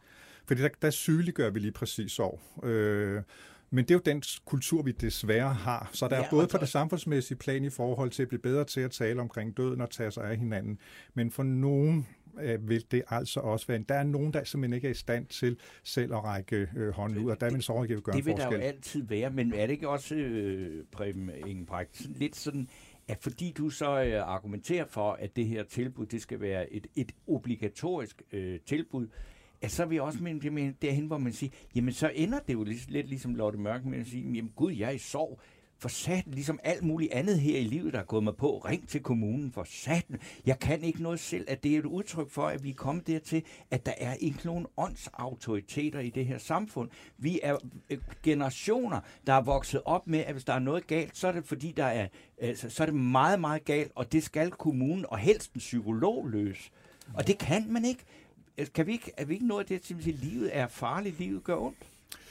Fordi 0.46 0.62
der, 0.62 0.68
der 0.82 0.90
sygeliggør 0.90 1.50
vi 1.50 1.58
lige 1.58 1.72
præcis 1.72 2.12
sorg. 2.12 2.64
Øh, 2.64 3.22
men 3.74 3.84
det 3.84 3.90
er 3.90 3.94
jo 3.94 4.02
den 4.04 4.22
kultur, 4.44 4.82
vi 4.82 4.92
desværre 4.92 5.54
har. 5.54 5.90
Så 5.92 6.08
der 6.08 6.16
er 6.16 6.22
ja, 6.22 6.30
både 6.30 6.46
på 6.46 6.58
det 6.58 6.68
samfundsmæssige 6.68 7.38
plan 7.38 7.64
i 7.64 7.70
forhold 7.70 8.10
til 8.10 8.22
at 8.22 8.28
blive 8.28 8.40
bedre 8.40 8.64
til 8.64 8.80
at 8.80 8.90
tale 8.90 9.20
omkring 9.20 9.56
døden 9.56 9.80
og 9.80 9.90
tage 9.90 10.10
sig 10.10 10.24
af 10.24 10.36
hinanden. 10.36 10.78
Men 11.14 11.30
for 11.30 11.42
nogen 11.42 12.06
øh, 12.40 12.68
vil 12.68 12.84
det 12.90 13.02
altså 13.08 13.40
også 13.40 13.66
være. 13.66 13.84
Der 13.88 13.94
er 13.94 14.02
nogen, 14.02 14.32
der 14.32 14.44
simpelthen 14.44 14.74
ikke 14.74 14.86
er 14.86 14.92
i 14.92 14.94
stand 14.94 15.26
til 15.26 15.56
selv 15.84 16.14
at 16.14 16.24
række 16.24 16.68
øh, 16.76 16.90
hånden 16.90 17.24
ud, 17.24 17.30
og 17.30 17.40
der 17.40 17.46
vil 17.46 17.54
en 17.54 17.62
sovegiver 17.62 18.00
gøre 18.00 18.16
Det 18.16 18.26
vil 18.26 18.36
der 18.36 18.52
jo 18.52 18.58
altid 18.58 19.02
være, 19.02 19.30
men 19.30 19.54
er 19.54 19.66
det 19.66 19.72
ikke 19.72 19.88
også, 19.88 20.14
øh, 20.14 20.84
Preben 20.92 21.30
Ingebrecht, 21.46 22.18
lidt 22.18 22.36
sådan, 22.36 22.68
at 23.08 23.18
fordi 23.20 23.52
du 23.58 23.70
så 23.70 24.04
øh, 24.04 24.28
argumenterer 24.28 24.84
for, 24.86 25.12
at 25.12 25.36
det 25.36 25.46
her 25.46 25.64
tilbud, 25.64 26.06
det 26.06 26.22
skal 26.22 26.40
være 26.40 26.72
et, 26.72 26.86
et 26.96 27.12
obligatorisk 27.26 28.22
øh, 28.32 28.60
tilbud, 28.66 29.06
at 29.62 29.70
så 29.70 29.82
er 29.82 29.86
vi 29.86 29.98
også 29.98 30.22
med, 30.22 30.50
med 30.50 30.72
derhen, 30.82 31.06
hvor 31.06 31.18
man 31.18 31.32
siger, 31.32 31.50
jamen 31.74 31.94
så 31.94 32.10
ender 32.14 32.38
det 32.38 32.52
jo 32.52 32.64
lidt, 32.64 32.90
lidt 32.90 33.08
ligesom 33.08 33.34
Lotte 33.34 33.58
Mørk 33.58 33.84
med 33.84 33.98
at 33.98 34.06
sige, 34.06 34.32
jamen 34.32 34.52
gud, 34.56 34.72
jeg 34.72 34.86
er 34.86 34.92
i 34.92 34.98
sorg. 34.98 35.40
For 35.78 35.88
satan, 35.88 36.32
ligesom 36.32 36.58
alt 36.64 36.82
muligt 36.82 37.12
andet 37.12 37.40
her 37.40 37.58
i 37.58 37.64
livet, 37.64 37.92
der 37.92 37.98
er 37.98 38.04
gået 38.04 38.24
mig 38.24 38.36
på, 38.36 38.58
ring 38.58 38.88
til 38.88 39.02
kommunen, 39.02 39.52
for 39.52 39.64
satan. 39.64 40.20
Jeg 40.46 40.58
kan 40.58 40.82
ikke 40.82 41.02
noget 41.02 41.20
selv, 41.20 41.44
at 41.48 41.62
det 41.62 41.74
er 41.74 41.78
et 41.78 41.84
udtryk 41.84 42.30
for, 42.30 42.46
at 42.46 42.64
vi 42.64 42.70
er 42.70 42.74
kommet 42.74 43.06
dertil, 43.06 43.42
at 43.70 43.86
der 43.86 43.92
er 43.98 44.14
ikke 44.14 44.38
nogen 44.44 44.66
åndsautoriteter 44.76 46.00
i 46.00 46.10
det 46.10 46.26
her 46.26 46.38
samfund. 46.38 46.90
Vi 47.18 47.40
er 47.42 47.56
øh, 47.90 47.98
generationer, 48.22 49.00
der 49.26 49.32
er 49.32 49.42
vokset 49.42 49.82
op 49.84 50.06
med, 50.06 50.18
at 50.18 50.32
hvis 50.32 50.44
der 50.44 50.52
er 50.52 50.58
noget 50.58 50.86
galt, 50.86 51.16
så 51.16 51.28
er 51.28 51.32
det 51.32 51.44
fordi, 51.44 51.72
der 51.76 51.84
er, 51.84 52.08
altså, 52.40 52.70
så 52.70 52.82
er 52.82 52.86
det 52.86 52.94
meget, 52.94 53.40
meget 53.40 53.64
galt, 53.64 53.92
og 53.94 54.12
det 54.12 54.22
skal 54.22 54.50
kommunen 54.50 55.06
og 55.08 55.18
helst 55.18 55.54
en 55.54 55.58
psykolog 55.58 56.28
løse. 56.28 56.70
Og 57.14 57.26
det 57.26 57.38
kan 57.38 57.66
man 57.68 57.84
ikke. 57.84 58.04
Øh, 58.58 58.66
kan 58.74 58.86
vi 58.86 58.92
ikke, 58.92 59.12
er 59.16 59.24
vi 59.24 59.34
ikke 59.34 59.46
nået 59.46 59.68
det 59.68 59.82
til, 59.82 59.94
at 59.94 60.04
livet 60.04 60.56
er 60.56 60.66
farligt, 60.66 61.18
livet 61.18 61.44
gør 61.44 61.56
ondt? 61.56 61.78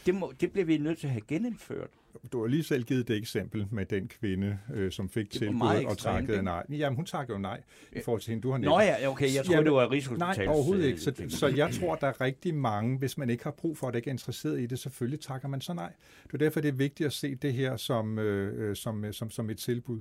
Det, 0.05 0.15
må, 0.15 0.33
det 0.41 0.51
bliver 0.51 0.65
vi 0.65 0.77
nødt 0.77 0.97
til 0.97 1.07
at 1.07 1.11
have 1.11 1.21
genindført. 1.27 1.89
Du 2.31 2.41
har 2.41 2.47
lige 2.47 2.63
selv 2.63 2.83
givet 2.83 3.07
det 3.07 3.17
eksempel 3.17 3.67
med 3.71 3.85
den 3.85 4.07
kvinde, 4.07 4.59
øh, 4.73 4.91
som 4.91 5.09
fik 5.09 5.29
tilbud 5.29 5.85
og 5.87 5.97
takkede 5.97 6.43
nej. 6.43 6.63
Jamen, 6.69 6.95
hun 6.95 7.05
takkede 7.05 7.35
jo 7.35 7.41
nej 7.41 7.61
i 7.91 7.99
forhold 8.05 8.21
til 8.21 8.29
hende. 8.29 8.43
Du 8.43 8.51
har 8.51 8.57
Nå 8.57 8.79
ja, 8.79 9.07
okay, 9.07 9.35
jeg 9.35 9.45
tror, 9.45 9.53
Jamen, 9.53 9.65
det 9.65 9.73
var 9.73 9.91
Rigshospitalets... 9.91 10.37
Nej, 10.37 10.47
overhovedet 10.47 10.85
ikke. 10.85 11.01
Så, 11.01 11.13
så 11.29 11.47
jeg 11.47 11.73
tror, 11.73 11.95
der 11.95 12.07
er 12.07 12.21
rigtig 12.21 12.55
mange, 12.55 12.97
hvis 12.97 13.17
man 13.17 13.29
ikke 13.29 13.43
har 13.43 13.51
brug 13.51 13.77
for 13.77 13.87
det, 13.87 13.95
ikke 13.95 14.07
er 14.07 14.13
interesseret 14.13 14.59
i 14.59 14.65
det, 14.65 14.79
selvfølgelig 14.79 15.19
takker 15.19 15.47
man 15.47 15.61
så 15.61 15.73
nej. 15.73 15.93
Det 16.27 16.33
er 16.33 16.37
derfor, 16.37 16.61
det 16.61 16.69
er 16.69 16.73
vigtigt 16.73 17.07
at 17.07 17.13
se 17.13 17.35
det 17.35 17.53
her 17.53 17.77
som, 17.77 18.19
øh, 18.19 18.69
øh 18.69 18.75
som, 18.75 19.13
som, 19.13 19.31
som 19.31 19.49
et 19.49 19.57
tilbud. 19.57 19.99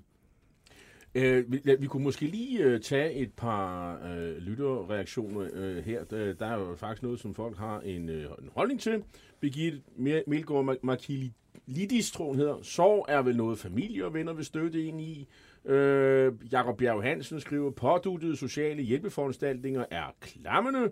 Øh, 1.14 1.52
vi, 1.52 1.60
vi 1.78 1.86
kunne 1.86 2.04
måske 2.04 2.26
lige 2.26 2.64
øh, 2.64 2.80
tage 2.80 3.12
et 3.12 3.32
par 3.32 3.98
øh, 4.06 4.36
lytterreaktioner 4.36 5.48
øh, 5.52 5.84
her. 5.84 6.04
Der, 6.04 6.32
der 6.32 6.46
er 6.46 6.58
jo 6.58 6.74
faktisk 6.76 7.02
noget, 7.02 7.20
som 7.20 7.34
folk 7.34 7.58
har 7.58 7.80
en, 7.80 8.08
øh, 8.08 8.24
en 8.24 8.50
holdning 8.54 8.80
til. 8.80 9.02
Birgitte 9.40 9.80
Melgaard 10.26 10.76
Markilidis, 10.82 12.10
tror 12.10 12.26
hun 12.26 12.36
hedder. 12.36 12.62
Sorg 12.62 13.06
er 13.08 13.22
vel 13.22 13.36
noget 13.36 13.58
familie 13.58 14.04
og 14.04 14.14
venner 14.14 14.32
vil 14.32 14.44
støtte 14.44 14.84
ind 14.84 15.00
i. 15.00 15.28
Øh, 15.64 16.32
Jakob 16.52 16.78
Bjerg 16.78 17.02
Hansen 17.02 17.40
skriver, 17.40 17.70
påduttede 17.70 18.36
sociale 18.36 18.82
hjælpeforanstaltninger 18.82 19.84
er 19.90 20.14
klammende. 20.20 20.90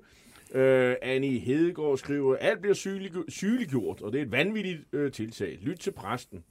Øh, 0.55 0.97
Annie 1.03 1.39
Hedegaard 1.39 1.99
skriver, 1.99 2.37
alt 2.37 2.61
bliver 2.61 2.75
sygeliggjort, 3.29 4.03
og 4.03 4.13
det 4.13 4.19
er 4.19 4.23
et 4.23 4.33
vanvittigt 4.33 4.79
øh, 4.93 5.13
tiltag. 5.13 5.59
Lyt 5.63 5.79
til 5.79 5.91
præsten. 5.91 6.45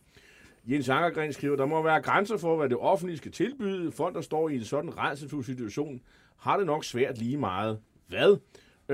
Jens 0.68 0.90
Ankergren 0.90 1.34
skriver, 1.34 1.56
der 1.56 1.66
må 1.66 1.82
være 1.82 2.02
grænser 2.02 2.38
for, 2.38 2.58
hvad 2.58 2.70
det 2.70 2.78
offentlige 2.78 3.18
skal 3.18 3.32
tilbyde. 3.32 3.92
Folk, 3.92 4.16
der 4.16 4.22
står 4.22 4.50
i 4.50 4.56
en 4.56 4.64
sådan 4.64 4.98
redselsfuld 4.98 5.44
situation, 5.44 6.02
har 6.38 6.58
det 6.58 6.66
nok 6.66 6.86
svært 6.86 7.18
lige 7.18 7.38
meget. 7.38 7.80
Hvad? 8.08 8.38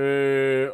Øh, 0.02 0.68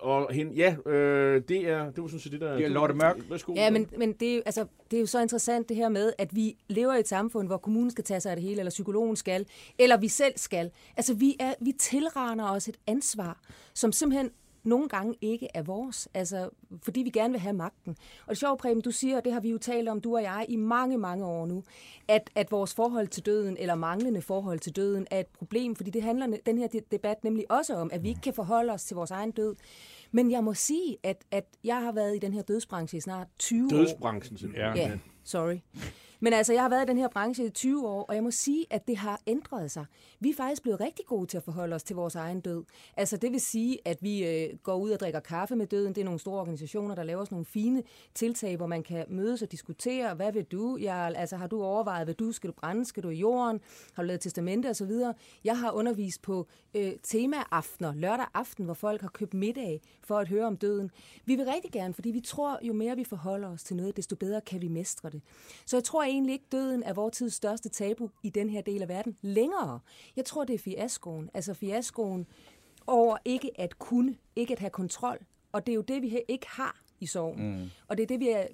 og 0.00 0.32
hen, 0.32 0.52
ja, 0.52 0.76
øh, 0.86 1.42
det 1.48 1.68
er 1.68 1.90
det 1.90 2.02
var 2.02 2.08
sådan 2.08 2.20
set 2.20 2.32
det 2.32 2.40
der. 2.40 2.56
Det 2.56 2.64
er 2.64 2.68
Lotte 2.68 2.94
Mørk. 2.94 3.16
Værsgo. 3.30 3.54
Ja, 3.54 3.70
men, 3.70 3.88
men 3.98 4.12
det, 4.12 4.36
er, 4.36 4.42
altså, 4.46 4.66
det 4.90 4.96
er 4.96 5.00
jo 5.00 5.06
så 5.06 5.20
interessant 5.20 5.68
det 5.68 5.76
her 5.76 5.88
med, 5.88 6.12
at 6.18 6.36
vi 6.36 6.56
lever 6.68 6.94
i 6.94 7.00
et 7.00 7.08
samfund, 7.08 7.48
hvor 7.48 7.56
kommunen 7.56 7.90
skal 7.90 8.04
tage 8.04 8.20
sig 8.20 8.30
af 8.30 8.36
det 8.36 8.42
hele, 8.42 8.58
eller 8.58 8.70
psykologen 8.70 9.16
skal, 9.16 9.46
eller 9.78 9.96
vi 9.96 10.08
selv 10.08 10.32
skal. 10.36 10.70
Altså 10.96 11.14
vi, 11.14 11.36
er, 11.40 11.54
vi 11.60 11.72
tilraner 11.72 12.50
os 12.50 12.68
et 12.68 12.76
ansvar, 12.86 13.40
som 13.74 13.92
simpelthen 13.92 14.30
nogle 14.64 14.88
gange 14.88 15.14
ikke 15.20 15.48
er 15.54 15.62
vores, 15.62 16.08
altså 16.14 16.48
fordi 16.82 17.00
vi 17.00 17.10
gerne 17.10 17.32
vil 17.32 17.40
have 17.40 17.52
magten. 17.52 17.96
Og 18.26 18.30
det 18.30 18.38
sjove, 18.38 18.56
Preben, 18.56 18.82
du 18.82 18.90
siger, 18.90 19.16
og 19.16 19.24
det 19.24 19.32
har 19.32 19.40
vi 19.40 19.50
jo 19.50 19.58
talt 19.58 19.88
om, 19.88 20.00
du 20.00 20.16
og 20.16 20.22
jeg, 20.22 20.46
i 20.48 20.56
mange, 20.56 20.98
mange 20.98 21.26
år 21.26 21.46
nu, 21.46 21.64
at, 22.08 22.30
at 22.34 22.50
vores 22.50 22.74
forhold 22.74 23.08
til 23.08 23.26
døden, 23.26 23.56
eller 23.56 23.74
manglende 23.74 24.22
forhold 24.22 24.58
til 24.58 24.76
døden, 24.76 25.06
er 25.10 25.20
et 25.20 25.26
problem, 25.26 25.76
fordi 25.76 25.90
det 25.90 26.02
handler 26.02 26.36
den 26.46 26.58
her 26.58 26.68
debat 26.90 27.24
nemlig 27.24 27.50
også 27.50 27.74
om, 27.74 27.90
at 27.92 28.02
vi 28.02 28.08
ikke 28.08 28.20
kan 28.20 28.34
forholde 28.34 28.72
os 28.72 28.84
til 28.84 28.94
vores 28.94 29.10
egen 29.10 29.30
død. 29.30 29.56
Men 30.12 30.30
jeg 30.30 30.44
må 30.44 30.54
sige, 30.54 30.96
at, 31.02 31.24
at 31.30 31.44
jeg 31.64 31.76
har 31.76 31.92
været 31.92 32.16
i 32.16 32.18
den 32.18 32.34
her 32.34 32.42
dødsbranche 32.42 32.98
i 32.98 33.00
snart 33.00 33.26
20 33.38 33.66
år. 33.66 33.70
Dødsbranchen, 33.70 34.38
simpelthen. 34.38 34.76
Ja, 34.76 34.98
sorry. 35.24 35.58
Men 36.20 36.32
altså, 36.32 36.52
jeg 36.52 36.62
har 36.62 36.68
været 36.68 36.84
i 36.84 36.88
den 36.88 36.98
her 36.98 37.08
branche 37.08 37.46
i 37.46 37.50
20 37.50 37.88
år, 37.88 38.02
og 38.02 38.14
jeg 38.14 38.22
må 38.22 38.30
sige, 38.30 38.66
at 38.70 38.88
det 38.88 38.96
har 38.96 39.20
ændret 39.26 39.70
sig. 39.70 39.86
Vi 40.20 40.30
er 40.30 40.34
faktisk 40.34 40.62
blevet 40.62 40.80
rigtig 40.80 41.06
gode 41.06 41.26
til 41.26 41.36
at 41.36 41.42
forholde 41.42 41.74
os 41.74 41.82
til 41.82 41.96
vores 41.96 42.14
egen 42.14 42.40
død. 42.40 42.64
Altså, 42.96 43.16
det 43.16 43.32
vil 43.32 43.40
sige, 43.40 43.78
at 43.84 43.98
vi 44.00 44.26
øh, 44.26 44.58
går 44.62 44.76
ud 44.76 44.90
og 44.90 45.00
drikker 45.00 45.20
kaffe 45.20 45.56
med 45.56 45.66
døden. 45.66 45.94
Det 45.94 46.00
er 46.00 46.04
nogle 46.04 46.20
store 46.20 46.40
organisationer, 46.40 46.94
der 46.94 47.02
laver 47.02 47.24
sådan 47.24 47.34
nogle 47.34 47.46
fine 47.46 47.82
tiltag, 48.14 48.56
hvor 48.56 48.66
man 48.66 48.82
kan 48.82 49.04
mødes 49.08 49.42
og 49.42 49.52
diskutere, 49.52 50.14
hvad 50.14 50.32
vil 50.32 50.44
du? 50.44 50.78
Jeg, 50.80 51.14
altså, 51.16 51.36
har 51.36 51.46
du 51.46 51.62
overvejet, 51.62 52.06
hvad 52.06 52.14
du? 52.14 52.32
Skal 52.32 52.50
du 52.50 52.54
brænde? 52.54 52.84
Skal 52.84 53.02
du 53.02 53.08
i 53.08 53.16
jorden? 53.16 53.60
Har 53.92 54.02
du 54.02 54.06
lavet 54.06 54.20
testamente 54.20 54.70
osv.? 54.70 54.92
Jeg 55.44 55.58
har 55.58 55.70
undervist 55.70 56.22
på 56.22 56.46
øh, 56.74 56.92
temaaftener, 57.02 57.94
lørdag 57.94 58.26
aften, 58.34 58.64
hvor 58.64 58.74
folk 58.74 59.00
har 59.00 59.08
købt 59.08 59.34
middag 59.34 59.80
for 60.02 60.18
at 60.18 60.28
høre 60.28 60.46
om 60.46 60.56
døden. 60.56 60.90
Vi 61.24 61.34
vil 61.34 61.44
rigtig 61.44 61.72
gerne, 61.72 61.94
fordi 61.94 62.10
vi 62.10 62.20
tror, 62.20 62.58
jo 62.62 62.72
mere 62.72 62.96
vi 62.96 63.04
forholder 63.04 63.48
os 63.48 63.62
til 63.62 63.76
noget, 63.76 63.96
desto 63.96 64.16
bedre 64.16 64.40
kan 64.40 64.60
vi 64.60 64.68
mestre 64.68 65.10
det. 65.10 65.22
Så 65.66 65.76
jeg 65.76 65.84
tror 65.84 66.04
egentlig 66.14 66.32
ikke, 66.32 66.44
døden 66.52 66.82
er 66.82 66.92
vores 66.92 67.16
tids 67.16 67.34
største 67.34 67.68
tabu 67.68 68.10
i 68.22 68.30
den 68.30 68.50
her 68.50 68.60
del 68.60 68.82
af 68.82 68.88
verden 68.88 69.16
længere. 69.22 69.80
Jeg 70.16 70.24
tror, 70.24 70.44
det 70.44 70.54
er 70.54 70.58
fiaskoen. 70.58 71.30
Altså 71.34 71.54
fiaskoen 71.54 72.26
over 72.86 73.16
ikke 73.24 73.50
at 73.60 73.78
kunne, 73.78 74.16
ikke 74.36 74.52
at 74.52 74.58
have 74.58 74.70
kontrol. 74.70 75.18
Og 75.52 75.66
det 75.66 75.72
er 75.72 75.76
jo 75.76 75.82
det, 75.82 76.02
vi 76.02 76.20
ikke 76.28 76.46
har 76.48 76.84
i 77.00 77.06
sorgen. 77.06 77.60
Mm. 77.60 77.70
Og 77.88 77.96
det 77.96 78.02
er 78.02 78.06
det, 78.06 78.20
vi 78.20 78.28
er, 78.28 78.46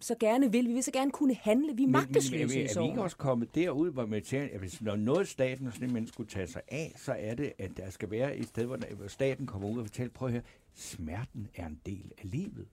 så 0.00 0.14
gerne 0.20 0.52
vil. 0.52 0.68
Vi 0.68 0.72
vil 0.72 0.82
så 0.82 0.92
gerne 0.92 1.10
kunne 1.10 1.34
handle. 1.34 1.76
Vi 1.76 1.82
er 1.82 1.88
magtesløse 1.88 2.46
men, 2.46 2.56
men, 2.56 2.64
i 2.64 2.68
sorgen. 2.68 2.90
Er 2.90 2.92
vi 2.92 2.92
ikke 2.92 3.02
også 3.02 3.16
kommet 3.16 3.54
derud, 3.54 3.90
hvor 3.90 4.06
man 4.06 4.22
tænker, 4.22 4.54
at 4.54 4.60
hvis 4.60 4.82
når 4.82 4.96
noget 4.96 5.28
staten 5.28 5.72
simpelthen 5.72 6.06
skulle 6.06 6.28
tage 6.28 6.46
sig 6.46 6.62
af, 6.68 6.92
så 6.96 7.12
er 7.18 7.34
det, 7.34 7.52
at 7.58 7.70
der 7.76 7.90
skal 7.90 8.10
være 8.10 8.36
et 8.36 8.48
sted, 8.48 8.64
hvor 8.66 9.08
staten 9.08 9.46
kommer 9.46 9.68
ud 9.68 9.78
og 9.78 9.86
fortæller, 9.86 10.12
prøv 10.12 10.28
at 10.28 10.32
høre, 10.32 10.42
smerten 10.74 11.48
er 11.54 11.66
en 11.66 11.80
del 11.86 12.12
af 12.18 12.30
livet. 12.30 12.66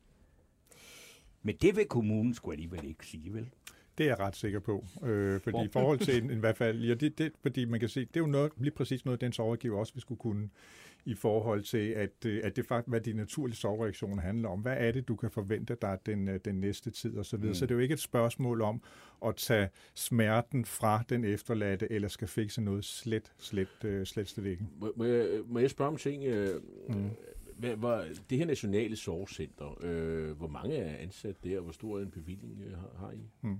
Men 1.44 1.56
det 1.62 1.76
vil 1.76 1.86
kommunen 1.86 2.34
skulle 2.34 2.54
alligevel 2.54 2.86
ikke 2.86 3.06
sige, 3.06 3.34
vel? 3.34 3.50
Det 3.98 4.04
er 4.04 4.08
jeg 4.08 4.20
ret 4.20 4.36
sikker 4.36 4.60
på. 4.60 4.86
Øh, 5.04 5.40
fordi 5.40 5.66
i 5.66 5.70
forhold 5.74 6.00
til 6.00 6.24
en, 6.24 6.32
i 6.32 6.40
hvert 6.40 6.58
fald, 6.58 6.80
ja, 6.80 6.94
det, 6.94 7.18
det, 7.18 7.32
fordi 7.42 7.66
man 7.66 7.80
kan 7.80 7.90
se, 7.90 8.00
det 8.00 8.16
er 8.16 8.20
jo 8.20 8.28
noget, 8.28 8.52
lige 8.58 8.72
præcis 8.72 9.06
noget, 9.06 9.22
den 9.22 9.34
sovegiver 9.34 9.80
også 9.80 9.94
vi 9.94 10.02
skulle 10.02 10.20
kunne 10.20 10.50
i 11.06 11.16
forhold 11.16 11.64
til, 11.64 11.90
at, 11.90 12.26
øh, 12.26 12.42
at 12.44 12.56
det 12.56 12.66
faktisk, 12.66 12.90
hvad 12.90 13.02
de 13.02 13.14
naturlige 13.14 13.56
sovereaktioner 13.56 14.22
handler 14.22 14.50
om. 14.50 14.60
Hvad 14.60 14.76
er 14.78 14.92
det, 14.92 15.08
du 15.08 15.16
kan 15.16 15.32
forvente 15.32 15.78
dig 15.82 15.98
den, 16.06 16.28
øh, 16.28 16.40
den 16.46 16.56
næste 16.56 16.92
tid 16.92 17.18
og 17.18 17.26
så 17.26 17.38
videre. 17.38 17.50
Mm. 17.50 17.56
Så 17.56 17.66
det 17.66 17.72
er 17.72 17.76
jo 17.76 17.82
ikke 17.82 17.94
et 17.94 18.00
spørgsmål 18.00 18.62
om 18.62 18.82
at 19.26 19.36
tage 19.36 19.70
smerten 19.96 20.66
fra 20.66 21.04
den 21.10 21.26
efterladte, 21.26 21.92
eller 21.92 22.08
skal 22.08 22.28
fikse 22.28 22.62
noget 22.62 22.86
slet, 22.86 23.32
slet, 23.38 23.68
slet, 23.80 24.08
slet, 24.08 24.30
slet 24.30 24.46
ikke. 24.46 24.66
Må, 24.80 24.94
må, 24.96 25.04
jeg, 25.04 25.28
må 25.46 25.60
jeg 25.60 25.70
spørge 25.70 25.92
om 25.92 25.98
ting? 25.98 26.24
Mm 26.90 27.10
hvad, 27.58 27.76
hvor, 27.76 28.04
det 28.30 28.38
her 28.38 28.46
nationale 28.46 28.96
sorgcenter, 28.96 29.78
øh, 29.82 30.32
hvor 30.38 30.48
mange 30.48 30.76
er 30.76 30.98
ansat 30.98 31.36
der, 31.44 31.58
og 31.58 31.64
hvor 31.64 31.74
stor 31.74 32.00
en 32.00 32.12
bevilling 32.12 32.62
øh, 32.68 32.78
har, 32.78 32.90
har 33.00 33.12
I? 33.12 33.30
Hmm. 33.42 33.58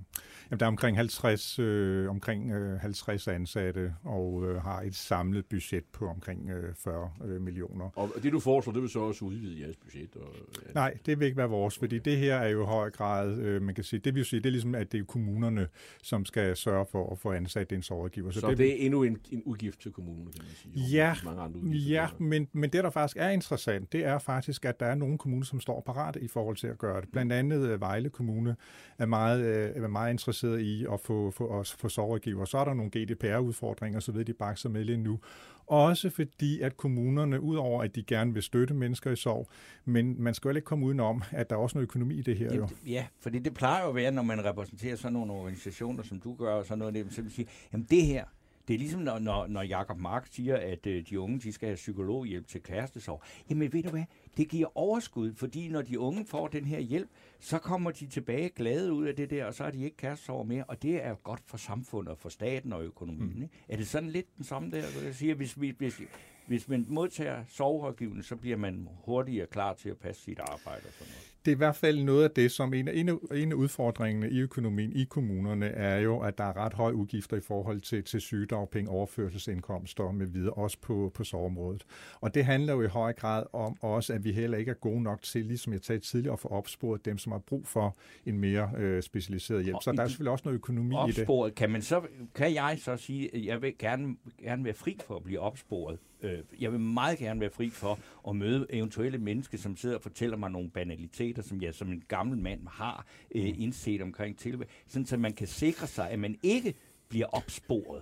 Jamen, 0.52 0.60
der 0.60 0.66
er 0.66 0.68
omkring 0.68 0.98
50, 0.98 1.60
øh, 1.60 2.10
omkring, 2.10 2.52
øh, 2.52 2.80
50 2.80 3.28
ansatte, 3.28 3.94
og 4.04 4.46
øh, 4.46 4.62
har 4.62 4.82
et 4.82 4.96
samlet 4.96 5.46
budget 5.46 5.84
på 5.92 6.08
omkring 6.08 6.50
øh, 6.50 6.76
40 6.76 7.12
øh, 7.26 7.42
millioner. 7.42 7.90
Og 7.96 8.12
det, 8.24 8.32
du 8.32 8.40
foreslår, 8.40 8.74
det 8.74 8.82
vil 8.82 8.90
så 8.90 9.00
også 9.00 9.26
udvide 9.26 9.62
jeres 9.62 9.76
budget? 9.76 10.16
Og, 10.16 10.36
ja. 10.68 10.72
Nej, 10.74 10.98
det 11.06 11.20
vil 11.20 11.26
ikke 11.26 11.38
være 11.38 11.50
vores, 11.50 11.78
fordi 11.78 12.00
det 12.00 12.18
her 12.18 12.36
er 12.36 12.48
jo 12.48 12.64
i 12.64 12.66
høj 12.66 12.90
grad, 12.90 13.38
øh, 13.38 13.62
man 13.62 13.76
kan 13.76 13.84
sige, 13.84 14.00
det 14.00 14.16
vil 14.16 14.26
sige, 14.26 14.40
det 14.40 14.46
er 14.46 14.52
ligesom, 14.52 14.76
at 14.76 14.92
det 14.92 15.00
er 15.00 15.04
kommunerne, 15.04 15.68
som 16.04 16.26
skal 16.26 16.56
sørge 16.56 16.86
for 16.92 17.12
at 17.12 17.20
få 17.20 17.32
ansat 17.32 17.72
en 17.72 17.82
sorggiver. 17.82 18.32
Så, 18.32 18.40
så 18.40 18.50
det, 18.50 18.58
det 18.58 18.82
er 18.82 18.86
endnu 18.86 19.04
en, 19.04 19.18
en 19.32 19.44
udgift 19.44 19.82
til 19.82 19.92
kommunen, 19.92 20.26
kan 20.26 20.44
man 20.44 20.56
sige? 20.56 20.86
Ja, 20.92 21.16
mange 21.26 21.42
andre 21.42 21.60
ja 21.60 22.08
men, 22.20 22.48
men 22.54 22.70
det, 22.70 22.84
der 22.84 22.90
faktisk 22.90 23.18
er 23.18 23.30
interessant, 23.30 23.87
det 23.92 24.06
er 24.06 24.20
faktisk, 24.20 24.66
at 24.66 24.80
der 24.80 24.86
er 24.86 24.96
nogle 24.96 25.18
kommuner, 25.18 25.46
som 25.46 25.60
står 25.60 25.82
parat 25.82 26.16
i 26.16 26.28
forhold 26.28 26.56
til 26.56 26.68
at 26.68 26.78
gøre 26.78 27.02
det. 27.02 27.10
Blandt 27.12 27.34
andet 27.34 27.70
øh, 27.70 27.82
Vejle 27.82 28.10
Kommune 28.10 28.56
er 28.98 29.06
meget, 29.06 29.42
øh, 29.46 29.84
er 29.84 29.88
meget 29.88 30.12
interesseret 30.12 30.60
i 30.60 30.86
at 30.94 31.00
få, 31.00 31.32
få, 31.32 31.60
at 31.60 31.76
få 31.80 31.90
sovregiver. 31.90 32.46
Så 32.46 32.58
er 32.58 32.66
der 32.66 32.74
nogle 32.74 32.92
GDPR-udfordringer, 32.92 34.00
så 34.00 34.12
ved 34.12 34.26
de 34.26 34.34
bakser 34.34 34.70
med 34.70 34.84
lige 34.84 34.98
nu. 34.98 35.20
Også 35.68 36.10
fordi, 36.10 36.62
at 36.62 36.78
kommunerne, 36.78 37.42
udover 37.42 37.84
at 37.84 37.96
de 37.96 38.04
gerne 38.04 38.34
vil 38.34 38.44
støtte 38.44 38.74
mennesker 38.74 39.12
i 39.12 39.16
sorg, 39.16 39.48
men 39.86 40.22
man 40.22 40.34
skal 40.34 40.50
jo 40.50 40.56
ikke 40.56 40.66
komme 40.66 40.86
udenom, 40.86 41.24
at 41.32 41.50
der 41.50 41.56
er 41.56 41.60
også 41.60 41.78
noget 41.78 41.84
økonomi 41.84 42.16
i 42.16 42.22
det 42.22 42.38
her. 42.38 42.56
Jo. 42.56 42.68
Ja, 42.86 43.08
fordi 43.20 43.40
det 43.40 43.54
plejer 43.54 43.84
jo 43.84 43.90
at 43.90 43.96
være, 43.96 44.12
når 44.12 44.22
man 44.22 44.46
repræsenterer 44.46 44.96
sådan 44.96 45.14
nogle 45.14 45.34
organisationer, 45.34 46.04
som 46.04 46.20
du 46.20 46.36
gør, 46.36 46.54
og 46.54 46.66
sådan 46.66 46.78
noget, 46.78 47.08
så 47.10 47.22
vil 47.22 47.32
sige, 47.32 47.48
jamen 47.74 47.88
det 47.90 48.06
her, 48.06 48.26
det 48.68 48.74
er 48.74 48.78
ligesom, 48.78 49.02
når, 49.02 49.20
når, 49.20 49.48
når 49.48 49.62
Jacob 49.62 50.00
Mark 50.00 50.28
siger, 50.32 50.58
at 50.58 50.88
øh, 50.88 51.04
de 51.10 51.20
unge 51.20 51.40
de 51.40 51.52
skal 51.52 51.68
have 51.68 51.76
psykologhjælp 51.76 52.48
til 52.48 52.64
kærestesorg. 52.64 53.22
Jamen 53.50 53.74
ved 53.74 53.84
du 53.84 53.90
hvad, 53.90 54.04
det 54.38 54.50
giver 54.50 54.78
overskud, 54.78 55.34
fordi 55.34 55.68
når 55.68 55.82
de 55.82 56.00
unge 56.00 56.26
får 56.26 56.48
den 56.48 56.66
her 56.66 56.80
hjælp, 56.80 57.10
så 57.40 57.58
kommer 57.58 57.92
de 57.92 58.08
tilbage 58.08 58.50
glade 58.50 58.94
ud 58.94 59.06
af 59.06 59.16
det 59.16 59.30
der, 59.30 59.46
og 59.46 59.54
så 59.54 59.64
har 59.64 59.72
de 59.72 59.84
ikke 59.84 59.98
kærestesorg 59.98 60.48
mere, 60.48 60.64
og 60.64 60.82
det 60.82 61.06
er 61.06 61.16
godt 61.16 61.42
for 61.46 61.58
samfundet, 61.58 62.12
og 62.12 62.18
for 62.18 62.30
staten 62.30 62.74
og 62.74 62.84
økonomien. 62.84 63.36
Mm. 63.36 63.42
Ikke? 63.44 63.56
Er 63.70 63.78
det 63.78 63.88
sådan 63.88 64.10
lidt 64.10 64.38
den 64.38 64.46
samme 64.46 64.72
der, 64.72 64.84
vil 64.98 65.06
jeg 65.06 65.16
sige, 65.16 65.34
hvis, 65.34 65.54
hvis, 65.54 66.02
hvis 66.48 66.68
man 66.68 66.86
modtager 66.90 67.44
soverådgivning, 67.48 68.26
så 68.26 68.36
bliver 68.36 68.58
man 68.58 68.88
hurtigere 69.06 69.48
klar 69.48 69.74
til 69.74 69.90
at 69.90 69.98
passe 69.98 70.22
sit 70.22 70.40
arbejde 70.40 70.82
og 70.88 70.94
sådan 70.94 71.14
noget 71.14 71.37
det 71.48 71.52
er 71.52 71.56
i 71.56 71.58
hvert 71.58 71.76
fald 71.76 72.04
noget 72.04 72.24
af 72.24 72.32
det, 72.32 72.52
som 72.52 72.74
en 72.74 72.88
af, 72.88 72.94
en 73.36 73.52
af 73.52 73.56
udfordringene 73.56 74.30
i 74.30 74.40
økonomien 74.40 74.94
i 74.94 75.04
kommunerne 75.04 75.66
er 75.66 76.00
jo, 76.00 76.20
at 76.20 76.38
der 76.38 76.44
er 76.44 76.58
ret 76.58 76.74
høje 76.74 76.96
udgifter 76.96 77.38
i 77.38 77.40
forhold 77.40 77.82
til, 77.82 78.04
til 78.04 78.22
sygedagpenge, 78.22 78.92
overførselsindkomster 78.92 80.12
med 80.12 80.26
videre, 80.26 80.54
også 80.54 80.78
på, 80.82 81.12
på 81.14 81.24
sovområdet. 81.24 81.86
Og 82.22 82.36
det 82.36 82.46
handler 82.46 82.74
jo 82.74 82.82
i 82.82 82.88
høj 82.88 83.14
grad 83.14 83.44
om 83.54 83.78
også, 83.82 84.14
at 84.14 84.24
vi 84.24 84.32
heller 84.32 84.58
ikke 84.58 84.72
er 84.72 84.76
gode 84.76 85.04
nok 85.04 85.22
til, 85.22 85.46
ligesom 85.46 85.74
jeg 85.74 85.80
sagde 85.84 86.02
tidligere, 86.02 86.34
at 86.34 86.40
få 86.40 86.48
opsporet 86.48 87.06
dem, 87.06 87.18
som 87.18 87.32
har 87.32 87.40
brug 87.40 87.68
for 87.68 87.98
en 88.26 88.40
mere 88.40 88.72
øh, 88.78 89.04
specialiseret 89.04 89.64
hjælp. 89.64 89.78
Så 89.82 89.92
der 89.92 90.04
er 90.04 90.08
selvfølgelig 90.08 90.32
også 90.32 90.44
noget 90.46 90.56
økonomi 90.56 90.96
opsporet, 90.96 91.48
i 91.48 91.50
det. 91.50 91.58
Kan, 91.58 91.70
man 91.70 91.82
så, 91.82 92.02
kan 92.36 92.54
jeg 92.54 92.78
så 92.82 92.98
sige, 92.98 93.36
at 93.36 93.46
jeg 93.46 93.62
vil 93.62 93.74
gerne, 93.80 94.16
gerne 94.44 94.64
være 94.64 94.74
fri 94.74 94.98
for 95.08 95.16
at 95.16 95.24
blive 95.24 95.40
opsporet? 95.40 96.00
Øh, 96.22 96.40
jeg 96.60 96.72
vil 96.72 96.80
meget 96.80 97.18
gerne 97.18 97.40
være 97.40 97.50
fri 97.50 97.70
for 97.70 98.00
at 98.28 98.36
møde 98.36 98.66
eventuelle 98.70 99.18
mennesker, 99.18 99.58
som 99.58 99.78
sidder 99.78 99.96
og 99.96 100.02
fortæller 100.02 100.38
mig 100.38 100.52
nogle 100.52 100.70
banaliteter, 100.70 101.42
som 101.42 101.62
jeg 101.62 101.74
som 101.74 101.92
en 101.92 102.04
gammel 102.08 102.38
mand 102.38 102.68
har 102.68 103.06
øh, 103.36 103.44
mm. 103.44 103.54
indset 103.58 104.02
omkring 104.02 104.38
tilværet, 104.38 104.72
sådan 104.88 105.06
så 105.06 105.18
man 105.18 105.34
kan 105.34 105.48
sikre 105.48 105.88
sig, 105.88 106.10
at 106.10 106.20
man 106.20 106.38
ikke 106.44 106.74
bliver 107.10 107.26
opsporet. 107.26 108.02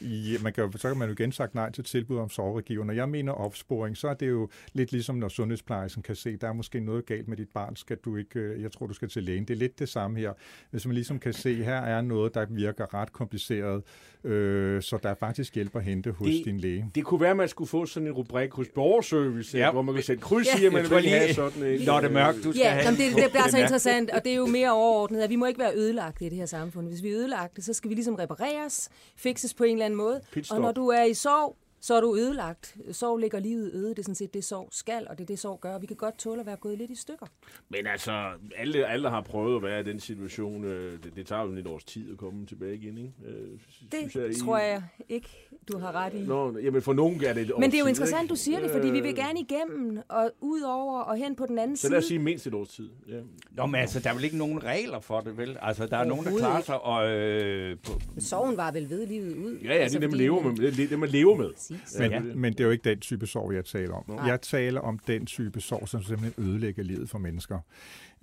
Ja, 0.00 0.38
man 0.42 0.52
kan, 0.52 0.72
så 0.72 0.88
kan 0.88 0.96
man 0.98 1.08
jo 1.08 1.12
igen 1.12 1.32
sagt 1.32 1.54
nej 1.54 1.70
til 1.70 1.84
tilbud 1.84 2.18
om 2.18 2.28
soveregiver. 2.28 2.84
Når 2.84 2.94
jeg 2.94 3.08
mener 3.08 3.32
opsporing, 3.32 3.96
så 3.96 4.08
er 4.08 4.14
det 4.14 4.28
jo 4.28 4.48
lidt 4.72 4.92
ligesom, 4.92 5.16
når 5.16 5.28
sundhedsplejersken 5.28 6.02
kan 6.02 6.16
se, 6.16 6.36
der 6.36 6.48
er 6.48 6.52
måske 6.52 6.80
noget 6.80 7.06
galt 7.06 7.28
med 7.28 7.36
dit 7.36 7.48
barn, 7.48 7.76
skal 7.76 7.96
du 7.96 8.16
ikke, 8.16 8.40
øh, 8.40 8.62
jeg 8.62 8.72
tror, 8.72 8.86
du 8.86 8.94
skal 8.94 9.08
til 9.08 9.22
lægen. 9.22 9.44
Det 9.44 9.54
er 9.54 9.58
lidt 9.58 9.78
det 9.78 9.88
samme 9.88 10.18
her. 10.18 10.32
Hvis 10.70 10.86
man 10.86 10.94
ligesom 10.94 11.18
kan 11.18 11.32
se, 11.32 11.64
her 11.64 11.76
er 11.80 12.00
noget, 12.00 12.34
der 12.34 12.46
virker 12.46 12.94
ret 12.94 13.12
kompliceret, 13.12 13.82
øh, 14.24 14.82
så 14.82 14.98
der 15.02 15.08
er 15.08 15.14
faktisk 15.14 15.54
hjælp 15.54 15.76
at 15.76 15.82
hente 15.82 16.10
hos 16.10 16.28
det, 16.28 16.44
din 16.44 16.58
læge. 16.58 16.90
Det 16.94 17.04
kunne 17.04 17.20
være, 17.20 17.30
at 17.30 17.36
man 17.36 17.48
skulle 17.48 17.68
få 17.68 17.86
sådan 17.86 18.06
en 18.06 18.12
rubrik 18.12 18.52
hos 18.52 18.66
borgerservice, 18.74 19.58
ja. 19.58 19.70
hvor 19.70 19.82
man 19.82 19.94
kan 19.94 20.04
sætte 20.04 20.22
kryds 20.22 20.60
i, 20.60 20.66
at 20.66 20.72
man 20.72 20.90
vil 20.90 21.08
have 21.08 21.34
sådan 21.34 21.62
en... 21.62 21.80
Lotte 21.80 22.08
Mørk, 22.08 22.34
du 22.34 22.52
skal 22.52 22.54
ja, 22.54 22.70
have... 22.70 22.96
det, 22.96 23.16
det 23.16 23.30
bliver 23.30 23.48
så 23.48 23.58
interessant, 23.58 24.10
og 24.10 24.24
det 24.24 24.32
er 24.32 24.36
jo 24.36 24.46
mere 24.46 24.72
overordnet, 24.72 25.20
at 25.22 25.30
vi 25.30 25.36
må 25.36 25.46
ikke 25.46 25.60
være 25.60 25.76
ødelagt 25.76 26.22
i 26.22 26.24
det 26.24 26.38
her 26.38 26.46
samfund. 26.46 26.88
Hvis 26.88 27.02
vi 27.02 27.08
er 27.08 27.16
ødelagte, 27.16 27.62
så 27.62 27.72
skal 27.72 27.90
vi 27.90 27.94
ligesom 27.94 28.14
repareres, 28.14 28.88
fikses 29.16 29.54
på 29.54 29.64
en 29.64 29.72
eller 29.72 29.84
anden 29.84 29.96
måde. 29.96 30.20
Pitstop. 30.32 30.56
Og 30.56 30.62
når 30.62 30.72
du 30.72 30.88
er 30.88 31.04
i 31.04 31.14
sorg, 31.14 31.56
så 31.84 31.94
er 31.94 32.00
du 32.00 32.16
ødelagt. 32.16 32.76
Sorg 32.92 33.18
ligger 33.18 33.38
livet 33.38 33.70
øde. 33.74 33.90
Det 33.90 33.98
er 33.98 34.02
sådan 34.02 34.14
set 34.14 34.34
det, 34.34 34.44
sorg 34.44 34.68
skal, 34.72 35.06
og 35.10 35.18
det 35.18 35.24
er 35.24 35.26
det, 35.26 35.38
sorg 35.38 35.60
gør. 35.60 35.78
Vi 35.78 35.86
kan 35.86 35.96
godt 35.96 36.18
tåle 36.18 36.40
at 36.40 36.46
være 36.46 36.56
gået 36.56 36.78
lidt 36.78 36.90
i 36.90 36.94
stykker. 36.94 37.26
Men 37.68 37.86
altså, 37.86 38.30
alle, 38.56 38.86
alle 38.86 39.10
har 39.10 39.20
prøvet 39.20 39.56
at 39.56 39.62
være 39.62 39.80
i 39.80 39.82
den 39.82 40.00
situation. 40.00 40.64
Øh, 40.64 41.02
det, 41.02 41.16
det 41.16 41.26
tager 41.26 41.42
jo 41.42 41.52
et 41.52 41.66
års 41.66 41.84
tid 41.84 42.12
at 42.12 42.18
komme 42.18 42.46
tilbage 42.46 42.74
igen, 42.74 42.98
ikke? 42.98 43.12
Øh, 43.26 43.58
det 43.92 44.16
jeg, 44.16 44.36
tror 44.36 44.58
jeg 44.58 44.82
ikke, 45.08 45.48
du 45.72 45.78
har 45.78 45.92
ret 45.92 46.14
i. 46.14 46.26
Nå, 46.26 46.58
jamen 46.58 46.82
for 46.82 46.92
nogen 46.92 47.24
er 47.24 47.32
det 47.32 47.42
et 47.42 47.52
Men 47.58 47.70
det 47.70 47.76
er 47.76 47.78
jo 47.78 47.84
tid, 47.84 47.90
interessant, 47.90 48.22
ikke? 48.22 48.30
du 48.30 48.36
siger 48.36 48.60
det, 48.60 48.70
fordi 48.70 48.88
vi 48.88 49.00
vil 49.00 49.14
gerne 49.14 49.40
igennem 49.40 49.98
og 50.08 50.30
ud 50.40 50.60
over 50.60 51.00
og 51.00 51.16
hen 51.16 51.36
på 51.36 51.46
den 51.46 51.58
anden 51.58 51.76
side. 51.76 51.88
Så 51.88 51.92
lad 51.92 51.98
os 51.98 52.04
sige 52.04 52.18
mindst 52.18 52.46
et 52.46 52.54
års 52.54 52.68
tid. 52.68 52.90
Ja. 53.08 53.20
Nå, 53.50 53.66
men 53.66 53.80
altså, 53.80 54.00
der 54.00 54.10
er 54.10 54.14
vel 54.14 54.24
ikke 54.24 54.38
nogen 54.38 54.64
regler 54.64 55.00
for 55.00 55.20
det, 55.20 55.36
vel? 55.38 55.58
Altså, 55.62 55.86
der 55.86 55.96
er 55.96 56.04
nogen, 56.04 56.24
der 56.26 56.38
klarer 56.38 56.62
sig 56.62 56.80
og... 56.80 57.08
Øh, 57.08 57.76
på... 57.82 57.92
Sorgen 58.18 58.56
var 58.56 58.72
vel 58.72 58.90
ved 58.90 59.06
livet 59.06 59.36
ud. 59.36 59.58
Ja, 59.64 59.74
ja, 59.74 59.74
altså, 59.74 59.98
det 59.98 60.04
er 60.04 60.08
det, 60.08 60.18
man 60.18 60.26
lever 60.26 60.42
med. 60.42 60.72
Det, 60.72 60.90
det, 60.90 60.98
man 60.98 61.08
lever 61.08 61.36
med. 61.36 61.73
Præcis. 61.82 61.98
Men, 61.98 62.10
Ja. 62.10 62.16
ja. 62.16 62.34
men 62.34 62.52
det 62.52 62.60
er 62.60 62.64
jo 62.64 62.70
ikke 62.70 62.90
den 62.90 63.00
type 63.00 63.26
sorg, 63.26 63.54
jeg 63.54 63.64
taler 63.64 63.94
om. 63.94 64.04
Nej. 64.08 64.26
Jeg 64.26 64.40
taler 64.40 64.80
om 64.80 64.98
den 64.98 65.26
type 65.26 65.60
sorg, 65.60 65.88
som 65.88 66.02
simpelthen 66.02 66.44
ødelægger 66.44 66.82
livet 66.82 67.10
for 67.10 67.18
mennesker. 67.18 67.58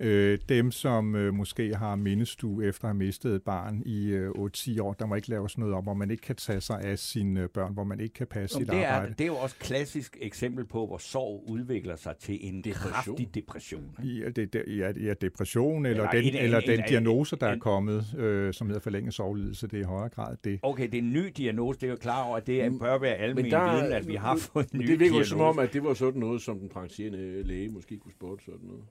Øh, 0.02 0.38
dem, 0.48 0.70
som 0.70 1.14
øh, 1.16 1.34
måske 1.34 1.74
har 1.76 1.96
mindestue 1.96 2.64
efter 2.66 2.84
at 2.84 2.88
have 2.88 2.98
mistet 2.98 3.34
et 3.34 3.42
barn 3.42 3.82
i 3.86 4.06
øh, 4.08 4.30
8-10 4.30 4.82
år, 4.82 4.92
der 4.92 5.06
må 5.06 5.14
ikke 5.14 5.30
laves 5.30 5.58
noget 5.58 5.74
om, 5.74 5.82
hvor 5.82 5.94
man 5.94 6.10
ikke 6.10 6.22
kan 6.22 6.36
tage 6.36 6.60
sig 6.60 6.80
af 6.80 6.98
sine 6.98 7.42
øh, 7.42 7.48
børn, 7.48 7.72
hvor 7.72 7.84
man 7.84 8.00
ikke 8.00 8.14
kan 8.14 8.26
passe 8.26 8.56
sit 8.58 8.66
det, 8.70 8.78
er, 8.78 8.88
arbejde. 8.88 9.14
det 9.18 9.20
er 9.24 9.26
jo 9.26 9.36
også 9.36 9.56
et 9.60 9.64
klassisk 9.66 10.16
eksempel 10.20 10.64
på, 10.64 10.86
hvor 10.86 10.98
sorg 10.98 11.44
udvikler 11.48 11.96
sig 11.96 12.16
til 12.16 12.38
en 12.48 12.56
Depression. 12.64 12.92
kraftig 12.92 13.34
depression. 13.34 13.96
Ja, 14.04 14.28
det, 14.28 14.52
det, 14.52 14.64
ja, 14.66 14.92
ja, 15.00 15.14
depression, 15.20 15.86
eller 15.86 16.02
Ja, 16.12 16.18
den, 16.18 16.24
en- 16.24 16.36
eller 16.36 16.58
en- 16.60 16.68
den 16.68 16.78
en- 16.80 16.84
diagnose, 16.88 17.36
der 17.36 17.46
er 17.46 17.52
en- 17.52 17.60
kommet, 17.60 18.14
øh, 18.18 18.52
som 18.54 18.66
hedder 18.66 18.80
forlænget 18.80 19.14
sovelidelse, 19.14 19.66
det 19.66 19.74
er 19.76 19.80
i 19.80 19.84
højere 19.84 20.08
grad 20.08 20.36
det. 20.44 20.60
Okay, 20.62 20.84
det 20.88 20.94
er 20.94 21.02
en 21.02 21.12
ny 21.12 21.26
diagnose. 21.36 21.80
Det 21.80 21.86
er 21.86 21.90
jo 21.90 21.96
klar 21.96 22.22
over, 22.24 22.36
at 22.36 22.46
det 22.46 22.62
er- 22.62 22.70
bør 22.78 22.98
være 22.98 23.14
almen 23.14 23.44
der- 23.50 23.74
viden, 23.80 23.92
at 23.92 24.08
vi 24.08 24.14
har 24.14 24.36
fået 24.36 24.64
en 24.72 24.78
Men 24.78 24.86
ny 24.86 24.90
det 24.90 24.98
virker 25.00 25.06
jo 25.06 25.10
diagnose. 25.12 25.30
som 25.30 25.40
om, 25.40 25.58
at 25.58 25.72
det 25.72 25.84
var 25.84 25.94
sådan 25.94 26.20
noget, 26.20 26.42
som 26.42 26.58
den 26.58 26.68
praktiserende 26.68 27.42
læge 27.42 27.68
måske 27.68 27.98
kunne 27.98 28.12
spotte 28.12 28.44
sådan 28.44 28.60
noget. 28.66 28.82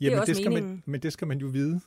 Jamen, 0.00 0.18
også 0.18 0.30
det 0.32 0.36
skal 0.36 0.52
man, 0.52 0.82
men 0.86 1.00
det 1.02 1.12
skal 1.12 1.28
man 1.28 1.38
jo 1.38 1.46
vide. 1.46 1.80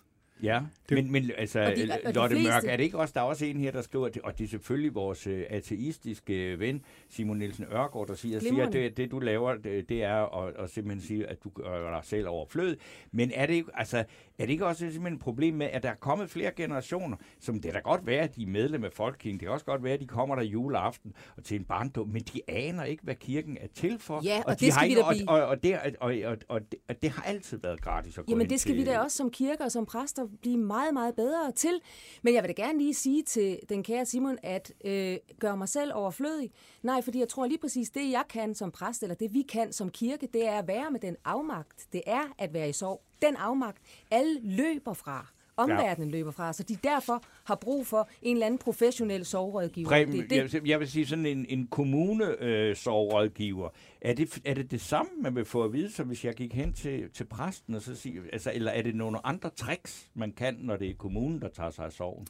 Ja, 0.44 0.62
Det- 0.90 0.98
men, 0.98 1.12
men 1.12 1.32
altså, 1.38 1.60
Og 1.60 1.66
de- 1.76 1.90
og 2.06 2.14
Lotte 2.14 2.36
fleste- 2.36 2.52
Mørk, 2.54 2.64
er 2.68 2.78
det 2.78 2.84
ikke 2.84 2.98
også, 2.98 3.12
der 3.16 3.22
er 3.22 3.26
også 3.26 3.46
en 3.46 3.58
her, 3.60 3.72
der 3.72 3.82
skriver, 3.82 4.10
det- 4.10 4.22
og 4.22 4.38
det 4.38 4.44
er 4.44 4.48
selvfølgelig 4.48 4.96
vores 4.96 5.28
øh, 5.28 5.44
ateistiske 5.50 6.60
ven, 6.60 6.82
Simon 7.10 7.38
Nielsen 7.38 7.66
Ørgaard, 7.66 8.08
der 8.08 8.14
siger, 8.16 8.40
siger 8.40 8.52
at 8.52 8.56
Glimrende. 8.56 8.80
det, 8.80 8.98
det, 8.98 9.12
du 9.12 9.20
laver, 9.20 9.56
det, 9.56 9.90
det 9.90 10.04
er 10.04 10.38
at, 10.44 10.54
at 10.60 10.70
simpelthen 10.70 11.08
sige, 11.08 11.28
at 11.28 11.44
du 11.44 11.50
gør 11.50 11.90
dig 11.96 12.02
selv 12.04 12.28
overflød. 12.28 12.78
Men 13.12 13.32
er 13.34 13.46
det, 13.46 13.54
ikke, 13.54 13.70
altså, 13.74 14.04
er 14.38 14.46
det 14.46 14.50
ikke 14.54 14.66
også 14.66 14.80
simpelthen 14.80 15.14
et 15.14 15.20
problem 15.20 15.54
med, 15.54 15.66
at 15.66 15.84
der 15.84 15.90
er 15.90 15.96
kommet 15.96 16.30
flere 16.30 16.52
generationer, 16.56 17.18
som 17.40 17.62
det 17.62 17.74
da 17.74 17.80
godt 17.80 18.06
være, 18.06 18.22
at 18.22 18.36
de 18.36 18.44
er 18.44 18.48
medlem 18.48 18.84
af 18.84 18.94
Folkekirken, 18.94 19.40
det 19.40 19.46
kan 19.46 19.54
også 19.54 19.66
godt 19.66 19.84
være, 19.84 19.94
at 19.94 20.00
de 20.00 20.08
kommer 20.08 20.36
der 20.36 20.44
juleaften 20.44 21.14
og 21.38 21.44
til 21.44 21.60
en 21.60 21.64
barndom, 21.64 22.08
men 22.08 22.22
de 22.22 22.42
aner 22.48 22.84
ikke, 22.84 23.04
hvad 23.04 23.16
kirken 23.16 23.58
er 23.62 23.68
til 23.76 24.00
for. 24.00 24.22
Ja, 24.24 24.42
og 24.46 24.60
de 24.60 24.66
det 24.66 24.74
har 24.74 24.80
skal 24.80 24.90
vi 24.90 24.96
da 24.96 25.04
og, 25.04 25.14
blive. 25.14 25.30
og, 25.30 25.46
og, 25.46 25.64
det, 25.64 25.80
og, 26.00 26.14
og, 26.26 26.38
og, 26.50 26.62
det, 26.72 26.80
og 26.90 27.02
det 27.02 27.10
har 27.10 27.24
altid 27.24 27.58
været 27.58 27.82
gratis 27.82 28.18
at 28.18 28.26
gå 28.26 28.32
Jamen 28.32 28.50
det 28.50 28.60
skal 28.60 28.76
til, 28.76 28.80
vi 28.80 28.86
da 28.86 29.00
også 29.00 29.18
som 29.18 29.30
kirker 29.30 29.66
og 29.66 29.72
som 29.72 29.86
præster 29.86 30.28
blive 30.42 30.58
meget, 30.58 30.94
meget 30.94 31.16
bedre 31.16 31.52
til. 31.52 31.80
Men 32.22 32.34
jeg 32.34 32.44
vil 32.44 32.58
da 32.58 32.62
gerne 32.62 32.78
lige 32.78 32.94
sige 32.94 33.24
til 33.24 33.60
den 33.70 33.84
kære 33.84 34.06
Simon, 34.06 34.38
at 34.44 34.74
øh, 34.86 35.18
gøre 35.40 35.58
mig 35.58 35.70
selv 35.70 35.92
overflødig. 35.96 36.52
Nej, 36.84 37.02
fordi 37.02 37.20
jeg 37.20 37.28
tror 37.30 37.46
lige 37.46 37.58
præcis, 37.58 37.90
det 37.90 38.12
jeg 38.12 38.24
kan 38.30 38.56
som 38.56 38.72
præst, 38.72 39.04
eller 39.04 39.16
det 39.16 39.34
vi 39.34 39.42
kan 39.42 39.74
som 39.74 39.90
kirke, 39.90 40.28
det 40.34 40.48
er 40.48 40.60
at 40.60 40.68
være 40.68 40.92
med 40.92 41.00
den 41.00 41.16
afmagt. 41.26 41.88
Det 41.94 42.02
er 42.06 42.34
at 42.38 42.54
være 42.54 42.70
i 42.70 42.74
sorg. 42.74 43.02
Den 43.28 43.36
afmagt, 43.36 43.78
alle 44.12 44.40
løber 44.44 44.94
fra. 44.94 45.28
Omverdenen 45.58 46.12
løber 46.12 46.32
fra, 46.32 46.54
så 46.54 46.64
de 46.64 46.76
derfor 46.84 47.24
har 47.44 47.56
brug 47.56 47.88
for 47.88 48.10
en 48.22 48.36
eller 48.36 48.46
anden 48.46 48.58
professionel 48.58 49.26
sorgrådgiver. 49.26 49.90
Preben, 49.90 50.14
det 50.14 50.30
det. 50.30 50.36
Jeg, 50.36 50.52
vil- 50.54 50.70
jeg 50.70 50.80
vil 50.80 50.88
sige 50.88 51.06
sådan 51.06 51.26
en, 51.26 51.46
en 51.50 51.68
kommune 51.68 52.42
øh, 52.44 52.76
sovrådgiver. 52.76 53.70
Er 54.02 54.14
det, 54.14 54.42
er 54.46 54.54
det 54.54 54.72
det 54.72 54.82
samme, 54.82 55.12
man 55.22 55.36
vil 55.36 55.46
få 55.46 55.64
at 55.64 55.74
vide, 55.74 55.92
så 55.92 56.04
hvis 56.04 56.26
jeg 56.26 56.34
gik 56.34 56.54
hen 56.54 56.74
til, 56.74 57.10
til 57.14 57.24
præsten 57.24 57.76
og 57.76 57.82
så 57.82 57.96
sige, 57.96 58.22
altså, 58.34 58.52
eller 58.54 58.72
er 58.72 58.82
det 58.82 58.96
nogle 58.96 59.26
andre 59.28 59.50
tricks, 59.50 60.08
man 60.14 60.32
kan, 60.32 60.56
når 60.60 60.76
det 60.78 60.90
er 60.90 60.94
kommunen, 60.94 61.42
der 61.42 61.48
tager 61.50 61.70
sig 61.70 61.86
af 61.86 61.92
sorgen? 61.92 62.28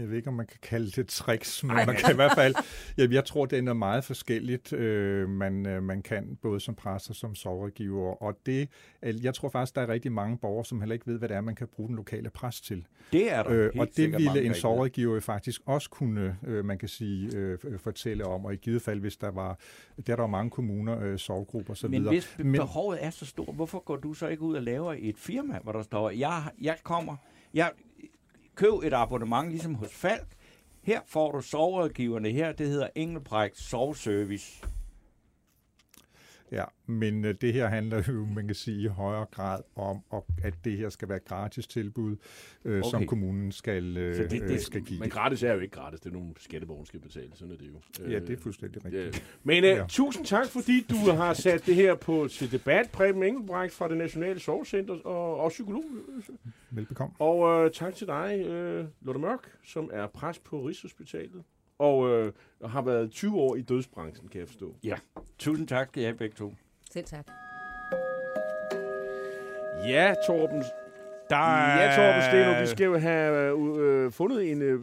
Jeg 0.00 0.08
ved 0.10 0.16
ikke, 0.16 0.28
om 0.28 0.34
man 0.34 0.46
kan 0.46 0.58
kalde 0.62 0.90
det 0.90 1.06
tricks, 1.08 1.64
men 1.64 1.76
man 1.76 1.96
kan 1.96 2.12
i 2.12 2.14
hvert 2.14 2.32
fald... 2.34 2.54
Jamen, 2.98 3.12
jeg 3.12 3.24
tror, 3.24 3.46
det 3.46 3.58
er 3.58 3.62
noget 3.62 3.76
meget 3.76 4.04
forskelligt, 4.04 4.72
øh, 4.72 5.28
man, 5.28 5.66
øh, 5.66 5.82
man 5.82 6.02
kan, 6.02 6.38
både 6.42 6.60
som 6.60 6.74
præst 6.74 7.10
og 7.10 7.16
som 7.16 7.34
sovrådgiver. 7.34 8.22
Og 8.22 8.38
det, 8.46 8.68
jeg 9.02 9.34
tror 9.34 9.48
faktisk, 9.48 9.74
der 9.74 9.80
er 9.82 9.88
rigtig 9.88 10.12
mange 10.12 10.38
borgere, 10.38 10.64
som 10.64 10.80
heller 10.80 10.92
ikke 10.92 11.06
ved, 11.06 11.18
hvad 11.18 11.28
det 11.28 11.36
er, 11.36 11.40
man 11.40 11.54
kan 11.54 11.68
bruge 11.68 11.88
den 11.88 11.96
lokale 11.96 12.30
præst 12.30 12.64
til. 12.64 12.86
Det 13.12 13.32
er 13.32 13.42
der 13.42 13.52
Øh, 13.52 13.62
helt 13.64 13.80
og 13.80 13.88
det 13.96 14.12
ville 14.12 14.42
en 14.42 14.92
jo 14.96 15.20
faktisk 15.20 15.60
også 15.66 15.90
kunne, 15.90 16.36
øh, 16.46 16.64
man 16.64 16.78
kan 16.78 16.88
sige, 16.88 17.36
øh, 17.36 17.58
fortælle 17.78 18.24
om, 18.24 18.44
og 18.44 18.52
i 18.54 18.56
givet 18.56 18.82
fald, 18.82 19.00
hvis 19.00 19.16
der 19.16 19.30
var, 19.30 19.58
der 20.06 20.12
er 20.12 20.16
der 20.16 20.22
jo 20.22 20.26
mange 20.26 20.50
kommuner, 20.50 21.00
øh, 21.00 21.18
sovgrupper 21.18 21.72
osv. 21.72 21.90
Men 21.90 22.08
hvis 22.08 22.34
be- 22.36 22.52
behovet 22.52 23.04
er 23.04 23.10
så 23.10 23.26
stort, 23.26 23.54
hvorfor 23.54 23.78
går 23.84 23.96
du 23.96 24.14
så 24.14 24.28
ikke 24.28 24.42
ud 24.42 24.54
og 24.56 24.62
laver 24.62 24.94
et 24.98 25.18
firma, 25.18 25.58
hvor 25.62 25.72
der 25.72 25.82
står, 25.82 26.10
jeg, 26.10 26.42
jeg 26.60 26.76
kommer, 26.82 27.16
jeg 27.54 27.70
køb 28.60 28.82
et 28.82 28.92
abonnement 28.92 29.50
ligesom 29.50 29.74
hos 29.74 29.92
Falk, 29.92 30.26
her 30.82 31.00
får 31.06 31.32
du 31.32 31.40
sovrådgiverne 31.40 32.30
her, 32.30 32.52
det 32.52 32.66
hedder 32.66 32.88
Engelbrecht 32.94 33.58
Sovservice. 33.58 34.64
Ja, 36.52 36.64
men 36.86 37.24
øh, 37.24 37.34
det 37.40 37.52
her 37.52 37.68
handler 37.68 38.02
jo, 38.08 38.24
man 38.26 38.46
kan 38.46 38.54
sige, 38.54 38.82
i 38.82 38.86
højere 38.86 39.26
grad 39.30 39.60
om, 39.76 39.98
at 40.44 40.54
det 40.64 40.76
her 40.78 40.88
skal 40.88 41.08
være 41.08 41.16
et 41.16 41.24
gratis 41.24 41.66
tilbud, 41.66 42.16
øh, 42.64 42.78
okay. 42.78 42.90
som 42.90 43.06
kommunen 43.06 43.52
skal, 43.52 43.96
øh, 43.96 44.14
Så 44.16 44.22
det- 44.22 44.30
det- 44.30 44.42
øh, 44.50 44.58
skal 44.58 44.82
give. 44.82 45.00
Men 45.00 45.10
gratis 45.10 45.42
er 45.42 45.52
jo 45.52 45.60
ikke 45.60 45.72
gratis. 45.74 46.00
Det 46.00 46.08
er 46.10 46.12
nogle 46.14 46.30
skatteborgere, 46.38 46.86
skal 46.86 47.00
betale. 47.00 47.30
Sådan 47.34 47.54
er 47.54 47.58
det 47.58 47.68
jo. 47.68 48.10
Ja, 48.10 48.18
det 48.18 48.30
er 48.30 48.36
fuldstændig 48.42 48.82
Ja. 48.84 48.88
rigtigt. 48.88 49.38
Men 49.42 49.64
uh, 49.64 49.68
Ja. 49.70 49.84
tusind 49.88 50.26
tak, 50.26 50.46
fordi 50.46 50.86
du 50.90 51.10
har 51.12 51.34
sat 51.34 51.66
det 51.66 51.74
her 51.74 51.94
på 51.94 52.28
til 52.30 52.52
debat. 52.52 52.90
Preben 52.92 53.22
Engelbrecht 53.22 53.74
fra 53.74 53.88
det 53.88 53.96
Nationale 53.96 54.40
Sovcenter 54.40 54.94
og, 54.94 55.36
og 55.36 55.50
psykolog. 55.50 55.84
Velbekomme. 56.70 57.14
Og 57.18 57.64
uh, 57.64 57.70
tak 57.70 57.94
til 57.94 58.06
dig, 58.06 58.40
uh, 58.40 59.06
Lotte 59.06 59.20
Mørk, 59.20 59.50
som 59.64 59.90
er 59.92 60.06
præst 60.06 60.44
på 60.44 60.60
Rigshospitalet. 60.66 61.42
Og 61.80 61.98
uh, 61.98 62.70
har 62.70 62.82
været 62.82 63.10
20 63.10 63.36
år 63.36 63.56
i 63.56 63.60
dødsbranchen, 63.62 64.28
kan 64.28 64.40
jeg 64.40 64.48
forstå. 64.48 64.76
Tusind 65.38 65.68
tak 65.68 65.88
skal 65.88 66.02
I 66.02 66.04
have 66.04 66.16
begge 66.16 66.34
to. 66.36 66.54
Selv 66.90 67.04
tak. 67.04 67.26
Ja, 69.88 70.14
Torben. 70.26 70.62
Der 71.30 71.36
Ja, 71.36 71.96
Torben 71.96 72.22
Steno, 72.22 72.60
vi 72.60 72.66
skal 72.66 72.84
jo 72.84 72.98
have 72.98 73.54
uh, 73.54 74.12
fundet 74.12 74.50
en 74.50 74.62
uh, 74.74 74.80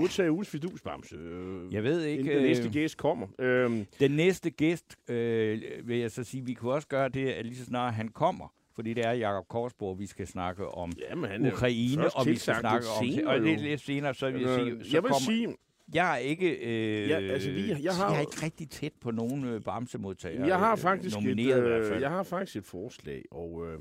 modtage 0.00 0.32
uges 0.32 0.48
fidusbamse. 0.48 1.16
Uh, 1.16 1.74
Jeg 1.74 1.82
ved 1.84 2.02
ikke, 2.04 2.34
den 2.34 2.42
næste 2.42 2.64
øh, 2.66 2.72
gæst 2.72 2.96
kommer. 2.96 3.26
Øhm, 3.38 3.86
Den 4.00 4.10
næste 4.10 4.50
gæst, 4.50 4.96
øh, 5.08 5.62
vil 5.84 5.98
jeg 5.98 6.10
så 6.10 6.24
sige, 6.24 6.44
vi 6.44 6.54
kunne 6.54 6.72
også 6.72 6.88
gøre 6.88 7.08
det, 7.08 7.28
at 7.28 7.46
lige 7.46 7.56
så 7.56 7.64
snart 7.64 7.94
han 7.94 8.08
kommer, 8.08 8.52
fordi 8.74 8.94
det 8.94 9.06
er 9.06 9.12
Jakob 9.12 9.48
Korsborg, 9.48 9.98
vi 9.98 10.06
skal 10.06 10.26
snakke 10.26 10.68
om 10.68 10.92
jamen, 11.10 11.30
han 11.30 11.46
Ukraine, 11.46 12.10
og 12.16 12.26
vi 12.26 12.36
skal 12.36 12.54
snakke 12.60 12.86
om... 13.00 13.04
senere, 13.06 13.26
og 13.26 13.40
lidt, 13.40 13.60
lidt 13.60 13.80
senere, 13.80 14.14
så 14.14 14.30
vil 14.30 14.40
jeg 14.42 14.54
sige... 14.54 14.70
Øh, 14.70 14.84
Så 14.84 14.90
jeg 14.92 15.02
vil 15.02 15.10
kommer, 15.10 15.26
sige, 15.26 15.56
Jeg 15.94 16.12
er 16.14 16.16
ikke... 16.18 16.50
Øh, 16.56 17.08
Ja, 17.08 17.20
altså, 17.20 17.50
vi- 17.50 17.68
jeg 17.82 17.94
har- 17.94 18.08
jeg 18.10 18.16
er 18.16 18.20
ikke 18.20 18.42
rigtig 18.42 18.70
tæt 18.70 18.92
på 19.00 19.10
nogen 19.10 19.44
øh, 19.44 19.60
bamsemodtagere. 19.62 20.46
Jeg 20.46 20.58
har 20.58 20.72
øh, 20.72 20.78
faktisk 20.78 21.16
et, 21.16 21.62
hvert 21.62 21.82
fald. 21.84 21.94
øh, 21.96 22.00
jeg 22.00 22.10
har 22.10 22.22
faktisk 22.22 22.56
et 22.56 22.64
forslag, 22.66 23.24
og 23.30 23.66
øh, 23.72 23.78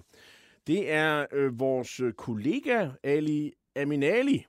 det 0.67 0.91
er 0.91 1.25
øh, 1.33 1.59
vores 1.59 1.99
øh, 1.99 2.13
kollega 2.13 2.89
Ali 3.03 3.53
Aminali, 3.75 4.45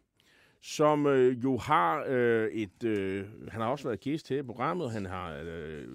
som 0.60 1.06
øh, 1.06 1.44
jo 1.44 1.56
har 1.56 2.04
øh, 2.08 2.48
et, 2.52 2.84
øh, 2.84 3.24
han 3.48 3.60
har 3.60 3.68
også 3.68 3.88
været 3.88 4.00
gæst 4.00 4.28
her 4.28 4.38
i 4.38 4.42
programmet, 4.42 4.90
han 4.92 5.06
har, 5.06 5.42
øh, 5.44 5.88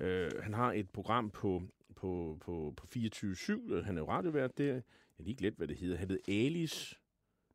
øh, 0.00 0.30
han 0.42 0.54
har 0.54 0.72
et 0.72 0.90
program 0.90 1.30
på, 1.30 1.62
på, 1.96 2.38
på, 2.40 2.74
på 2.76 2.86
24-7, 2.96 3.82
han 3.84 3.96
er 3.96 4.00
jo 4.00 4.08
radiovært 4.08 4.58
der, 4.58 4.64
jeg 4.64 4.82
har 5.16 5.24
lige 5.24 5.36
glemt, 5.36 5.56
hvad 5.56 5.68
det 5.68 5.76
hedder, 5.76 5.96
han 5.96 6.08
hedder 6.10 6.46
Alice, 6.46 6.96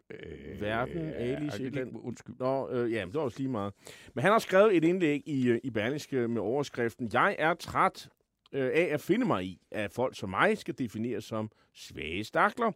Øh, 0.09 0.61
Verden, 0.61 0.97
Alice, 1.13 1.63
eller 1.63 1.83
lidt- 1.85 1.95
Undskyld. 1.95 2.35
Nå, 2.39 2.69
øh, 2.69 2.91
ja, 2.91 3.05
det 3.05 3.13
var 3.13 3.21
også 3.21 3.39
lige 3.39 3.49
meget. 3.49 3.73
Men 4.13 4.21
han 4.21 4.31
har 4.31 4.39
skrevet 4.39 4.77
et 4.77 4.83
indlæg 4.83 5.21
i, 5.25 5.47
øh, 5.49 5.59
i 5.63 5.69
Berlingske 5.69 6.27
med 6.27 6.41
overskriften, 6.41 7.09
Jeg 7.13 7.35
er 7.39 7.53
træt 7.53 8.09
øh, 8.53 8.65
af 8.73 8.87
at 8.91 9.01
finde 9.01 9.25
mig 9.25 9.45
i, 9.45 9.59
at 9.71 9.91
folk 9.91 10.17
som 10.17 10.29
mig 10.29 10.57
skal 10.57 10.73
defineres 10.77 11.25
som 11.25 11.51
svage 11.73 12.23
stakler. 12.23 12.71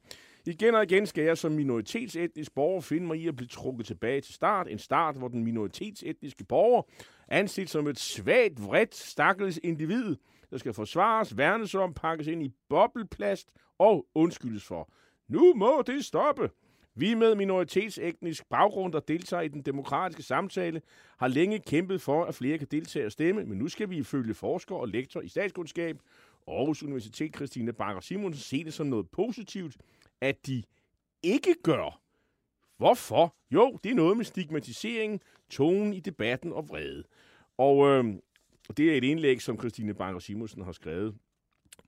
Igen 0.45 0.75
og 0.75 0.83
igen 0.83 1.05
skal 1.05 1.23
jeg 1.23 1.37
som 1.37 1.51
minoritetsetnisk 1.51 2.55
borger 2.55 2.81
finde 2.81 3.07
mig 3.07 3.17
i 3.17 3.27
at 3.27 3.35
blive 3.35 3.47
trukket 3.47 3.85
tilbage 3.85 4.21
til 4.21 4.33
start. 4.33 4.67
En 4.67 4.79
start, 4.79 5.15
hvor 5.17 5.27
den 5.27 5.43
minoritetsetniske 5.43 6.43
borger 6.43 6.81
anset 7.27 7.69
som 7.69 7.87
et 7.87 7.99
svagt, 7.99 8.63
vredt, 8.63 8.95
stakkels 8.95 9.59
individ, 9.63 10.15
der 10.49 10.57
skal 10.57 10.73
forsvares, 10.73 11.37
værnes 11.37 11.75
om, 11.75 11.93
pakkes 11.93 12.27
ind 12.27 12.43
i 12.43 12.49
bobleplast 12.69 13.51
og 13.79 14.05
undskyldes 14.15 14.63
for. 14.65 14.89
Nu 15.27 15.53
må 15.55 15.83
det 15.87 16.05
stoppe. 16.05 16.49
Vi 16.99 17.13
med 17.13 17.35
minoritetsetnisk 17.35 18.49
baggrund, 18.49 18.93
der 18.93 18.99
deltager 18.99 19.41
i 19.41 19.47
den 19.47 19.61
demokratiske 19.61 20.23
samtale, 20.23 20.81
har 21.17 21.27
længe 21.27 21.59
kæmpet 21.59 22.01
for, 22.01 22.25
at 22.25 22.35
flere 22.35 22.57
kan 22.57 22.67
deltage 22.71 23.05
og 23.05 23.11
stemme, 23.11 23.43
men 23.43 23.57
nu 23.57 23.67
skal 23.67 23.89
vi 23.89 23.97
ifølge 23.97 24.33
forsker 24.33 24.75
og 24.75 24.87
lektor 24.87 25.21
i 25.21 25.27
statskundskab, 25.27 25.99
Aarhus 26.47 26.83
Universitet 26.83 27.35
Christine 27.35 27.73
Bakker 27.73 28.01
Simonsen, 28.01 28.41
se 28.41 28.63
det 28.63 28.73
som 28.73 28.87
noget 28.87 29.09
positivt, 29.09 29.77
at 30.21 30.47
de 30.47 30.63
ikke 31.23 31.55
gør. 31.63 32.01
Hvorfor? 32.77 33.35
Jo, 33.51 33.79
det 33.83 33.91
er 33.91 33.95
noget 33.95 34.17
med 34.17 34.25
stigmatisering, 34.25 35.21
tonen 35.49 35.93
i 35.93 35.99
debatten 35.99 36.53
og 36.53 36.69
vrede. 36.69 37.03
Og 37.57 37.87
øh, 37.87 38.05
det 38.77 38.93
er 38.93 38.97
et 38.97 39.03
indlæg, 39.03 39.41
som 39.41 39.59
Christine 39.59 39.93
Bakker 39.93 40.19
Simonsen 40.19 40.63
har 40.63 40.71
skrevet 40.71 41.15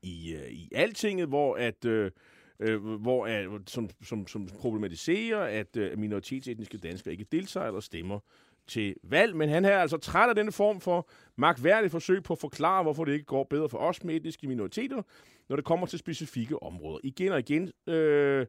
i, 0.02 0.34
øh, 0.34 0.52
i 0.52 0.70
Altinget, 0.76 1.28
hvor 1.28 1.56
at... 1.56 1.86
Øh, 1.86 2.12
øh, 2.62 2.84
hvor 2.84 3.28
er, 3.28 3.60
som, 3.68 3.90
som, 4.04 4.28
som 4.28 4.48
problematiserer, 4.60 5.40
at 5.40 5.78
øh, 5.78 5.98
minoritetsetniske 5.98 6.78
danskere 6.78 7.12
ikke 7.12 7.26
deltager 7.32 7.68
eller 7.68 7.80
stemmer 7.80 8.20
til 8.68 8.96
valg. 9.04 9.36
Men 9.36 9.50
han 9.50 9.66
er 9.66 9.78
altså 9.78 9.98
træt 9.98 10.30
af 10.30 10.36
denne 10.36 10.52
form 10.52 10.82
for 10.82 11.10
magtværdigt 11.36 11.92
forsøg 11.92 12.24
på 12.24 12.34
at 12.34 12.40
forklare, 12.40 12.84
hvorfor 12.84 13.06
det 13.06 13.14
ikke 13.14 13.26
går 13.26 13.44
bedre 13.44 13.70
for 13.70 13.78
os 13.78 14.04
med 14.04 14.16
etniske 14.16 14.48
minoriteter, 14.48 15.02
når 15.50 15.56
det 15.56 15.66
kommer 15.66 15.88
til 15.88 16.00
specifikke 16.00 16.64
områder. 16.64 17.00
Igen 17.04 17.32
og 17.32 17.40
igen 17.40 17.72
øh, 17.88 18.46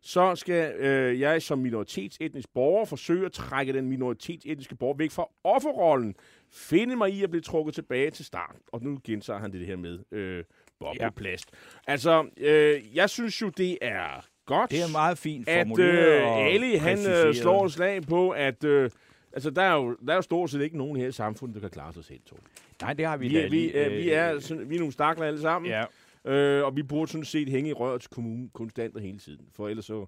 så 0.00 0.34
skal 0.34 0.74
øh, 0.74 1.20
jeg 1.20 1.42
som 1.42 1.58
minoritetsetnisk 1.58 2.48
borger 2.54 2.84
forsøge 2.84 3.26
at 3.26 3.32
trække 3.32 3.72
den 3.72 3.88
minoritetsetniske 3.88 4.76
borger 4.76 4.96
væk 4.96 5.10
fra 5.10 5.28
offerrollen. 5.44 6.14
Finde 6.52 6.96
mig 6.96 7.10
i 7.12 7.22
at 7.22 7.30
blive 7.30 7.42
trukket 7.42 7.74
tilbage 7.74 8.10
til 8.10 8.24
start. 8.24 8.56
Og 8.72 8.82
nu 8.82 8.98
gentager 9.04 9.38
han 9.38 9.52
det, 9.52 9.60
det 9.60 9.68
her 9.68 9.76
med 9.76 9.98
øh, 10.12 10.44
bobleplast. 10.80 11.48
Ja. 11.52 11.92
Altså, 11.92 12.26
øh, 12.36 12.96
jeg 12.96 13.10
synes 13.10 13.42
jo, 13.42 13.48
det 13.48 13.78
er 13.82 14.26
godt, 14.46 14.70
Det 14.70 14.82
er 14.82 14.92
meget 14.92 15.18
fint 15.18 15.48
at 15.48 15.66
formuleret 15.66 16.22
og 16.22 16.40
øh, 16.40 16.46
Ali 16.46 16.76
han 16.76 16.98
øh, 16.98 17.34
slår 17.34 17.64
et 17.64 17.72
slag 17.72 18.02
på, 18.02 18.30
at 18.30 18.64
øh, 18.64 18.90
altså, 19.32 19.50
der, 19.50 19.62
er 19.62 19.74
jo, 19.74 19.96
der 20.06 20.12
er 20.12 20.16
jo 20.16 20.22
stort 20.22 20.50
set 20.50 20.60
ikke 20.60 20.78
nogen 20.78 20.96
her 20.96 21.08
i 21.08 21.12
samfundet, 21.12 21.54
der 21.54 21.60
kan 21.60 21.70
klare 21.70 21.92
sig 21.92 22.04
selv, 22.04 22.20
Torben. 22.26 22.44
Nej, 22.82 22.92
det 22.92 23.06
har 23.06 23.16
vi, 23.16 23.28
Vi, 23.28 23.34
da 23.34 23.48
vi, 23.48 23.70
øh, 23.70 23.90
vi, 23.92 24.10
er, 24.10 24.38
sådan, 24.38 24.70
vi 24.70 24.74
er 24.74 24.78
nogle 24.78 24.92
stakler 24.92 25.26
alle 25.26 25.40
sammen. 25.40 25.70
Ja, 25.70 25.84
Øh, 26.26 26.64
og 26.64 26.76
vi 26.76 26.82
burde 26.82 27.10
sådan 27.10 27.24
set 27.24 27.48
hænge 27.48 27.70
i 27.70 27.72
røret 27.72 28.00
til 28.00 28.10
kommunen 28.10 28.50
konstant 28.54 28.96
og 28.96 29.02
hele 29.02 29.18
tiden. 29.18 29.46
For 29.52 29.68
ellers 29.68 29.84
så, 29.84 30.06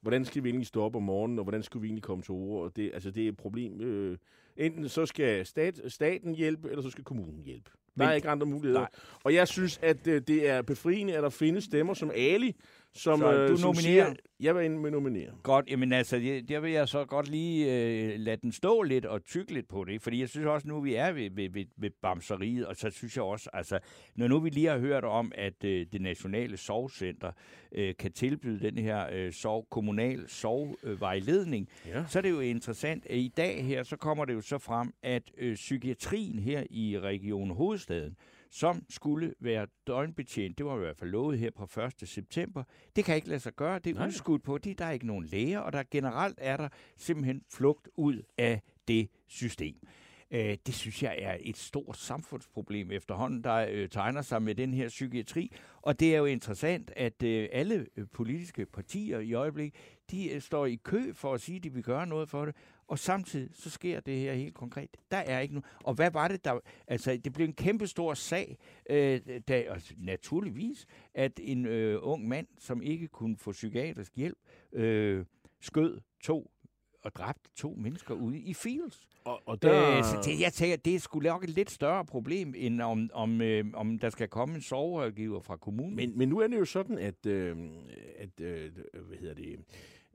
hvordan 0.00 0.24
skal 0.24 0.44
vi 0.44 0.48
egentlig 0.48 0.66
stå 0.66 0.82
op 0.82 0.96
om 0.96 1.02
morgenen, 1.02 1.38
og 1.38 1.44
hvordan 1.44 1.62
skal 1.62 1.82
vi 1.82 1.86
egentlig 1.86 2.02
komme 2.02 2.22
til 2.22 2.32
ord? 2.32 2.64
Og 2.64 2.76
det, 2.76 2.90
altså, 2.94 3.10
det 3.10 3.24
er 3.24 3.28
et 3.28 3.36
problem. 3.36 3.80
Øh, 3.80 4.18
enten 4.60 4.88
så 4.88 5.06
skal 5.06 5.46
stat, 5.46 5.80
staten 5.88 6.34
hjælpe, 6.34 6.68
eller 6.70 6.82
så 6.82 6.90
skal 6.90 7.04
kommunen 7.04 7.42
hjælpe. 7.44 7.70
Der 7.98 8.06
er 8.06 8.12
ikke 8.12 8.28
andre 8.28 8.46
muligheder. 8.46 8.80
Nej. 8.80 8.88
Og 9.24 9.34
jeg 9.34 9.48
synes, 9.48 9.78
at 9.82 10.06
øh, 10.06 10.22
det 10.26 10.48
er 10.48 10.62
befriende, 10.62 11.16
at 11.16 11.22
der 11.22 11.28
findes 11.28 11.64
stemmer 11.64 11.94
som 11.94 12.10
Ali, 12.14 12.56
som, 12.94 13.18
Så 13.20 13.32
øh, 13.34 13.48
du 13.48 13.56
som 13.56 13.66
nominerer? 13.68 14.04
siger, 14.06 14.14
jeg 14.40 14.54
vil 14.56 14.64
ind 14.64 14.78
med 14.78 14.90
nominere. 14.90 15.30
Godt, 15.42 15.70
jamen 15.70 15.92
altså, 15.92 16.16
det- 16.16 16.48
der 16.48 16.60
vil 16.60 16.72
jeg 16.72 16.88
så 16.88 17.04
godt 17.04 17.28
lige 17.28 17.66
øh, 18.12 18.20
lade 18.20 18.36
den 18.42 18.52
stå 18.52 18.82
lidt 18.82 19.06
og 19.06 19.24
tykke 19.24 19.54
lidt 19.54 19.68
på 19.68 19.84
det, 19.84 20.02
fordi 20.02 20.20
jeg 20.20 20.28
synes 20.28 20.46
også, 20.46 20.68
nu 20.68 20.80
vi 20.80 20.94
er 20.94 21.12
ved, 21.12 21.30
ved, 21.30 21.48
ved, 21.50 21.64
ved 21.76 21.90
bamseriet, 22.02 22.66
og 22.66 22.76
så 22.76 22.90
synes 22.90 23.16
jeg 23.16 23.24
også, 23.24 23.50
altså, 23.52 23.78
når 24.16 24.28
nu 24.28 24.38
vi 24.40 24.50
lige 24.50 24.66
har 24.66 24.78
hørt 24.78 25.04
om, 25.04 25.32
at 25.34 25.64
øh, 25.64 25.86
det 25.92 26.00
nationale 26.00 26.56
sovcenter 26.56 27.32
øh, 27.72 27.94
kan 27.98 28.12
tilbyde 28.12 28.70
den 28.70 28.78
her 28.78 29.06
øh, 29.12 29.32
sov, 29.32 29.66
kommunal 29.70 30.28
sovvejledning, 30.28 31.68
Ja. 31.86 32.04
så 32.08 32.18
er 32.18 32.22
det 32.22 32.30
jo 32.30 32.40
interessant, 32.40 33.06
at 33.06 33.16
i 33.16 33.32
dag 33.36 33.64
her, 33.64 33.82
så 33.82 33.96
kommer 33.96 34.24
det 34.24 34.34
jo 34.34 34.40
så 34.50 34.58
frem, 34.58 34.94
at 35.02 35.30
øh, 35.38 35.54
psykiatrien 35.54 36.38
her 36.38 36.64
i 36.70 36.98
Region 36.98 37.50
Hovedstaden, 37.50 38.16
som 38.50 38.84
skulle 38.88 39.34
være 39.40 39.66
døgnbetjent, 39.86 40.58
det 40.58 40.66
var 40.66 40.76
i 40.76 40.78
hvert 40.78 40.96
fald 40.96 41.10
lovet 41.10 41.38
her 41.38 41.50
på 41.50 41.80
1. 41.80 42.08
september, 42.08 42.64
det 42.96 43.04
kan 43.04 43.16
ikke 43.16 43.28
lade 43.28 43.40
sig 43.40 43.52
gøre, 43.52 43.78
det 43.78 43.90
er 43.90 43.94
Nej. 43.94 44.06
udskudt 44.06 44.42
på, 44.42 44.58
det, 44.58 44.78
der 44.78 44.84
er 44.84 44.90
ikke 44.90 45.06
nogen 45.06 45.24
læger, 45.24 45.58
og 45.58 45.72
der 45.72 45.82
generelt 45.90 46.38
er 46.42 46.56
der 46.56 46.68
simpelthen 46.96 47.42
flugt 47.48 47.88
ud 47.96 48.22
af 48.38 48.62
det 48.88 49.08
system. 49.26 49.76
Øh, 50.30 50.56
det 50.66 50.74
synes 50.74 51.02
jeg 51.02 51.16
er 51.18 51.36
et 51.40 51.56
stort 51.56 51.96
samfundsproblem 51.96 52.90
efterhånden, 52.90 53.44
der 53.44 53.66
øh, 53.70 53.88
tegner 53.88 54.22
sig 54.22 54.42
med 54.42 54.54
den 54.54 54.74
her 54.74 54.88
psykiatri. 54.88 55.52
Og 55.82 56.00
det 56.00 56.14
er 56.14 56.18
jo 56.18 56.24
interessant, 56.24 56.90
at 56.96 57.22
øh, 57.22 57.48
alle 57.52 57.86
øh, 57.96 58.06
politiske 58.12 58.66
partier 58.66 59.18
i 59.18 59.32
øjeblikket, 59.32 59.80
de 60.10 60.30
øh, 60.30 60.40
står 60.40 60.66
i 60.66 60.74
kø 60.84 61.12
for 61.12 61.34
at 61.34 61.40
sige, 61.40 61.56
at 61.56 61.64
de 61.64 61.72
vil 61.72 61.82
gøre 61.82 62.06
noget 62.06 62.28
for 62.28 62.44
det. 62.44 62.56
Og 62.90 62.98
samtidig 62.98 63.48
så 63.52 63.70
sker 63.70 64.00
det 64.00 64.18
her 64.18 64.34
helt 64.34 64.54
konkret. 64.54 64.96
Der 65.10 65.16
er 65.16 65.40
ikke 65.40 65.54
noget. 65.54 65.66
Og 65.84 65.94
hvad 65.94 66.10
var 66.10 66.28
det, 66.28 66.44
der... 66.44 66.58
Altså, 66.86 67.20
det 67.24 67.32
blev 67.32 67.46
en 67.46 67.52
kæmpe 67.52 67.86
stor 67.86 68.14
sag, 68.14 68.58
øh, 68.90 69.20
da, 69.48 69.54
altså, 69.54 69.94
naturligvis, 69.98 70.86
at 71.14 71.40
en 71.42 71.66
øh, 71.66 71.98
ung 72.02 72.28
mand, 72.28 72.46
som 72.58 72.82
ikke 72.82 73.08
kunne 73.08 73.36
få 73.36 73.52
psykiatrisk 73.52 74.16
hjælp, 74.16 74.38
øh, 74.72 75.24
skød 75.60 76.00
to 76.22 76.50
og 77.02 77.14
dræbte 77.14 77.50
to 77.56 77.74
mennesker 77.78 78.14
ude 78.14 78.38
i 78.38 78.54
Fields. 78.54 79.08
Og, 79.24 79.42
og 79.46 79.62
Der... 79.62 79.98
Øh, 79.98 80.04
så 80.04 80.20
det, 80.24 80.40
jeg 80.40 80.52
tænker, 80.52 80.76
det 80.76 80.94
er 80.94 80.98
sgu 80.98 81.20
nok 81.20 81.44
et 81.44 81.50
lidt 81.50 81.70
større 81.70 82.04
problem, 82.04 82.54
end 82.56 82.80
om, 82.80 83.10
om, 83.12 83.40
øh, 83.40 83.64
om 83.74 83.98
der 83.98 84.10
skal 84.10 84.28
komme 84.28 84.54
en 84.54 84.62
soverådgiver 84.62 85.40
fra 85.40 85.56
kommunen. 85.56 85.96
Men, 85.96 86.18
men 86.18 86.28
nu 86.28 86.38
er 86.38 86.46
det 86.46 86.58
jo 86.58 86.64
sådan, 86.64 86.98
at, 86.98 87.26
øh, 87.26 87.56
at 88.18 88.40
øh, 88.40 88.72
hvad 88.92 89.18
hedder 89.18 89.34
det, 89.34 89.58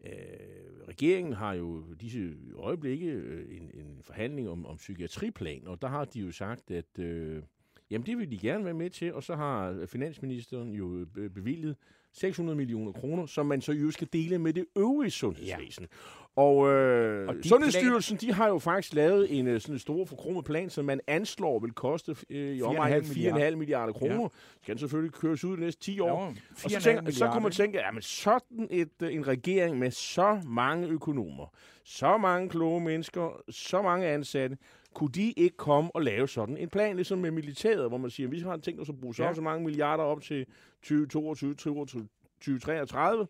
øh, 0.06 0.88
regeringen 0.88 1.34
har 1.34 1.54
jo 1.54 1.84
disse 2.02 2.34
øjeblikke 2.56 3.08
øh, 3.08 3.58
en, 3.58 3.72
en 3.74 4.00
forhandling 4.02 4.50
om, 4.50 4.66
om 4.66 4.76
psykiatriplan, 4.76 5.68
og 5.68 5.82
der 5.82 5.88
har 5.88 6.06
de 6.06 6.20
jo 6.20 6.32
sagt, 6.32 6.72
at 6.72 7.00
øh, 7.00 7.44
jamen 7.90 8.06
det 8.06 8.18
vil 8.18 8.32
de 8.32 8.38
gerne 8.38 8.66
være 8.66 8.74
med 8.74 8.90
til, 8.90 9.14
og 9.14 9.24
så 9.24 9.36
har 9.36 9.86
finansministeren 9.86 10.74
jo 10.74 11.06
øh, 11.18 11.30
bevilget 11.30 11.76
600 12.20 12.56
millioner 12.58 12.92
kroner, 12.92 13.26
som 13.26 13.46
man 13.46 13.62
så 13.62 13.72
jo 13.72 13.92
skal 13.92 14.08
dele 14.14 14.38
med 14.40 14.54
det 14.54 14.66
øvrige 14.78 15.12
sundhedsvæsen. 15.12 15.84
Ja. 15.84 15.98
Og, 16.42 16.68
øh, 16.74 17.28
Og 17.28 17.36
de 17.36 17.50
Sundhedsstyrelsen, 17.50 18.18
de 18.18 18.34
har 18.34 18.48
jo 18.48 18.60
faktisk 18.60 18.94
lavet 18.94 19.40
en 19.40 19.48
øh, 19.48 19.62
sådan 19.62 19.76
en 19.76 19.80
stor 19.80 20.06
forkromet 20.06 20.46
plan, 20.46 20.70
som 20.70 20.86
man 20.86 21.00
anslår 21.08 21.60
vil 21.60 21.72
koste 21.72 22.16
øh, 22.30 22.56
i 22.56 22.62
omegnen 22.62 23.02
4,5 23.02 23.38
4,5 23.40 23.56
milliarder 23.56 23.94
kroner. 23.94 24.22
Ja. 24.22 24.28
Skal 24.64 24.80
selvfølgelig 24.80 25.14
køres 25.14 25.44
ud 25.44 25.58
de 25.58 25.62
næste 25.62 25.82
10 25.82 26.00
år. 26.00 26.08
Jo, 26.08 26.16
Og 26.64 26.72
så, 26.72 26.78
4,5 26.78 26.80
tænker, 26.84 27.12
så 27.12 27.26
kunne 27.26 27.34
man 27.34 27.42
milliarder. 27.42 27.50
tænke, 27.50 27.82
at 27.82 28.04
sådan 28.04 28.68
et, 28.72 28.90
øh, 29.04 29.14
en 29.14 29.28
regering 29.28 29.80
med 29.80 29.92
så 29.92 30.42
mange 30.46 30.88
økonomer, 30.88 31.54
så 31.84 32.18
mange 32.18 32.50
kloge 32.50 32.82
mennesker, 32.82 33.42
så 33.50 33.82
mange 33.82 34.08
ansatte, 34.08 34.58
kunne 34.96 35.10
de 35.12 35.32
ikke 35.32 35.58
komme 35.58 35.92
og 35.96 36.02
lave 36.02 36.28
sådan 36.28 36.58
en 36.58 36.70
plan, 36.70 36.96
ligesom 36.96 37.18
med 37.20 37.32
militæret, 37.32 37.88
hvor 37.90 37.98
man 37.98 38.10
siger, 38.10 38.30
vi 38.30 38.40
har 38.40 38.58
tænkt 38.58 38.82
os 38.82 38.90
at 38.90 39.00
bruge 39.02 39.16
så, 39.16 39.24
Ja. 39.24 39.34
så 39.34 39.42
mange 39.42 39.66
milliarder 39.66 40.04
op 40.04 40.22
til 40.22 40.46
2022, 40.82 41.54
2023, 41.54 42.08
2033. 42.40 43.28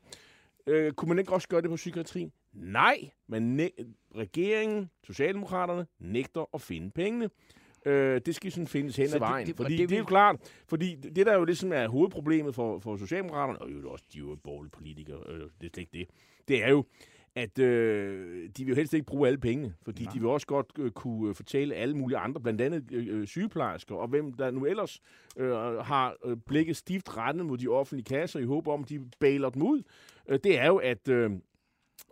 Øh, 0.67 0.91
kunne 0.91 1.09
man 1.09 1.19
ikke 1.19 1.33
også 1.33 1.47
gøre 1.47 1.61
det 1.61 1.69
på 1.69 1.75
psykiatrien? 1.75 2.31
Nej, 2.53 3.09
men 3.27 3.59
regeringen, 4.15 4.89
Socialdemokraterne, 5.03 5.87
nægter 5.99 6.45
at 6.53 6.61
finde 6.61 6.91
pengene. 6.91 7.29
Øh, 7.85 8.21
det 8.25 8.35
skal 8.35 8.51
sådan 8.51 8.67
findes 8.67 8.95
hen 8.95 9.05
ad 9.07 9.11
det- 9.11 9.19
vejen. 9.21 9.47
det- 9.47 9.53
og 9.59 9.63
fordi 9.63 9.73
det 9.73 9.79
det, 9.79 9.89
det 9.89 9.95
er 9.95 9.99
jo 9.99 10.05
klart, 10.05 10.63
fordi 10.67 10.95
det 10.95 11.15
det 11.15 11.25
der 11.25 11.33
jo 11.35 11.43
ligesom 11.45 11.73
er 11.73 11.87
hovedproblemet 11.87 12.55
for, 12.55 12.79
for 12.79 12.97
Socialdemokraterne, 12.97 13.61
og 13.61 13.71
jo 13.71 13.91
også 13.91 14.05
de 14.13 14.17
er 14.17 14.21
jo 14.21 14.37
borgerlige 14.43 14.71
politikere, 14.71 15.19
øh, 15.29 15.39
det 15.39 15.43
er 15.43 15.49
slet 15.59 15.77
ikke 15.77 15.91
det, 15.93 16.07
det 16.47 16.63
er 16.63 16.69
jo, 16.69 16.85
at 17.35 17.59
øh, 17.59 18.49
de 18.57 18.65
vil 18.65 18.69
jo 18.71 18.75
helst 18.75 18.93
ikke 18.93 19.05
bruge 19.05 19.27
alle 19.27 19.39
pengene, 19.39 19.73
fordi 19.81 20.03
Nej. 20.03 20.13
De 20.13 20.19
vil 20.19 20.29
også 20.29 20.47
godt 20.47 20.71
øh, 20.79 20.91
kunne 20.91 21.29
øh, 21.29 21.35
fortælle 21.35 21.75
alle 21.75 21.97
mulige 21.97 22.17
andre, 22.17 22.41
blandt 22.41 22.61
andet 22.61 22.91
øh, 22.91 23.19
øh, 23.19 23.27
sygeplejersker, 23.27 23.95
og 23.95 24.07
hvem 24.07 24.33
der 24.33 24.51
nu 24.51 24.65
ellers 24.65 25.01
øh, 25.37 25.51
har 25.77 26.15
øh, 26.25 26.37
blikket 26.45 26.77
stift 26.77 27.17
rettet 27.17 27.45
mod 27.45 27.57
de 27.57 27.67
offentlige 27.67 28.03
kasser, 28.03 28.39
i 28.39 28.43
håb 28.45 28.67
om, 28.67 28.81
at 28.83 28.89
de 28.89 29.09
bailer 29.19 29.49
dem 29.49 29.61
ud. 29.61 29.83
Øh, 30.29 30.39
det 30.43 30.59
er 30.59 30.67
jo, 30.67 30.77
at... 30.77 31.07
Øh, 31.07 31.31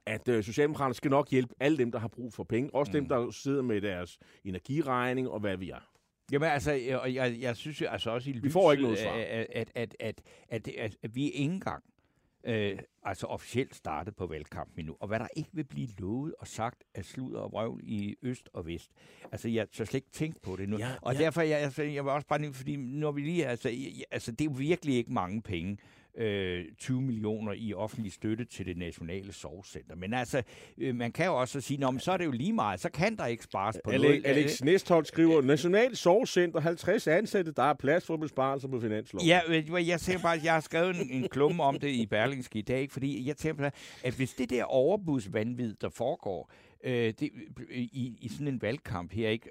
at 0.06 0.28
øh, 0.28 0.44
Socialdemokraterne 0.44 0.94
skal 0.94 1.12
nok 1.12 1.30
hjælpe 1.30 1.54
alle 1.60 1.78
dem, 1.78 1.92
der 1.92 2.00
har 2.00 2.08
brug 2.08 2.34
for 2.34 2.44
penge. 2.44 2.76
Også 2.76 2.90
mm. 2.90 2.94
dem, 2.94 3.08
der 3.08 3.32
sidder 3.32 3.62
med 3.62 3.82
deres 3.82 4.18
energiregning 4.46 5.30
og 5.30 5.40
hvad 5.40 5.58
vi 5.58 5.70
er. 5.70 5.90
Jamen 6.32 6.50
altså, 6.50 6.72
jeg, 6.72 7.00
og 7.00 7.14
jeg, 7.14 7.38
jeg 7.40 7.56
synes 7.56 7.82
jo 7.82 7.88
altså 7.88 8.12
også 8.12 8.30
i 8.30 8.34
lyset 8.34 8.52
får 8.52 8.72
ikke 8.72 8.84
noget 8.84 9.00
svar. 9.00 9.12
af- 9.12 9.48
at, 9.56 9.72
at, 9.76 9.96
at, 10.00 10.22
at, 10.50 10.68
at, 10.78 10.96
at 11.04 11.16
vi 11.16 11.30
ikke 11.30 11.54
engang 11.54 11.84
øh, 12.44 12.80
altså 13.04 13.28
officielt 13.28 13.76
startet 13.76 14.16
på 14.16 14.28
valgkampen 14.28 14.80
endnu. 14.80 14.96
Og 15.00 15.08
hvad 15.08 15.20
der 15.20 15.28
ikke 15.36 15.50
vil 15.54 15.64
blive 15.64 15.88
lovet 15.98 16.36
og 16.40 16.48
sagt 16.48 16.84
af 16.96 17.06
sludder 17.06 17.40
og 17.40 17.52
vrøvl 17.52 17.82
i 17.84 18.16
øst 18.22 18.50
og 18.54 18.66
vest. 18.66 18.92
Altså, 19.32 19.50
jeg 19.50 19.70
tør 19.70 19.86
slet 19.86 19.94
ikke 19.94 20.12
tænke 20.12 20.40
på 20.40 20.56
det 20.56 20.70
nu. 20.70 20.78
Ja, 20.78 20.92
og 21.02 21.14
ja. 21.14 21.20
derfor, 21.20 21.42
jeg, 21.42 21.60
altså, 21.60 21.84
jeg 21.84 22.04
vil 22.04 22.12
også 22.12 22.28
bare 22.28 22.54
fordi 22.54 22.76
når 22.76 23.12
vi 23.12 23.22
lige, 23.22 23.46
altså, 23.48 23.70
jeg, 23.70 24.04
altså 24.12 24.32
det 24.32 24.46
er 24.46 24.54
virkelig 24.54 24.96
ikke 24.96 25.14
mange 25.14 25.42
penge. 25.42 25.78
Øh, 26.18 26.66
20 26.80 27.02
millioner 27.02 27.54
i 27.54 27.74
offentlig 27.74 28.14
støtte 28.14 28.46
til 28.46 28.66
det 28.66 28.78
nationale 28.78 29.34
sovcenter. 29.34 29.96
Men 29.96 30.14
altså, 30.14 30.44
øh, 30.78 30.96
man 30.96 31.12
kan 31.12 31.26
jo 31.26 31.40
også 31.40 31.62
sige, 31.62 31.92
men 31.92 32.00
så 32.00 32.12
er 32.12 32.18
det 32.18 32.26
jo 32.26 32.32
lige 32.32 32.54
meget, 32.54 32.80
så 32.80 32.90
kan 32.90 33.16
der 33.16 33.26
ikke 33.26 33.44
spares 33.44 33.78
på 33.84 33.92
Alex, 33.92 34.04
noget. 34.04 34.26
Alex 34.26 34.62
Næstholdt 34.62 35.08
skriver, 35.08 35.42
National 35.42 35.96
Sovcenter, 35.96 36.60
50 36.60 37.08
ansatte, 37.08 37.52
der 37.52 37.64
er 37.64 37.74
plads 37.74 38.06
for 38.06 38.18
besparelser 38.18 38.68
på 38.68 38.80
finansloven. 38.80 39.28
Ja, 39.28 39.42
hvad, 39.70 39.84
jeg 39.84 40.00
tænker 40.00 40.22
bare, 40.22 40.36
at 40.36 40.44
jeg 40.44 40.54
har 40.54 40.60
skrevet 40.60 40.96
en, 41.02 41.10
en 41.12 41.30
klumme 41.30 41.64
om 41.64 41.80
det 41.80 41.90
i 41.90 42.06
Berlingske 42.06 42.60
i 42.60 42.62
dag, 42.62 42.92
fordi 42.92 43.28
jeg 43.28 43.38
tænker 43.38 43.70
at 44.04 44.14
hvis 44.14 44.34
det 44.34 44.50
der 44.50 44.64
overbudsvandvid, 44.64 45.74
der 45.82 45.90
foregår 45.90 46.52
øh, 46.84 47.14
det, 47.20 47.30
øh, 47.70 47.78
i, 47.78 48.18
i 48.22 48.28
sådan 48.28 48.48
en 48.48 48.62
valgkamp 48.62 49.12
her, 49.14 49.30
ikke, 49.30 49.50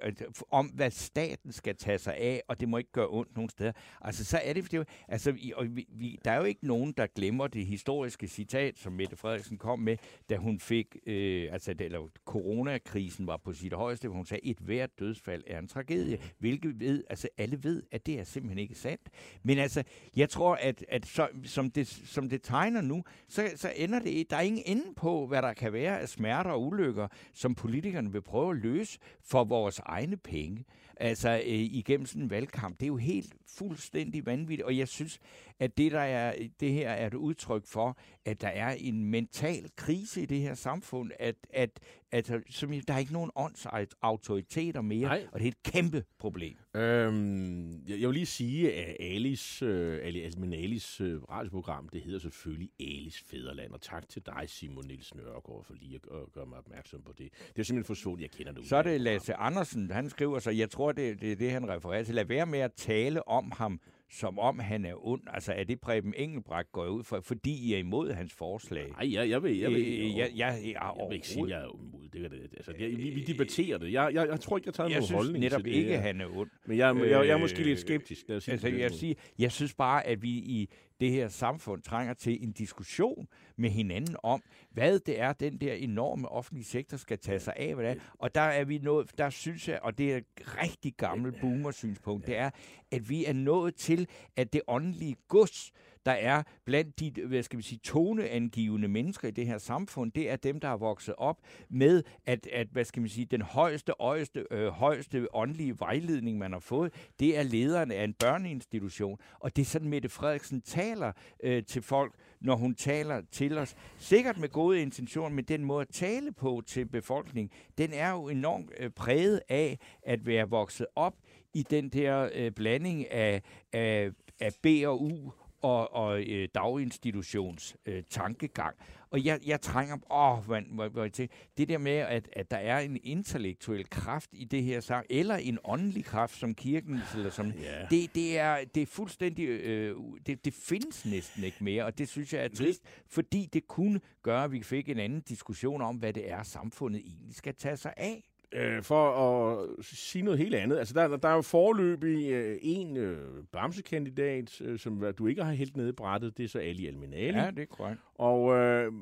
om 0.50 0.66
hvad 0.66 0.90
staten 0.90 1.52
skal 1.52 1.76
tage 1.76 1.98
sig 1.98 2.16
af, 2.16 2.42
og 2.48 2.60
det 2.60 2.68
må 2.68 2.78
ikke 2.78 2.92
gøre 2.92 3.08
ondt 3.10 3.34
nogen 3.36 3.48
steder, 3.50 3.72
altså 4.00 4.24
så 4.24 4.40
er 4.44 4.52
det, 4.52 4.64
fordi, 4.64 4.78
altså, 5.08 5.34
i- 5.38 5.52
og 5.56 5.76
vi, 5.76 5.86
vi, 5.88 6.18
der 6.24 6.30
er 6.30 6.36
jo 6.36 6.44
ikke 6.44 6.66
nogen, 6.66 6.92
der 6.92 7.06
glemmer 7.06 7.46
det 7.46 7.66
historiske 7.66 8.28
citat, 8.28 8.78
som 8.78 8.92
Mette 8.92 9.16
Frederiksen 9.16 9.58
kom 9.58 9.78
med, 9.78 9.96
da 10.30 10.36
hun 10.36 10.60
fik, 10.60 10.96
øh, 11.06 11.48
altså, 11.52 11.74
da, 11.74 11.84
eller 11.84 12.08
coronakrisen 12.24 13.26
var 13.26 13.36
på 13.36 13.52
sit 13.52 13.72
højeste, 13.72 14.08
hvor 14.08 14.16
hun 14.16 14.26
sagde, 14.26 14.46
et 14.46 14.58
hvert 14.58 14.90
dødsfald 14.98 15.44
er 15.46 15.58
en 15.58 15.68
tragedie, 15.68 16.18
hvilket 16.38 16.80
ved, 16.80 17.04
altså 17.10 17.28
alle 17.38 17.64
ved, 17.64 17.82
at 17.90 18.06
det 18.06 18.18
er 18.20 18.24
simpelthen 18.24 18.58
ikke 18.58 18.74
sandt. 18.74 19.08
Men 19.42 19.58
altså, 19.58 19.82
jeg 20.16 20.28
tror, 20.30 20.54
at, 20.54 20.84
at 20.88 21.06
så, 21.06 21.28
som, 21.44 21.70
det, 21.70 21.86
som 21.86 22.28
det 22.28 22.42
tegner 22.42 22.80
nu, 22.80 23.04
så, 23.28 23.50
så 23.56 23.72
ender 23.76 23.98
det, 23.98 24.30
der 24.30 24.36
er 24.36 24.40
ingen 24.40 24.62
ende 24.66 24.94
på, 24.96 25.26
hvad 25.26 25.42
der 25.42 25.52
kan 25.52 25.72
være 25.72 26.00
af 26.00 26.08
smerter 26.08 26.50
og 26.50 26.62
ulykker, 26.66 27.08
som 27.32 27.54
politikerne 27.54 28.12
vil 28.12 28.22
prøve 28.22 28.50
at 28.50 28.56
løse 28.56 28.98
for 29.22 29.44
vores 29.44 29.78
egne 29.78 30.16
penge. 30.16 30.64
Altså 30.96 31.30
øh, 31.30 31.42
igennem 31.46 32.06
sådan 32.06 32.22
en 32.22 32.30
valgkamp. 32.30 32.80
Det 32.80 32.86
er 32.86 32.88
jo 32.88 32.96
helt 32.96 33.34
fuldstændig 33.46 34.26
vanvittigt, 34.26 34.66
og 34.66 34.76
jeg 34.76 34.88
synes, 34.88 35.18
at 35.58 35.78
det, 35.78 35.92
der 35.92 36.00
er, 36.00 36.34
det 36.60 36.72
her 36.72 36.90
er 36.90 37.06
et 37.06 37.14
udtryk 37.14 37.66
for, 37.66 37.96
at 38.24 38.40
der 38.40 38.48
er 38.48 38.70
en 38.78 39.04
mental 39.04 39.70
krise 39.76 40.22
i 40.22 40.26
det 40.26 40.40
her 40.40 40.54
samfund, 40.54 41.10
at, 41.18 41.36
at, 41.50 41.80
at 42.12 42.32
som, 42.50 42.70
der 42.70 42.94
er 42.94 42.98
ikke 42.98 43.12
nogen 43.12 43.30
åndsautoriteter 43.36 44.80
mere, 44.80 45.08
Nej. 45.08 45.26
og 45.32 45.40
det 45.40 45.46
er 45.46 45.50
et 45.50 45.62
kæmpe 45.62 46.04
problem. 46.18 46.56
Øhm, 46.74 47.82
jeg, 47.88 48.00
jeg 48.00 48.08
vil 48.08 48.14
lige 48.14 48.26
sige, 48.26 48.72
at 48.72 48.96
Alice, 49.00 49.64
øh, 49.66 50.00
Ali, 50.02 50.20
altså 50.20 50.40
min 50.40 50.52
Alice 50.52 51.04
øh, 51.04 51.22
radioprogram, 51.22 51.88
det 51.88 52.02
hedder 52.02 52.18
selvfølgelig 52.18 52.70
Alice 52.80 53.24
Fæderland. 53.24 53.72
Og 53.72 53.80
tak 53.80 54.08
til 54.08 54.22
dig, 54.26 54.44
Simon 54.46 54.86
Niels 54.86 55.14
Nørgaard, 55.14 55.64
for 55.64 55.74
lige 55.74 55.94
at, 55.94 56.18
at 56.18 56.32
gøre 56.32 56.46
mig 56.46 56.58
opmærksom 56.58 57.02
på 57.02 57.12
det. 57.18 57.32
Det 57.32 57.58
er 57.58 57.62
simpelthen 57.62 57.84
forsvundet, 57.84 58.22
jeg 58.22 58.30
kender 58.30 58.52
det. 58.52 58.66
Så 58.68 58.76
er 58.76 58.82
det 58.82 59.00
Lasse 59.00 59.34
Andersen, 59.34 59.90
han 59.90 60.10
skriver 60.10 60.38
så, 60.38 60.50
jeg 60.50 60.70
tror, 60.70 60.92
det, 60.92 61.20
det 61.20 61.32
er 61.32 61.36
det, 61.36 61.50
han 61.50 61.68
refererer 61.68 62.04
til. 62.04 62.14
Lad 62.14 62.24
være 62.24 62.46
med 62.46 62.58
at 62.58 62.72
tale 62.72 63.28
om 63.28 63.52
ham 63.56 63.80
som 64.12 64.38
om 64.38 64.58
han 64.58 64.84
er 64.84 65.06
ond. 65.06 65.20
Altså 65.26 65.52
er 65.52 65.64
det 65.64 65.80
Preben 65.80 66.14
Engelbrecht 66.16 66.72
går 66.72 66.86
ud 66.86 67.04
fra, 67.04 67.20
fordi 67.20 67.68
I 67.68 67.74
er 67.74 67.78
imod 67.78 68.12
hans 68.12 68.32
forslag? 68.32 68.88
Nej, 68.88 69.14
jeg, 69.14 69.30
jeg 69.30 69.42
vil, 69.42 69.58
jeg 69.58 69.70
vil, 69.70 69.80
Øh, 69.80 70.18
jeg, 70.18 70.30
jeg, 70.36 70.58
jeg, 70.64 70.74
jeg, 70.74 71.06
vil 71.08 71.14
ikke 71.14 71.28
sige, 71.28 71.42
at 71.42 71.48
jeg 71.50 71.58
er 71.58 71.64
imod. 71.64 72.08
Det, 72.12 72.20
kan 72.20 72.30
det, 72.30 72.50
altså, 72.56 72.72
jeg, 72.78 72.90
vi, 72.90 73.10
vi 73.10 73.20
debatterer 73.20 73.78
det. 73.78 73.92
Jeg, 73.92 74.10
jeg, 74.14 74.28
jeg 74.28 74.40
tror 74.40 74.56
ikke, 74.56 74.66
jeg 74.68 74.74
tager 74.74 74.88
jeg 74.88 75.00
nogen 75.00 75.14
holdning 75.14 75.38
netop 75.38 75.62
til 75.62 75.72
det. 75.72 75.78
ikke, 75.78 75.98
han 75.98 76.20
er 76.20 76.26
ond. 76.36 76.50
Men 76.66 76.78
jeg, 76.78 76.96
jeg, 76.96 77.10
jeg, 77.10 77.28
er 77.28 77.36
måske 77.38 77.60
Øh, 77.60 77.66
lidt 77.66 77.78
skeptisk. 77.78 78.28
Lad 78.28 78.36
os 78.36 78.44
sige 78.44 78.52
Altså, 78.52 78.68
jeg, 78.68 78.78
måde. 78.78 78.94
sige, 78.94 79.16
jeg 79.38 79.52
synes 79.52 79.74
bare, 79.74 80.06
at 80.06 80.22
vi 80.22 80.28
i 80.30 80.70
det 81.02 81.10
her 81.10 81.28
samfund 81.28 81.82
trænger 81.82 82.14
til 82.14 82.44
en 82.44 82.52
diskussion 82.52 83.28
med 83.56 83.70
hinanden 83.70 84.16
om, 84.22 84.42
hvad 84.70 84.98
det 84.98 85.20
er, 85.20 85.32
den 85.32 85.60
der 85.60 85.72
enorme 85.72 86.28
offentlige 86.28 86.64
sektor 86.64 86.96
skal 86.96 87.18
tage 87.18 87.40
sig 87.40 87.54
af. 87.56 87.74
Hvad 87.74 87.84
det 87.84 87.96
er. 87.96 88.00
Og 88.18 88.34
der 88.34 88.40
er 88.40 88.64
vi 88.64 88.78
nået, 88.78 89.18
der 89.18 89.30
synes 89.30 89.68
jeg, 89.68 89.78
og 89.82 89.98
det 89.98 90.12
er 90.12 90.16
et 90.16 90.24
rigtig 90.38 90.94
gammelt 90.96 91.40
boomer-synspunkt, 91.40 92.26
det 92.26 92.36
er, 92.36 92.50
at 92.90 93.08
vi 93.08 93.24
er 93.24 93.32
nået 93.32 93.74
til, 93.74 94.08
at 94.36 94.52
det 94.52 94.62
åndelige 94.68 95.16
gods, 95.28 95.72
der 96.06 96.12
er 96.12 96.42
blandt 96.64 97.00
de, 97.00 97.12
hvad 97.26 97.42
skal 97.42 97.56
vi 97.56 97.62
sige, 97.62 97.78
toneangivende 97.84 98.88
mennesker 98.88 99.28
i 99.28 99.30
det 99.30 99.46
her 99.46 99.58
samfund, 99.58 100.12
det 100.12 100.30
er 100.30 100.36
dem, 100.36 100.60
der 100.60 100.68
er 100.68 100.76
vokset 100.76 101.14
op 101.18 101.40
med, 101.68 102.02
at, 102.26 102.46
at 102.46 102.66
hvad 102.72 102.84
skal 102.84 103.02
man 103.02 103.08
sige, 103.08 103.24
den 103.24 103.42
højeste, 103.42 103.92
højeste, 104.00 104.46
øh, 104.50 104.68
højeste 104.68 105.26
åndelige 105.34 105.80
vejledning, 105.80 106.38
man 106.38 106.52
har 106.52 106.60
fået, 106.60 106.94
det 107.20 107.38
er 107.38 107.42
lederen 107.42 107.90
af 107.90 108.04
en 108.04 108.14
børneinstitution. 108.14 109.18
Og 109.40 109.56
det 109.56 109.62
er 109.62 109.66
sådan, 109.66 109.88
Mette 109.88 110.08
Frederiksen 110.08 110.60
taler 110.60 111.12
øh, 111.42 111.64
til 111.64 111.82
folk, 111.82 112.14
når 112.40 112.56
hun 112.56 112.74
taler 112.74 113.22
til 113.30 113.58
os. 113.58 113.76
Sikkert 113.98 114.38
med 114.38 114.48
gode 114.48 114.82
intentioner, 114.82 115.34
men 115.34 115.44
den 115.44 115.64
måde 115.64 115.80
at 115.80 115.88
tale 115.88 116.32
på 116.32 116.62
til 116.66 116.84
befolkningen, 116.84 117.50
den 117.78 117.92
er 117.92 118.10
jo 118.10 118.28
enormt 118.28 118.70
øh, 118.78 118.90
præget 118.90 119.40
af 119.48 119.78
at 120.02 120.26
være 120.26 120.48
vokset 120.48 120.86
op 120.96 121.14
i 121.54 121.62
den 121.62 121.88
der 121.88 122.30
øh, 122.34 122.50
blanding 122.50 123.10
af, 123.10 123.42
af, 123.72 124.10
af 124.40 124.52
B 124.62 124.66
og 124.86 125.02
U 125.02 125.32
og, 125.62 125.94
og 125.94 126.22
øh, 126.22 126.48
daginstitutions 126.54 127.76
øh, 127.86 128.02
tankegang. 128.10 128.76
Og 129.10 129.24
jeg, 129.24 129.40
jeg 129.46 129.60
trænger, 129.60 129.94
åh, 130.10 130.44
hvor, 130.44 130.88
hvor 130.88 131.02
jeg 131.02 131.12
tænker, 131.12 131.34
det 131.58 131.68
der 131.68 131.78
med, 131.78 131.92
at, 131.92 132.28
at 132.32 132.50
der 132.50 132.56
er 132.56 132.78
en 132.78 132.98
intellektuel 133.02 133.90
kraft 133.90 134.30
i 134.32 134.44
det 134.44 134.62
her 134.62 134.80
sang, 134.80 135.06
eller 135.10 135.36
en 135.36 135.58
åndelig 135.64 136.04
kraft, 136.04 136.38
som 136.38 136.54
kirken, 136.54 137.00
eller 137.14 137.30
som, 137.30 137.46
Ja. 137.46 137.86
det, 137.90 138.14
det, 138.14 138.38
er, 138.38 138.64
det 138.74 138.82
er 138.82 138.86
fuldstændig, 138.86 139.48
øh, 139.48 139.96
det, 140.26 140.44
det 140.44 140.54
findes 140.54 141.06
næsten 141.06 141.44
ikke 141.44 141.64
mere, 141.64 141.84
og 141.84 141.98
det 141.98 142.08
synes 142.08 142.32
jeg 142.34 142.44
er 142.44 142.48
trist, 142.48 142.82
fordi 143.06 143.48
det 143.52 143.68
kunne 143.68 144.00
gøre, 144.22 144.44
at 144.44 144.52
vi 144.52 144.62
fik 144.62 144.88
en 144.88 144.98
anden 144.98 145.20
diskussion 145.20 145.82
om, 145.82 145.96
hvad 145.96 146.12
det 146.12 146.30
er, 146.30 146.42
samfundet 146.42 147.02
egentlig 147.06 147.34
skal 147.34 147.54
tage 147.54 147.76
sig 147.76 147.94
af. 147.96 148.31
Øh, 148.54 148.82
for 148.82 149.10
at 149.10 149.68
sige 149.84 150.22
noget 150.22 150.38
helt 150.38 150.54
andet. 150.54 150.78
Altså, 150.78 150.94
der, 150.94 151.16
der 151.16 151.28
er 151.28 151.34
jo 151.34 151.42
forløbig 151.42 152.30
øh, 152.30 152.58
en 152.62 152.96
øh, 152.96 153.18
bamsekandidat, 153.52 154.60
øh, 154.60 154.78
som 154.78 155.04
du 155.18 155.26
ikke 155.26 155.44
har 155.44 155.52
helt 155.52 155.76
nede 155.76 155.88
i 155.88 155.92
brættet. 155.92 156.36
Det 156.38 156.44
er 156.44 156.48
så 156.48 156.58
Ali 156.58 156.86
Alminali. 156.86 157.38
Ja, 157.38 157.50
det 157.50 157.58
er 157.62 157.66
korrekt. 157.66 158.00
Og 158.14 158.56
øh, 158.56 158.92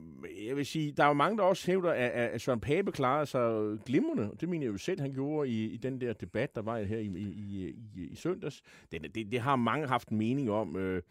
jeg 0.47 0.57
vil 0.57 0.67
sige, 0.67 0.93
der 0.93 1.03
er 1.03 1.07
jo 1.09 1.13
mange, 1.13 1.39
der 1.39 1.45
også 1.45 1.67
hævder, 1.71 1.91
at, 1.91 2.11
at 2.11 2.41
Søren 2.41 2.61
Pape 2.61 2.93
klarede 2.93 3.27
sig 3.27 3.79
glimrende. 3.87 4.31
Det 4.41 4.49
mener 4.49 4.67
jeg 4.67 4.73
jo 4.73 4.79
selv, 4.79 5.01
han 5.01 5.13
gjorde 5.13 5.49
i, 5.51 5.65
i 5.65 5.77
den 5.77 6.01
der 6.01 6.13
debat, 6.13 6.55
der 6.55 6.63
var 6.63 6.79
her 6.83 6.99
i, 6.99 7.05
i, 7.07 7.23
i, 7.23 7.75
i, 7.97 8.01
i 8.11 8.15
søndags. 8.17 8.63
Det, 8.93 9.15
det, 9.15 9.33
det 9.33 9.41
har 9.41 9.57
mange 9.57 9.87
haft 9.87 10.09
en 10.09 10.19
mening 10.19 10.51
om. 10.51 10.77
Øh, 10.77 11.03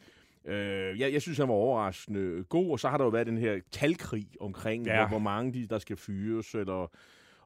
Øh, 0.46 1.00
jeg, 1.00 1.14
jeg 1.14 1.22
synes, 1.22 1.38
han 1.38 1.48
var 1.48 1.54
overraskende 1.54 2.44
god, 2.50 2.72
og 2.72 2.80
så 2.80 2.90
har 2.90 2.98
der 2.98 3.04
jo 3.06 3.10
været 3.10 3.28
den 3.28 3.38
her 3.38 3.60
talkrig 3.72 4.28
omkring, 4.40 4.86
Ja. 4.86 4.94
ja. 4.94 5.00
hvor, 5.00 5.08
hvor 5.08 5.20
mange 5.20 5.54
de, 5.54 5.68
der 5.68 5.80
skal 5.80 5.98
fyres, 5.98 6.56
eller, 6.56 6.92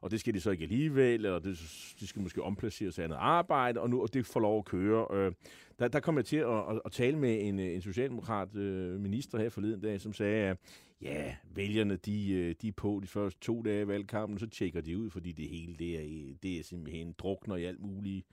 og 0.04 0.10
det 0.10 0.20
skal 0.20 0.34
de 0.34 0.40
så 0.40 0.50
ikke 0.50 0.62
alligevel, 0.62 1.14
eller 1.24 1.38
det, 1.38 1.58
de 2.00 2.06
skal 2.06 2.22
måske 2.22 2.42
omplaceres 2.42 2.94
til 2.94 3.02
andet 3.02 3.16
arbejde, 3.16 3.80
og 3.80 3.90
nu 3.90 4.02
og 4.02 4.14
det 4.14 4.26
får 4.26 4.40
lov 4.40 4.58
at 4.58 4.64
køre. 4.64 5.06
Øh, 5.10 5.32
der, 5.78 5.88
der 5.88 6.00
kom 6.00 6.16
jeg 6.16 6.24
til 6.24 6.36
at, 6.36 6.58
at, 6.70 6.80
at 6.84 6.92
tale 6.92 7.18
med 7.18 7.48
en, 7.48 7.58
en 7.58 7.82
socialdemokrat 7.82 8.56
øh, 8.56 9.00
minister 9.00 9.38
her 9.38 9.48
forleden 9.48 9.80
dag, 9.80 10.00
som 10.00 10.12
sagde, 10.12 10.48
at 10.48 10.56
ja, 11.02 11.36
vælgerne 11.54 11.96
de, 11.96 12.32
øh, 12.32 12.54
de 12.62 12.68
er 12.68 12.72
på 12.72 13.00
de 13.02 13.06
første 13.06 13.40
to 13.40 13.62
dage 13.62 13.80
af 13.80 13.88
valgkampen, 13.88 14.38
så 14.38 14.46
tjekker 14.46 14.80
de 14.80 14.98
ud, 14.98 15.10
fordi 15.10 15.32
det 15.32 15.48
hele 15.48 15.74
det 15.76 15.94
er, 15.94 16.34
det 16.42 16.58
er 16.58 16.62
simpelthen 16.62 17.14
drukner 17.18 17.56
i 17.56 17.64
alt 17.64 17.80
muligt. 17.80 18.26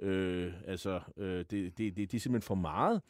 Øh, 0.00 0.52
altså, 0.66 1.00
øh, 1.16 1.38
det, 1.38 1.50
det, 1.50 1.78
det, 1.78 1.96
det 1.96 2.14
er 2.14 2.20
simpelthen 2.20 2.46
for 2.46 2.54
meget. 2.54 3.02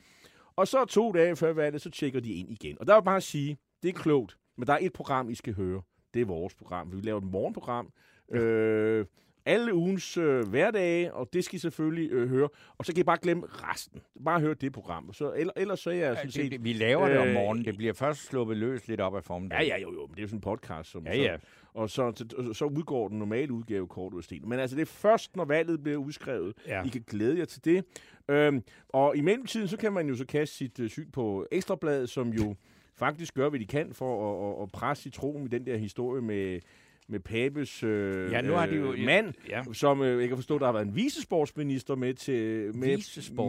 Og 0.57 0.69
så 0.69 0.85
to 0.85 1.13
dage 1.13 1.37
før 1.37 1.53
valget, 1.53 1.83
så 1.83 1.91
tjekker 1.91 2.21
de 2.21 2.33
ind 2.33 2.51
igen. 2.51 2.77
Og 2.81 2.87
der 2.87 2.95
vil 2.95 3.05
bare 3.05 3.17
at 3.17 3.23
sige, 3.23 3.59
det 3.83 3.89
er 3.89 3.93
klogt, 3.93 4.39
men 4.57 4.67
der 4.67 4.73
er 4.73 4.79
et 4.81 4.93
program, 4.93 5.31
I 5.31 5.35
skal 5.35 5.55
høre. 5.55 5.83
Det 6.15 6.23
er 6.23 6.27
vores 6.27 6.55
program. 6.55 6.93
Vi 6.93 7.01
laver 7.01 7.19
et 7.19 7.25
morgenprogram. 7.25 7.93
Øh, 8.33 9.07
alle 9.47 9.75
ugens 9.75 10.17
øh, 10.17 10.49
hverdage, 10.49 11.15
og 11.15 11.29
det 11.33 11.45
skal 11.45 11.57
I 11.57 11.59
selvfølgelig 11.59 12.11
øh, 12.13 12.29
høre. 12.29 12.49
Og 12.79 12.85
så 12.87 12.93
kan 12.93 13.01
I 13.01 13.05
bare 13.05 13.19
glemme 13.23 13.47
resten. 13.49 14.01
Bare 14.25 14.41
høre 14.41 14.55
det 14.55 14.73
program. 14.73 15.13
Så, 15.13 15.33
eller, 15.37 15.53
ellers 15.57 15.81
så 15.81 15.91
er 15.91 15.95
jeg 15.95 16.17
sådan 16.17 16.27
Det, 16.27 16.35
set... 16.35 16.53
det, 16.53 16.65
vi 16.65 16.73
laver 16.73 17.09
det 17.09 17.19
om 17.19 17.29
øh, 17.29 17.35
morgenen. 17.35 17.65
Det 17.65 17.77
bliver 17.77 17.93
først 17.93 18.21
sluppet 18.27 18.57
løs 18.57 18.89
lidt 18.89 19.01
op 19.01 19.15
af 19.15 19.19
Ja, 19.19 19.23
formiddagen. 19.23 19.67
ja, 19.67 19.79
jo, 19.81 19.93
jo, 19.93 20.07
men 20.07 20.11
det 20.11 20.19
er 20.19 20.23
jo 20.23 20.29
sådan 20.29 20.37
en 20.37 20.41
podcast. 20.41 20.91
Som, 20.91 21.07
Ja, 21.07 21.17
ja. 21.17 21.37
Så, 21.37 21.43
og 21.75 21.91
så, 21.91 22.25
så, 22.31 22.53
så 22.53 22.65
udgår 22.65 23.09
den 23.09 23.19
normale 23.19 23.53
udgave 23.53 23.87
kort 23.89 24.13
ud 24.13 24.19
af 24.19 24.25
sten. 24.25 24.49
Men 24.49 24.59
altså, 24.59 24.77
det 24.77 24.83
er 24.83 24.87
først, 24.87 25.37
når 25.37 25.45
valget 25.45 25.83
bliver 25.83 25.99
udskrevet. 25.99 26.55
Ja. 26.67 26.85
I 26.85 26.89
kan 26.89 27.05
glæde 27.07 27.39
jer 27.39 27.45
til 27.45 27.65
det. 27.65 27.85
Øhm, 28.29 28.63
og 28.89 29.17
i 29.17 29.21
mellemtiden, 29.21 29.69
så 29.69 29.77
kan 29.77 29.93
man 29.93 30.09
jo 30.09 30.17
så 30.17 30.27
kaste 30.27 30.57
sit 30.57 30.81
øh, 30.81 30.89
syn 30.91 31.11
på 31.11 31.47
Ekstrabladet, 31.53 32.09
som 32.09 32.29
jo 32.29 32.55
faktisk 32.99 33.35
gør, 33.35 33.49
hvad 33.49 33.61
de 33.61 33.67
kan 33.67 33.93
for 33.95 34.31
at, 34.31 34.57
at, 34.59 34.63
at 34.63 34.73
presse 34.73 35.03
citronen 35.03 35.47
i 35.47 35.49
den 35.49 35.67
der 35.67 35.77
historie 35.77 36.23
med, 36.23 36.61
med 37.09 37.21
Papes 37.21 37.83
øh, 37.83 38.33
Ja, 38.33 38.41
nu 38.41 38.53
har 38.53 38.67
de 38.67 38.77
jo... 38.77 38.93
øh, 38.93 39.05
mand, 39.05 39.35
Ja. 39.49 39.63
som 39.73 40.03
øh, 40.03 40.21
jeg 40.21 40.29
kan 40.29 40.37
forstå, 40.37 40.59
der 40.59 40.65
har 40.65 40.73
været 40.73 40.87
en 40.87 40.97
vicesportsminister 40.97 41.95
med 41.95 42.15
til 42.15 42.77
med, 42.77 42.99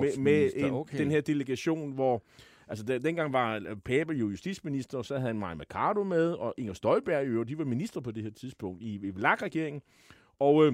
med, 0.02 0.18
med 0.18 0.52
en, 0.56 0.72
okay. 0.72 0.98
den 0.98 1.12
her 1.12 1.22
delegation, 1.22 1.92
hvor 1.94 2.24
altså 2.68 2.86
den, 2.86 3.04
dengang 3.04 3.34
var 3.34 3.56
øh, 3.56 3.76
Pape 3.86 4.14
jo 4.14 4.30
justitsminister, 4.30 4.98
og 4.98 5.06
så 5.06 5.14
havde 5.14 5.28
han 5.28 5.40
Maja 5.40 5.56
Mercado 5.56 6.04
med, 6.04 6.32
og 6.32 6.54
Inger 6.58 6.74
Støjberg 6.74 7.28
jo, 7.28 7.44
de 7.44 7.58
var 7.58 7.66
minister 7.66 8.02
på 8.02 8.12
det 8.12 8.24
her 8.24 8.32
tidspunkt 8.32 8.82
i, 8.82 8.96
i 8.96 9.10
VLAG-regeringen. 9.10 9.82
Og, 10.40 10.66
øh, 10.66 10.74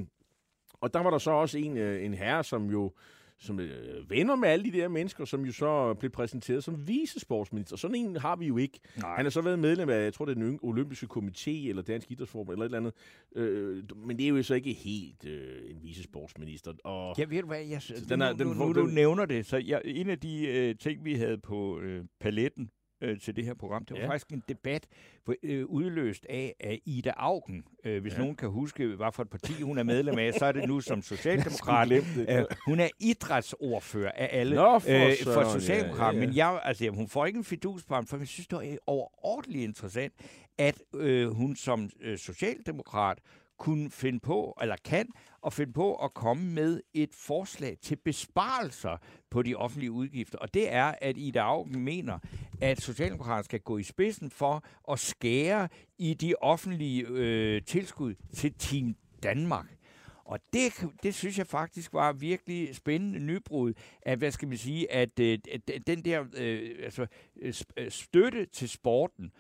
og 0.82 0.94
der 0.94 1.00
var 1.00 1.10
der 1.10 1.18
så 1.18 1.32
også 1.32 1.58
en, 1.58 1.78
øh, 1.78 2.06
en 2.06 2.14
herre, 2.14 2.44
som 2.44 2.70
jo 2.70 2.92
som 3.40 3.60
øh, 3.60 4.10
venner 4.10 4.36
med 4.36 4.50
alle 4.50 4.66
de 4.66 4.72
der 4.78 4.88
mennesker, 4.88 5.26
som 5.26 5.46
jo 5.46 5.52
så 5.52 5.94
blev 5.94 6.12
præsenteret 6.12 6.64
som 6.64 6.88
vicesportsminister. 6.88 7.76
Sådan 7.78 7.96
en 7.96 8.18
har 8.18 8.36
vi 8.36 8.46
jo 8.48 8.58
ikke. 8.58 8.80
Nej. 9.02 9.16
Han 9.16 9.26
har 9.26 9.30
så 9.30 9.42
været 9.42 9.60
medlem 9.60 9.90
af, 9.90 10.04
jeg 10.04 10.14
tror, 10.14 10.26
det 10.26 10.32
er 10.38 10.44
den 10.44 10.60
olympiske 10.62 11.08
komité, 11.18 11.50
eller 11.70 11.82
Dansk 11.82 12.12
Idrætsforbund, 12.12 12.54
eller 12.56 12.66
et 12.66 12.68
eller 12.68 12.78
andet. 12.78 12.94
Øh, 13.36 13.84
men 14.08 14.18
det 14.18 14.26
er 14.26 14.30
jo 14.30 14.44
så 14.44 14.54
ikke 14.56 14.74
helt 14.74 15.26
øh, 15.26 15.72
en 15.72 15.84
vicesportsminister. 15.84 16.74
Og, 16.84 17.16
Ja, 17.18 17.26
ved 17.30 17.42
du 17.42 17.48
hvad, 17.48 17.62
jeg, 17.66 17.82
den 18.10 18.22
er- 18.22 18.32
nu, 18.34 18.38
den 18.40 18.48
nu, 18.48 18.54
får- 18.54 18.68
nu 18.68 18.74
du 18.74 18.86
nævner 18.86 19.26
det, 19.26 19.46
så 19.46 19.58
jeg, 19.58 19.82
en 19.86 20.10
af 20.10 20.20
de 20.20 20.48
øh, 20.48 20.76
ting, 20.76 21.06
vi 21.06 21.14
havde 21.14 21.38
på 21.38 21.80
øh, 21.80 22.04
paletten 22.20 22.70
øh, 23.02 23.20
til 23.20 23.36
det 23.36 23.46
her 23.46 23.54
program, 23.54 23.86
det 23.86 23.94
var 23.96 24.02
Ja. 24.02 24.08
faktisk 24.10 24.28
en 24.32 24.44
debat 24.50 24.88
øh, 25.44 25.66
udløst 25.66 26.26
af, 26.30 26.56
af 26.60 26.82
Ida 26.86 27.14
Augen. 27.18 27.64
Øh, 27.86 28.02
hvis 28.02 28.14
Ja. 28.14 28.18
nogen 28.20 28.36
kan 28.36 28.50
huske, 28.50 28.88
hvad 28.88 29.12
for 29.14 29.24
et 29.24 29.30
parti 29.30 29.62
hun 29.62 29.78
er 29.78 29.84
medlem 29.84 30.18
af, 30.20 30.34
så 30.34 30.46
er 30.46 30.52
det 30.52 30.68
nu 30.68 30.82
som 30.82 31.02
socialdemokrat. 31.14 31.92
Øh, 31.92 32.46
hun 32.68 32.80
er 32.80 32.88
idrætsordfører 33.00 34.12
af 34.12 34.30
alle 34.32 34.56
Nå, 34.56 34.80
for 34.80 34.90
øh, 34.90 35.14
for 35.24 35.32
søren, 35.34 35.60
Socialdemokraterne. 35.62 36.18
ja, 36.18 36.22
ja. 36.24 36.28
Men 36.28 36.36
jeg, 36.36 36.62
altså, 36.64 36.90
hun 36.90 37.08
får 37.08 37.26
ikke 37.26 37.38
en 37.38 37.44
fidus 37.44 37.84
på 37.84 37.94
ham, 37.96 38.08
for 38.08 38.18
jeg 38.18 38.28
synes, 38.28 38.48
det 38.48 38.58
var 38.58 38.78
overordentligt 38.88 39.64
interessant, 39.64 40.14
at 40.58 40.82
øh, 40.96 41.28
hun 41.30 41.56
som 41.56 41.90
øh, 42.02 42.18
socialdemokrat 42.18 43.18
kunne 43.58 43.92
finde 43.92 44.20
på, 44.20 44.58
eller 44.62 44.76
kan, 44.86 45.08
og 45.42 45.54
finde 45.54 45.74
på 45.74 45.96
at 45.96 46.14
komme 46.14 46.52
med 46.52 46.82
et 46.94 47.14
forslag 47.14 47.78
til 47.82 47.96
besparelser 47.96 48.98
på 49.30 49.42
de 49.42 49.56
offentlige 49.56 49.92
udgifter. 49.92 50.38
Og 50.38 50.54
det 50.54 50.74
er, 50.74 50.94
at 51.02 51.18
Ida 51.18 51.40
Augen 51.40 51.80
mener, 51.80 52.20
at 52.62 52.82
Socialdemokraterne 52.82 53.44
skal 53.44 53.60
gå 53.60 53.78
i 53.78 53.84
spidsen 53.84 54.30
for 54.30 54.64
at 54.92 55.00
skære 55.00 55.70
i 55.98 56.14
de 56.14 56.36
offentlige 56.42 57.06
øh, 57.08 57.62
tilskud 57.62 58.16
til 58.34 58.54
Team 58.54 58.96
Danmark. 59.24 59.76
Og 60.26 60.40
det, 60.54 60.86
det 61.04 61.16
synes 61.16 61.38
jeg 61.38 61.48
faktisk 61.48 61.94
var 61.94 62.14
virkelig 62.14 62.76
spændende 62.76 63.20
nybrud, 63.20 63.74
at, 64.02 64.18
hvad 64.18 64.32
skal 64.32 64.48
man 64.48 64.58
sige, 64.58 64.96
øh, 64.96 65.02
at 65.02 65.20
at 65.20 65.88
den 65.88 66.06
der 66.06 66.26
øh, 66.38 66.76
altså, 66.84 67.08
øh, 67.42 67.54
øh, 67.78 67.92
støtte 67.92 68.46
til 68.46 68.70
sporten, 68.70 69.32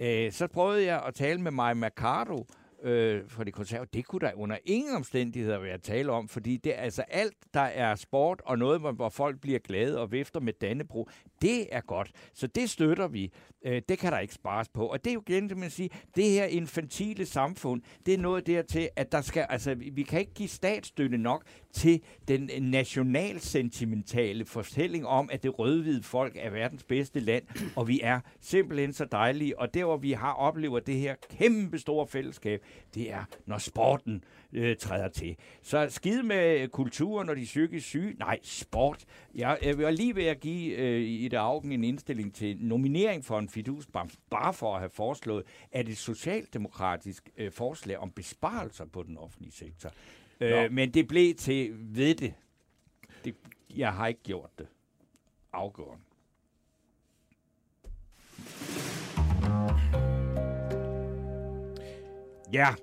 øh, 0.00 0.32
så 0.32 0.46
prøvede 0.46 0.84
jeg 0.84 1.02
at 1.02 1.14
tale 1.14 1.40
med 1.40 1.50
Maja 1.50 1.74
Mercado, 1.74 2.46
øh, 2.86 3.28
for 3.28 3.44
det 3.44 3.54
konservative. 3.54 4.00
Det 4.00 4.06
kunne 4.06 4.20
der 4.20 4.32
under 4.34 4.58
ingen 4.64 4.96
omstændigheder 4.96 5.58
være 5.58 5.78
tale 5.78 6.12
om, 6.12 6.28
fordi 6.28 6.56
det 6.56 6.78
er 6.78 6.80
altså 6.80 7.02
alt, 7.02 7.34
der 7.54 7.60
er 7.60 7.94
sport 7.94 8.42
og 8.44 8.58
noget, 8.58 8.80
hvor, 8.80 8.92
hvor 8.92 9.08
folk 9.08 9.40
bliver 9.40 9.58
glade 9.58 10.00
og 10.00 10.12
vifter 10.12 10.40
med 10.40 10.52
Dannebro, 10.52 11.08
det 11.42 11.74
er 11.74 11.80
godt. 11.80 12.10
Så 12.34 12.46
det 12.46 12.70
støtter 12.70 13.08
vi. 13.08 13.32
Øh, 13.64 13.82
det 13.88 13.98
kan 13.98 14.12
der 14.12 14.18
ikke 14.18 14.34
spares 14.34 14.68
på. 14.68 14.86
Og 14.86 15.04
det 15.04 15.10
er 15.10 15.14
jo 15.14 15.22
igen, 15.28 15.48
det 15.48 15.56
man 15.56 15.70
siger, 15.70 15.88
det 16.16 16.24
her 16.30 16.44
infantile 16.44 17.26
samfund, 17.26 17.82
det 18.06 18.14
er 18.14 18.18
noget 18.18 18.46
dertil, 18.46 18.88
at 18.96 19.12
der 19.12 19.20
skal, 19.20 19.46
altså, 19.48 19.74
vi 19.74 20.02
kan 20.02 20.20
ikke 20.20 20.34
give 20.34 20.48
statsstøtte 20.48 21.18
nok 21.18 21.44
til 21.76 22.00
den 22.28 22.50
nationalsentimentale 22.60 24.44
fortælling 24.44 25.06
om, 25.06 25.28
at 25.32 25.42
det 25.42 25.58
rødhvide 25.58 26.02
folk 26.02 26.36
er 26.38 26.50
verdens 26.50 26.84
bedste 26.84 27.20
land, 27.20 27.44
og 27.76 27.88
vi 27.88 28.00
er 28.02 28.20
simpelthen 28.40 28.92
så 28.92 29.04
dejlige. 29.04 29.58
Og 29.58 29.74
der, 29.74 29.84
hvor 29.84 29.96
vi 29.96 30.12
har 30.12 30.32
oplevet 30.32 30.86
det 30.86 30.96
her 30.96 31.14
kæmpe 31.30 31.78
store 31.78 32.06
fællesskab, 32.06 32.64
det 32.94 33.12
er, 33.12 33.24
når 33.46 33.58
sporten 33.58 34.24
øh, 34.52 34.76
træder 34.76 35.08
til. 35.08 35.36
Så 35.62 35.86
skid 35.90 36.22
med 36.22 36.68
kulturen 36.68 37.28
og 37.28 37.36
de 37.36 37.44
psykisk 37.44 37.86
syge. 37.86 38.14
Nej, 38.18 38.38
sport. 38.42 39.04
Jeg, 39.34 39.58
jeg 39.62 39.78
vil 39.78 39.94
lige 39.94 40.16
ved 40.16 40.24
at 40.24 40.40
give 40.40 40.74
øh, 40.74 41.00
i 41.00 41.28
det 41.28 41.36
augen 41.36 41.72
en 41.72 41.84
indstilling 41.84 42.34
til 42.34 42.56
nominering 42.60 43.24
for 43.24 43.38
en 43.38 43.48
fidusbams, 43.48 44.18
bare 44.30 44.54
for 44.54 44.74
at 44.74 44.78
have 44.78 44.90
foreslået, 44.90 45.44
at 45.72 45.88
et 45.88 45.98
socialdemokratisk 45.98 47.30
øh, 47.36 47.52
forslag 47.52 47.98
om 47.98 48.10
besparelser 48.10 48.84
på 48.84 49.02
den 49.02 49.18
offentlige 49.18 49.52
sektor. 49.52 49.90
Øh, 50.40 50.72
men 50.72 50.94
det 50.94 51.08
blev 51.08 51.34
til 51.34 51.70
ved 51.78 52.14
det. 52.14 52.34
det. 53.24 53.34
Jeg 53.76 53.92
har 53.92 54.06
ikke 54.06 54.22
gjort 54.22 54.50
det. 54.58 54.66
Afgørende. 55.52 56.02
Ja, 62.52 62.74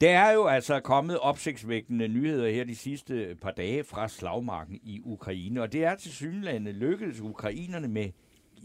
der 0.00 0.18
er 0.18 0.32
jo 0.32 0.46
altså 0.46 0.80
kommet 0.80 1.18
opsigtsvækkende 1.18 2.08
nyheder 2.08 2.48
her 2.48 2.64
de 2.64 2.76
sidste 2.76 3.36
par 3.42 3.50
dage 3.50 3.84
fra 3.84 4.08
slagmarken 4.08 4.80
i 4.82 5.00
Ukraine, 5.04 5.62
og 5.62 5.72
det 5.72 5.84
er 5.84 5.94
til 5.94 6.12
synlande 6.12 6.72
lykkedes 6.72 7.20
ukrainerne 7.20 7.88
med, 7.88 8.10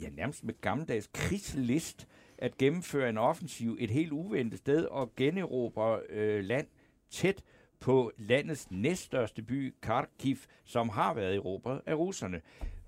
ja 0.01 0.09
nærmest 0.09 0.43
med 0.43 0.61
gammeldags 0.61 1.09
krigslist, 1.13 2.07
at 2.37 2.57
gennemføre 2.57 3.09
en 3.09 3.17
offensiv 3.17 3.77
et 3.79 3.89
helt 3.89 4.11
uventet 4.11 4.59
sted 4.59 4.85
og 4.85 5.15
generobre 5.15 5.99
øh, 6.09 6.43
land 6.43 6.67
tæt 7.13 7.43
på 7.79 8.11
landets 8.17 8.71
næststørste 8.71 9.41
by, 9.41 9.75
Kharkiv, 9.81 10.37
som 10.65 10.89
har 10.89 11.13
været 11.13 11.35
erobret 11.35 11.81
af 11.85 11.93
russerne. 11.95 12.41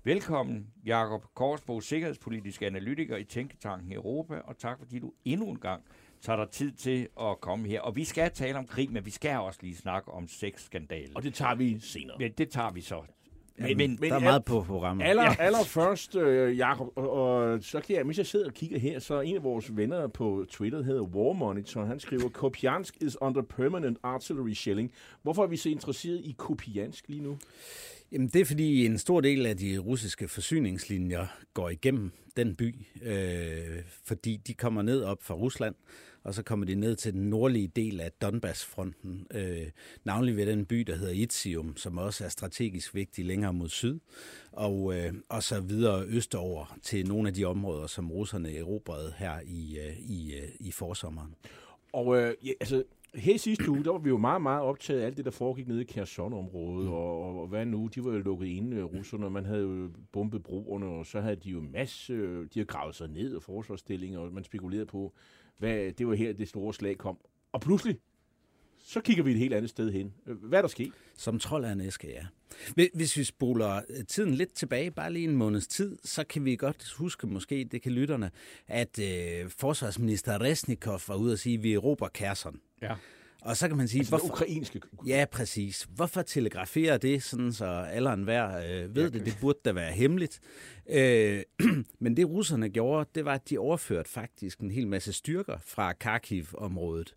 Velkommen, 0.04 0.66
Jakob 0.86 1.24
Korsbo, 1.34 1.80
sikkerhedspolitisk 1.80 2.62
analytiker 2.62 3.16
i 3.16 3.24
Tænketanken 3.24 3.92
Europa, 3.92 4.34
og 4.34 4.58
tak 4.58 4.78
fordi 4.78 4.98
du 4.98 5.12
endnu 5.24 5.50
en 5.50 5.58
gang 5.58 5.82
tager 6.20 6.36
dig 6.36 6.50
tid 6.50 6.72
til 6.72 7.08
at 7.20 7.40
komme 7.40 7.68
her. 7.68 7.80
Og 7.80 7.96
vi 7.96 8.04
skal 8.04 8.30
tale 8.30 8.58
om 8.58 8.66
krig, 8.66 8.92
men 8.92 9.06
vi 9.06 9.10
skal 9.10 9.38
også 9.38 9.58
lige 9.62 9.76
snakke 9.76 10.10
om 10.10 10.28
sexskandalen. 10.28 11.16
Og 11.16 11.22
det 11.22 11.34
tager 11.34 11.54
vi 11.54 11.78
senere. 11.80 12.16
Ja, 12.20 12.28
det 12.28 12.50
tager 12.50 12.70
vi 12.70 12.80
så. 12.80 13.02
Men, 13.58 13.78
men, 13.78 13.98
der 14.02 14.14
er 14.14 14.20
meget 14.20 14.44
på 14.44 14.62
programmet. 14.62 15.06
Aller, 15.06 15.22
ja. 15.22 15.34
Allerførst, 15.38 16.16
øh, 16.16 16.58
Jacob, 16.58 16.88
og, 16.96 17.10
og 17.10 17.58
så 17.62 17.80
kan 17.80 17.96
jeg, 17.96 18.04
hvis 18.04 18.18
jeg 18.18 18.26
sidder 18.26 18.46
og 18.46 18.54
kigger 18.54 18.78
her, 18.78 18.98
så 18.98 19.20
en 19.20 19.36
af 19.36 19.42
vores 19.42 19.76
venner 19.76 20.06
på 20.06 20.44
Twitter 20.50 20.82
hedder 20.82 21.02
War 21.02 21.32
Monitor, 21.32 21.84
han 21.84 22.00
skriver, 22.00 22.28
Kopiansk 22.28 22.96
is 23.00 23.16
under 23.20 23.42
permanent 23.42 23.98
artillery 24.02 24.52
shelling. 24.52 24.92
Hvorfor 25.22 25.42
er 25.42 25.46
vi 25.46 25.56
så 25.56 25.68
interesseret 25.68 26.20
i 26.24 26.34
Kopiansk 26.38 27.08
lige 27.08 27.22
nu? 27.22 27.38
Jamen, 28.12 28.28
det 28.28 28.40
er 28.40 28.44
fordi 28.44 28.86
en 28.86 28.98
stor 28.98 29.20
del 29.20 29.46
af 29.46 29.56
de 29.56 29.78
russiske 29.78 30.28
forsyningslinjer 30.28 31.26
går 31.54 31.70
igennem 31.70 32.10
den 32.36 32.56
by, 32.56 32.74
øh, 33.02 33.82
fordi 34.04 34.36
de 34.36 34.54
kommer 34.54 34.82
ned 34.82 35.02
op 35.02 35.22
fra 35.22 35.34
Rusland, 35.34 35.74
og 36.22 36.34
så 36.34 36.42
kommer 36.42 36.66
de 36.66 36.74
ned 36.74 36.96
til 36.96 37.12
den 37.12 37.30
nordlige 37.30 37.68
del 37.68 38.00
af 38.00 38.12
Donbass-fronten, 38.12 39.26
øh, 39.34 39.66
navnlig 40.04 40.36
ved 40.36 40.46
den 40.46 40.66
by, 40.66 40.76
der 40.80 40.96
hedder 40.96 41.12
Itzium, 41.12 41.76
som 41.76 41.98
også 41.98 42.24
er 42.24 42.28
strategisk 42.28 42.94
vigtig 42.94 43.24
længere 43.24 43.52
mod 43.52 43.68
syd, 43.68 43.98
og, 44.52 44.94
øh, 44.96 45.14
og 45.28 45.42
så 45.42 45.60
videre 45.60 46.04
østover 46.06 46.78
til 46.82 47.08
nogle 47.08 47.28
af 47.28 47.34
de 47.34 47.44
områder, 47.44 47.86
som 47.86 48.12
russerne 48.12 48.56
erobrede 48.56 49.12
her 49.18 49.40
i, 49.46 49.78
øh, 49.78 49.98
i, 49.98 50.34
øh, 50.34 50.48
i 50.60 50.70
forsommeren. 50.72 51.34
Og 51.92 52.16
øh, 52.16 52.34
ja, 52.44 52.52
altså, 52.60 52.84
her 53.16 53.38
sidste 53.38 53.70
uge, 53.70 53.84
der 53.84 53.92
var 53.92 53.98
vi 53.98 54.08
jo 54.08 54.18
meget, 54.18 54.42
meget 54.42 54.62
optaget 54.62 55.00
af 55.00 55.06
alt 55.06 55.16
det, 55.16 55.24
der 55.24 55.30
foregik 55.30 55.68
nede 55.68 55.80
i 55.80 55.84
Kherson-området, 55.84 56.86
mm. 56.86 56.92
og, 56.92 57.22
og, 57.22 57.40
og 57.40 57.46
hvad 57.48 57.66
nu, 57.66 57.86
de 57.94 58.04
var 58.04 58.12
jo 58.12 58.18
lukket 58.18 58.46
inde, 58.46 58.76
øh, 58.76 58.84
russerne, 58.84 59.24
og 59.24 59.32
man 59.32 59.44
havde 59.44 59.62
jo 59.62 59.90
bombet 60.12 60.42
broerne, 60.42 60.86
og 60.86 61.06
så 61.06 61.20
havde 61.20 61.36
de 61.36 61.50
jo 61.50 61.60
masse, 61.60 62.12
øh, 62.12 62.42
de 62.44 62.48
havde 62.54 62.66
gravet 62.66 62.94
sig 62.94 63.08
ned 63.08 63.36
og 63.36 63.42
forsvarsstillinger, 63.42 64.18
og 64.18 64.32
man 64.32 64.44
spekulerede 64.44 64.86
på, 64.86 65.14
hvad, 65.58 65.92
det 65.92 66.06
var 66.08 66.14
her, 66.14 66.32
det 66.32 66.48
store 66.48 66.74
slag 66.74 66.98
kom. 66.98 67.18
Og 67.52 67.60
pludselig, 67.60 67.98
så 68.88 69.00
kigger 69.00 69.22
vi 69.22 69.30
et 69.30 69.38
helt 69.38 69.54
andet 69.54 69.70
sted 69.70 69.92
hen. 69.92 70.12
Hvad 70.24 70.58
er 70.58 70.62
der 70.62 70.68
sket? 70.68 70.92
Som 71.16 71.38
trold 71.38 71.64
er 71.64 71.72
en 71.72 71.80
æske, 71.80 72.08
ja. 72.08 72.26
Hvis 72.94 73.16
vi 73.16 73.24
spoler 73.24 73.80
øh, 73.88 74.04
tiden 74.08 74.34
lidt 74.34 74.52
tilbage, 74.52 74.90
bare 74.90 75.12
lige 75.12 75.24
en 75.24 75.36
måneds 75.36 75.66
tid, 75.66 75.96
så 76.04 76.24
kan 76.24 76.44
vi 76.44 76.56
godt 76.56 76.92
huske, 76.98 77.26
måske 77.26 77.64
det 77.64 77.82
kan 77.82 77.92
lytterne, 77.92 78.30
at 78.66 78.98
øh, 78.98 79.50
forsvarsminister 79.50 80.40
Resnikov 80.40 81.00
var 81.08 81.14
ude 81.14 81.32
og 81.32 81.38
sige, 81.38 81.54
at 81.54 81.62
vi 81.62 81.74
erobrer 81.74 82.08
Kherson. 82.14 82.60
Ja. 82.82 82.94
Og 83.42 83.56
så 83.56 83.68
kan 83.68 83.76
man 83.76 83.88
sige... 83.88 84.00
Altså 84.00 84.10
hvorfor, 84.10 84.26
ukrainske... 84.26 84.80
Ja, 85.06 85.24
præcis. 85.32 85.88
Hvorfor 85.94 86.22
telegrafere 86.22 86.98
det, 86.98 87.22
sådan 87.22 87.52
så 87.52 87.64
alle 87.64 88.12
enhver 88.12 88.56
øh, 88.56 88.96
ved 88.96 89.10
det? 89.10 89.26
Det 89.26 89.36
burde 89.40 89.58
da 89.64 89.72
være 89.72 89.92
hemmeligt. 89.92 90.40
Øh, 90.90 91.42
men 92.00 92.16
det 92.16 92.28
russerne 92.28 92.68
gjorde, 92.68 93.10
det 93.14 93.24
var, 93.24 93.34
at 93.34 93.50
de 93.50 93.58
overførte 93.58 94.10
faktisk 94.10 94.58
en 94.58 94.70
hel 94.70 94.86
masse 94.86 95.12
styrker 95.12 95.58
fra 95.64 95.92
Kharkiv-området 95.92 97.14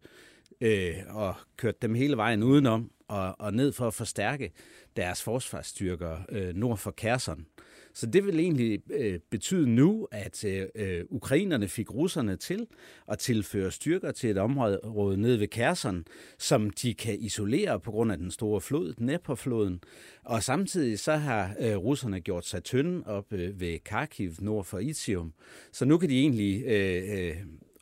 øh, 0.62 0.95
og 1.10 1.36
kørte 1.57 1.78
dem 1.82 1.95
hele 1.95 2.18
vejen 2.18 2.43
udenom 2.43 2.91
og, 3.07 3.36
og 3.39 3.53
ned 3.53 3.72
for 3.72 3.88
at 3.88 3.93
forstærke 3.93 4.51
deres 4.95 5.24
forsvarsstyrker 5.24 6.18
øh, 6.30 6.55
nord 6.55 6.78
for 6.78 6.93
Kherson. 6.97 7.45
Så 7.93 8.05
det 8.05 8.26
vil 8.26 8.39
egentlig 8.39 8.82
øh, 8.91 9.20
betyde 9.30 9.70
nu, 9.70 10.07
at 10.12 10.45
øh, 10.76 11.05
ukrainerne 11.10 11.68
fik 11.68 11.93
russerne 11.93 12.36
til 12.36 12.68
at 13.07 13.20
tilføre 13.20 13.72
styrker 13.72 14.12
til 14.12 14.30
et 14.30 14.38
område 14.38 15.18
nede 15.18 15.39
ved 15.39 15.47
Kherson, 15.47 16.05
som 16.38 16.70
de 16.70 16.93
kan 16.93 17.20
isolere 17.20 17.80
på 17.80 17.91
grund 17.91 18.12
af 18.12 18.18
den 18.18 18.32
store 18.32 18.62
flod, 18.62 18.93
Dnepr-floden. 18.93 19.82
Og 20.24 20.43
samtidig 20.43 20.99
så 20.99 21.16
har 21.16 21.55
øh, 21.60 21.76
russerne 21.76 22.20
gjort 22.20 22.45
sig 22.45 22.64
tynde 22.64 23.03
op 23.05 23.34
øh, 23.34 23.60
ved 23.60 23.80
Kharkiv 23.80 24.32
nord 24.39 24.66
for 24.66 24.80
Izium. 24.80 25.34
Så 25.72 25.86
nu 25.86 25.97
kan 25.97 26.10
de 26.10 26.20
egentlig 26.20 26.64
øh, 26.66 27.20
øh, 27.20 27.36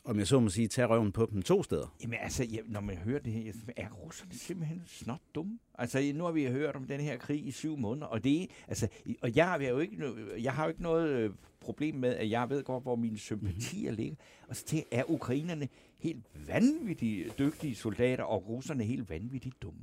om 0.08 0.18
jeg 0.18 0.26
så 0.26 0.40
må 0.40 0.48
sige, 0.48 0.68
tage 0.68 0.86
røven 0.86 1.12
på 1.12 1.28
dem 1.32 1.42
to 1.42 1.62
steder. 1.62 1.96
Jamen 2.02 2.18
altså, 2.22 2.44
ja, 2.44 2.58
når 2.66 2.80
man 2.80 2.96
hører 2.96 3.18
det 3.18 3.32
her, 3.32 3.52
er 3.76 3.88
russerne 3.90 4.34
simpelthen 4.34 4.82
snot 4.86 5.20
dumme? 5.34 5.58
Altså, 5.74 6.12
nu 6.14 6.24
har 6.24 6.32
vi 6.32 6.46
hørt 6.46 6.76
om 6.76 6.84
den 6.84 7.00
her 7.00 7.16
krig 7.16 7.46
i 7.46 7.50
syv 7.50 7.76
måneder, 7.76 8.06
og 8.06 8.24
det 8.24 8.50
altså, 8.68 8.88
og 9.22 9.36
jeg 9.36 9.46
har 9.46 9.58
jo 9.58 9.78
ikke, 9.78 9.96
jeg 10.42 10.52
har 10.52 10.64
jo 10.64 10.68
ikke 10.68 10.82
noget 10.82 11.08
øh, 11.08 11.30
problem 11.60 11.94
med, 11.94 12.16
at 12.16 12.30
jeg 12.30 12.50
ved 12.50 12.64
godt, 12.64 12.82
hvor 12.82 12.96
mine 12.96 13.18
sympatier 13.18 13.90
mm-hmm. 13.90 14.02
ligger. 14.02 14.16
Og 14.48 14.56
så 14.56 14.82
er 14.90 15.10
ukrainerne 15.10 15.68
helt 15.98 16.24
vanvittigt 16.46 17.38
dygtige 17.38 17.74
soldater, 17.74 18.24
og 18.24 18.48
russerne 18.48 18.84
helt 18.84 19.10
vanvittigt 19.10 19.62
dumme. 19.62 19.80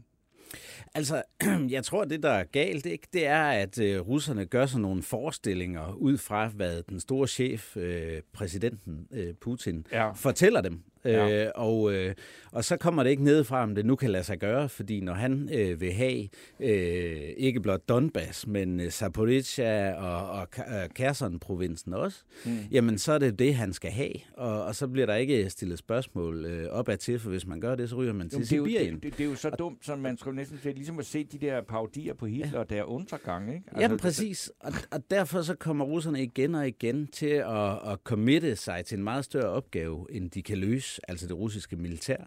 Altså, 0.96 1.24
jeg 1.70 1.84
tror, 1.84 2.06
det 2.06 2.24
der 2.24 2.30
er 2.30 2.44
galt, 2.44 2.86
ikke, 2.86 3.08
det 3.14 3.28
er, 3.28 3.44
at 3.44 3.80
øh, 3.80 4.00
russerne 4.00 4.46
gør 4.46 4.66
sig 4.66 4.82
nogle 4.82 5.04
forestillinger 5.04 5.94
ud 5.94 6.18
fra, 6.18 6.48
hvad 6.48 6.84
den 6.90 7.00
store 7.00 7.28
chef, 7.28 7.78
øh, 7.78 8.22
præsidenten 8.34 9.08
øh, 9.12 9.34
Putin, 9.34 9.88
ja. 9.92 10.12
fortæller 10.12 10.62
dem. 10.62 10.84
Ja. 11.06 11.46
Øh, 11.46 11.52
og, 11.56 11.94
øh, 11.94 12.16
og 12.52 12.64
så 12.64 12.78
kommer 12.78 13.04
det 13.04 13.10
ikke 13.10 13.24
ned 13.24 13.44
fra, 13.44 13.64
om 13.64 13.76
det 13.76 13.86
nu 13.86 13.96
kan 13.96 14.10
lade 14.10 14.24
sig 14.24 14.40
gøre, 14.40 14.70
fordi 14.70 15.02
når 15.02 15.14
han 15.14 15.50
øh, 15.54 15.82
vil 15.82 15.92
have 15.92 16.28
øh, 16.60 17.34
ikke 17.38 17.62
blot 17.62 17.90
Donbass, 17.90 18.48
men 18.48 18.80
øh, 18.80 18.90
Zaporizhia 18.90 19.94
og, 19.94 20.30
og 20.30 20.48
Kherson-provinsen 20.96 21.94
også, 21.94 22.24
mm. 22.46 22.58
jamen 22.72 22.98
så 22.98 23.12
er 23.12 23.18
det 23.18 23.40
det, 23.40 23.56
han 23.56 23.74
skal 23.74 23.92
have. 23.92 24.14
Og, 24.34 24.64
og 24.64 24.76
så 24.76 24.88
bliver 24.88 25.06
der 25.06 25.16
ikke 25.16 25.50
stillet 25.50 25.80
spørgsmål 25.80 26.46
øh, 26.46 26.70
op 26.70 26.90
ad 26.90 26.98
til, 26.98 27.20
for 27.20 27.30
hvis 27.30 27.48
man 27.48 27.60
gør 27.60 27.76
det, 27.76 27.90
så 27.90 27.96
ryger 27.96 28.14
man 28.14 28.30
til 28.30 28.48
Sibirien. 28.48 28.94
Det, 28.94 29.04
det, 29.04 29.18
det 29.18 29.26
er 29.26 29.30
jo 29.30 29.36
så 29.36 29.50
dumt, 29.50 29.86
som 29.86 30.00
man 30.00 30.18
skulle 30.18 30.36
næsten 30.36 30.60
sige, 30.64 30.74
ligesom 30.74 31.00
at 31.00 31.06
se 31.06 31.24
de 31.24 31.38
der 31.38 31.62
paudier 31.62 32.14
på 32.14 32.26
Hitler 32.26 32.52
ja. 32.54 32.60
og 32.60 32.70
der 32.70 32.84
undergang. 32.84 33.54
Ikke? 33.54 33.64
Altså, 33.72 33.92
ja, 33.92 33.98
præcis. 33.98 34.52
Og, 34.60 34.74
og 34.92 35.04
derfor 35.12 35.42
så 35.42 35.56
kommer 35.56 35.86
russerne 35.86 36.24
igen 36.24 36.56
og 36.56 36.68
igen 36.68 37.08
til 37.08 37.26
at, 37.26 37.92
at 37.92 38.00
committe 38.04 38.56
sig 38.56 38.86
til 38.86 38.98
en 38.98 39.04
meget 39.04 39.26
større 39.26 39.50
opgave, 39.50 40.08
end 40.10 40.32
de 40.32 40.42
kan 40.44 40.58
løse 40.58 40.95
altså 41.08 41.28
det 41.28 41.38
russiske 41.38 41.76
militær, 41.76 42.18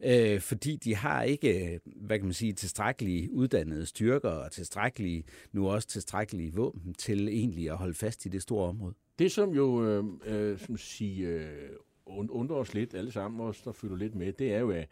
øh, 0.00 0.40
fordi 0.40 0.76
de 0.76 0.94
har 0.94 1.22
ikke, 1.22 1.72
øh, 1.72 1.80
hvad 1.96 2.18
kan 2.18 2.26
man 2.26 2.34
sige, 2.34 2.52
tilstrækkelige 2.52 3.32
uddannede 3.32 3.86
styrker 3.86 4.28
og 4.28 4.52
tilstrækkelige, 4.52 5.24
nu 5.52 5.68
også 5.68 5.88
tilstrækkelige 5.88 6.52
våben 6.52 6.94
til 6.94 7.28
egentlig 7.28 7.70
at 7.70 7.76
holde 7.76 7.94
fast 7.94 8.26
i 8.26 8.28
det 8.28 8.42
store 8.42 8.68
område. 8.68 8.94
Det 9.18 9.32
som 9.32 9.50
jo, 9.50 9.84
øh, 9.84 10.04
øh, 10.26 10.58
som 10.58 10.76
siger, 10.76 11.30
øh, 11.38 11.70
undrer 12.06 12.56
os 12.56 12.74
lidt 12.74 12.94
alle 12.94 13.12
sammen, 13.12 13.40
os 13.40 13.60
der 13.60 13.72
følger 13.72 13.96
lidt 13.96 14.14
med, 14.14 14.32
det 14.32 14.54
er 14.54 14.58
jo, 14.58 14.70
at 14.70 14.88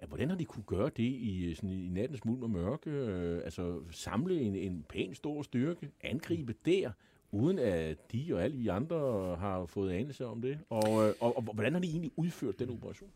at 0.00 0.08
hvordan 0.08 0.30
har 0.30 0.36
de 0.36 0.44
kunne 0.44 0.64
gøre 0.66 0.90
det 0.96 1.02
i, 1.02 1.44
øh, 1.44 1.56
sådan, 1.56 1.70
i 1.70 1.88
nattens 1.88 2.24
mulm 2.24 2.42
og 2.42 2.50
mørke? 2.50 2.90
Øh, 2.90 3.40
altså 3.44 3.80
samle 3.90 4.40
en, 4.40 4.54
en 4.54 4.84
pæn 4.88 5.14
stor 5.14 5.42
styrke, 5.42 5.90
angribe 6.00 6.54
der, 6.64 6.90
uden 7.32 7.58
at 7.58 8.12
de 8.12 8.34
og 8.34 8.42
alle 8.44 8.56
vi 8.56 8.68
andre 8.68 8.98
har 9.36 9.66
fået 9.66 9.92
anelse 9.92 10.26
om 10.26 10.42
det. 10.42 10.58
Og, 10.70 10.82
og, 10.92 11.14
og, 11.20 11.36
og 11.36 11.42
hvordan 11.42 11.72
har 11.72 11.80
de 11.80 11.88
egentlig 11.88 12.10
udført 12.16 12.58
den 12.58 12.70
operation? 12.70 13.10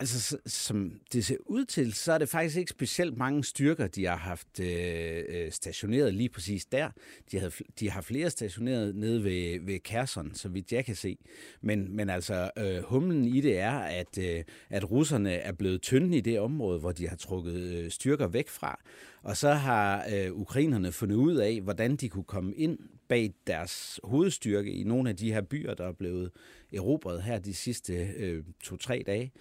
Altså, 0.00 0.20
så- 0.20 0.38
som 0.46 0.92
det 1.12 1.24
ser 1.24 1.36
ud 1.46 1.64
til, 1.64 1.92
så 1.92 2.12
er 2.12 2.18
det 2.18 2.28
faktisk 2.28 2.56
ikke 2.56 2.70
specielt 2.70 3.16
mange 3.16 3.44
styrker, 3.44 3.86
de 3.86 4.04
har 4.04 4.16
haft 4.16 4.60
øh, 4.60 5.24
øh 5.28 5.52
stationeret 5.52 6.14
lige 6.14 6.28
præcis 6.28 6.64
der. 6.66 6.90
De, 7.30 7.38
havde, 7.38 7.52
de 7.80 7.90
har 7.90 8.00
flere 8.00 8.30
stationeret 8.30 8.96
nede 8.96 9.24
ved, 9.24 9.60
ved 9.60 9.80
Kherson, 9.80 10.34
så 10.34 10.48
vidt 10.48 10.72
jeg 10.72 10.84
kan 10.84 10.94
se. 10.94 11.18
Men, 11.60 11.96
men 11.96 12.10
altså, 12.10 12.50
øh, 12.58 12.82
humlen 12.82 13.24
i 13.24 13.40
det 13.40 13.58
er, 13.58 13.78
at, 13.78 14.18
øh, 14.18 14.44
at 14.70 14.90
russerne 14.90 15.32
er 15.32 15.52
blevet 15.52 15.82
tynde 15.82 16.16
i 16.16 16.20
det 16.20 16.40
område, 16.40 16.80
hvor 16.80 16.92
de 16.92 17.08
har 17.08 17.16
trukket 17.16 17.54
øh, 17.54 17.90
styrker 17.90 18.26
væk 18.28 18.48
fra. 18.48 18.80
Og 19.22 19.36
så 19.36 19.52
har 19.52 20.06
øh, 20.12 20.32
ukrainerne 20.32 20.92
fundet 20.92 21.16
ud 21.16 21.36
af, 21.36 21.60
hvordan 21.60 21.96
de 21.96 22.08
kunne 22.08 22.24
komme 22.24 22.54
ind 22.54 22.78
bag 23.08 23.32
deres 23.46 24.00
hovedstyrke 24.04 24.72
i 24.72 24.84
nogle 24.84 25.10
af 25.10 25.16
de 25.16 25.32
her 25.32 25.40
byer, 25.40 25.74
der 25.74 25.88
er 25.88 25.92
blevet 25.92 26.30
erobret 26.72 27.22
her 27.22 27.38
de 27.38 27.54
sidste 27.54 27.92
øh, 27.94 28.44
to-tre 28.62 29.02
dage. 29.06 29.32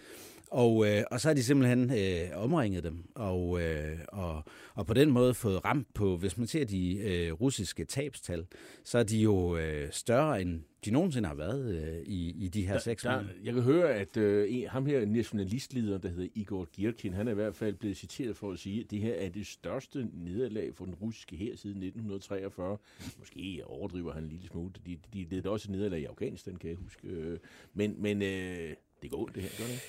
Og, 0.52 0.88
øh, 0.88 1.04
og 1.12 1.20
så 1.22 1.28
har 1.28 1.34
de 1.36 1.44
simpelthen 1.44 1.92
øh, 1.92 2.44
omringet 2.44 2.84
dem, 2.84 3.04
og, 3.16 3.62
øh, 3.62 3.98
og, 4.08 4.44
og 4.76 4.86
på 4.86 4.94
den 4.94 5.12
måde 5.12 5.34
fået 5.34 5.66
ramt 5.66 5.94
på, 5.94 6.18
hvis 6.18 6.38
man 6.38 6.48
ser 6.48 6.66
de 6.66 6.98
øh, 6.98 7.32
russiske 7.34 7.86
tabstal, 7.86 8.46
så 8.84 8.98
er 8.98 9.04
de 9.04 9.18
jo 9.18 9.58
øh, 9.58 9.88
større, 9.92 10.42
end 10.42 10.62
de 10.86 10.92
nogensinde 10.92 11.28
har 11.28 11.36
været 11.36 11.76
øh, 11.76 12.02
i, 12.06 12.46
i 12.46 12.48
de 12.48 12.68
her 12.68 12.80
seks 12.80 13.04
Der, 13.04 13.16
måneder. 13.16 13.34
jeg 13.44 13.54
kan 13.54 13.64
høre, 13.64 13.94
at 13.94 14.18
øh, 14.18 14.64
ham 14.70 14.86
her 14.86 15.06
nationalistlederen, 15.06 16.02
der 16.04 16.10
hedder 16.10 16.28
Igor 16.36 16.68
Girkin, 16.76 17.14
han 17.14 17.28
er 17.28 17.32
i 17.32 17.36
hvert 17.36 17.56
fald 17.56 17.76
blevet 17.76 17.98
citeret 17.98 18.38
for 18.38 18.52
at 18.52 18.60
sige, 18.60 18.84
at 18.84 18.92
det 18.92 19.00
her 19.00 19.14
er 19.14 19.30
det 19.30 19.48
største 19.48 20.08
nederlag 20.14 20.76
for 20.76 20.86
den 20.86 20.94
russiske 20.96 21.36
her 21.36 21.56
siden 21.56 21.78
1943. 21.84 22.78
Måske 23.20 23.62
overdriver 23.66 24.14
han 24.14 24.24
en 24.24 24.30
lille 24.30 24.48
smule. 24.48 24.72
De, 24.86 24.98
de 25.14 25.26
led 25.30 25.46
også 25.46 25.66
et 25.66 25.72
nederlag 25.72 26.00
i 26.00 26.06
Afghanistan, 26.06 26.56
kan 26.56 26.70
jeg 26.70 26.78
huske. 26.78 27.08
Øh, 27.08 27.40
Men, 27.74 27.96
men 28.02 28.22
øh, 28.22 28.74
det 29.02 29.12
går 29.12 29.18
ondt, 29.22 29.36
det 29.36 29.44
her, 29.44 29.50
gør 29.58 29.64
det 29.66 29.72
ikke? 29.74 29.84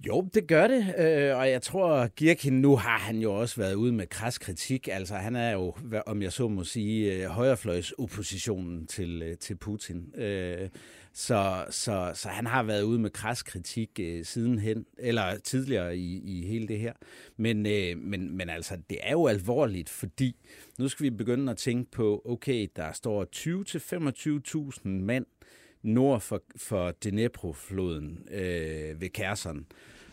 Jo, 0.00 0.28
det 0.34 0.48
gør 0.48 0.66
det, 0.66 0.94
øh, 0.98 1.36
og 1.36 1.50
jeg 1.50 1.62
tror, 1.62 2.06
Girkin, 2.06 2.60
nu 2.60 2.76
har 2.76 2.98
han 2.98 3.18
jo 3.18 3.34
også 3.34 3.56
været 3.56 3.74
ude 3.74 3.92
med 3.92 4.06
kras 4.06 4.38
kritik. 4.38 4.88
Altså, 4.92 5.14
han 5.14 5.36
er 5.36 5.52
jo, 5.52 5.74
om 6.06 6.22
jeg 6.22 6.32
så 6.32 6.48
må 6.48 6.64
sige, 6.64 7.10
højrefløjs 7.10 7.34
højrefløjsoppositionen 7.34 8.86
til, 8.86 9.22
øh, 9.22 9.36
til 9.36 9.54
Putin. 9.54 10.20
Øh, 10.20 10.68
så, 11.12 11.64
så, 11.70 12.10
så 12.14 12.28
han 12.28 12.46
har 12.46 12.62
været 12.62 12.82
ude 12.82 12.98
med 12.98 13.10
kras 13.10 13.42
kritik 13.42 13.90
øh, 14.00 14.24
sidenhen, 14.24 14.86
eller 14.98 15.38
tidligere 15.38 15.96
i, 15.96 16.20
i 16.24 16.46
hele 16.46 16.68
det 16.68 16.78
her. 16.78 16.92
Men, 17.36 17.66
øh, 17.66 17.98
men, 17.98 18.36
men 18.36 18.50
altså, 18.50 18.78
det 18.90 18.98
er 19.02 19.12
jo 19.12 19.26
alvorligt, 19.26 19.88
fordi 19.88 20.36
nu 20.78 20.88
skal 20.88 21.04
vi 21.04 21.10
begynde 21.10 21.52
at 21.52 21.58
tænke 21.58 21.90
på, 21.90 22.22
okay, 22.24 22.68
der 22.76 22.92
står 22.92 23.26
20-25.000 24.84 24.88
mand 24.88 25.26
nord 25.86 26.20
for, 26.20 26.42
for 26.56 26.90
Dnepro-floden 27.04 28.26
øh, 28.30 29.00
ved 29.00 29.08
Kherson. 29.12 29.66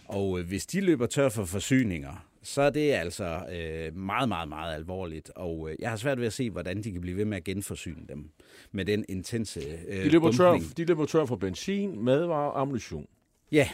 Og 0.05 0.39
øh, 0.39 0.47
hvis 0.47 0.65
de 0.65 0.81
løber 0.81 1.05
tør 1.05 1.29
for 1.29 1.45
forsyninger, 1.45 2.25
så 2.43 2.61
er 2.61 2.69
det 2.69 2.91
altså 2.91 3.45
øh, 3.51 3.95
meget, 3.97 4.29
meget, 4.29 4.49
meget 4.49 4.75
alvorligt. 4.75 5.31
Og 5.35 5.69
øh, 5.69 5.75
jeg 5.79 5.89
har 5.89 5.97
svært 5.97 6.19
ved 6.19 6.27
at 6.27 6.33
se, 6.33 6.49
hvordan 6.49 6.83
de 6.83 6.91
kan 6.91 7.01
blive 7.01 7.17
ved 7.17 7.25
med 7.25 7.37
at 7.37 7.43
genforsyne 7.43 8.05
dem 8.09 8.29
med 8.71 8.85
den 8.85 9.05
intense 9.09 9.59
øh, 9.87 10.03
De 10.03 10.09
løber, 10.09 10.31
tør, 10.31 10.59
de 10.77 10.85
løber 10.85 11.05
tør 11.05 11.25
for 11.25 11.35
benzin, 11.35 12.03
madvarer 12.03 12.49
og 12.49 12.61
ammunition. 12.61 13.07
Ja, 13.51 13.69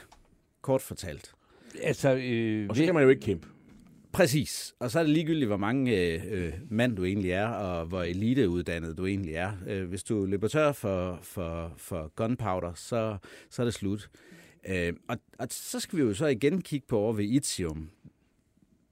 kort 0.61 0.81
fortalt. 0.81 1.31
Altså, 1.83 2.15
øh, 2.15 2.69
Og 2.69 2.75
så 2.75 2.85
kan 2.85 2.93
man 2.93 3.03
jo 3.03 3.09
ikke 3.09 3.21
kæmpe. 3.21 3.47
Præcis. 4.11 4.75
Og 4.79 4.91
så 4.91 4.99
er 4.99 5.03
det 5.03 5.13
ligegyldigt, 5.13 5.47
hvor 5.47 5.57
mange 5.57 5.97
øh, 5.97 6.21
øh, 6.29 6.53
mand 6.69 6.95
du 6.95 7.05
egentlig 7.05 7.31
er, 7.31 7.47
og 7.47 7.85
hvor 7.85 8.03
eliteuddannet 8.03 8.97
du 8.97 9.05
egentlig 9.05 9.35
er. 9.35 9.51
Øh, 9.67 9.89
hvis 9.89 10.03
du 10.03 10.25
løber 10.25 10.47
tør 10.47 10.71
for, 10.71 11.19
for, 11.21 11.73
for 11.77 12.11
gunpowder, 12.15 12.73
så, 12.73 13.17
så 13.49 13.61
er 13.61 13.63
det 13.63 13.73
slut. 13.73 14.09
Øh, 14.67 14.93
og, 15.07 15.17
og 15.39 15.47
så 15.49 15.79
skal 15.79 15.97
vi 15.99 16.03
jo 16.03 16.13
så 16.13 16.25
igen 16.25 16.61
kigge 16.61 16.87
på 16.87 16.99
over 16.99 17.13
ved 17.13 17.25
Itium. 17.25 17.89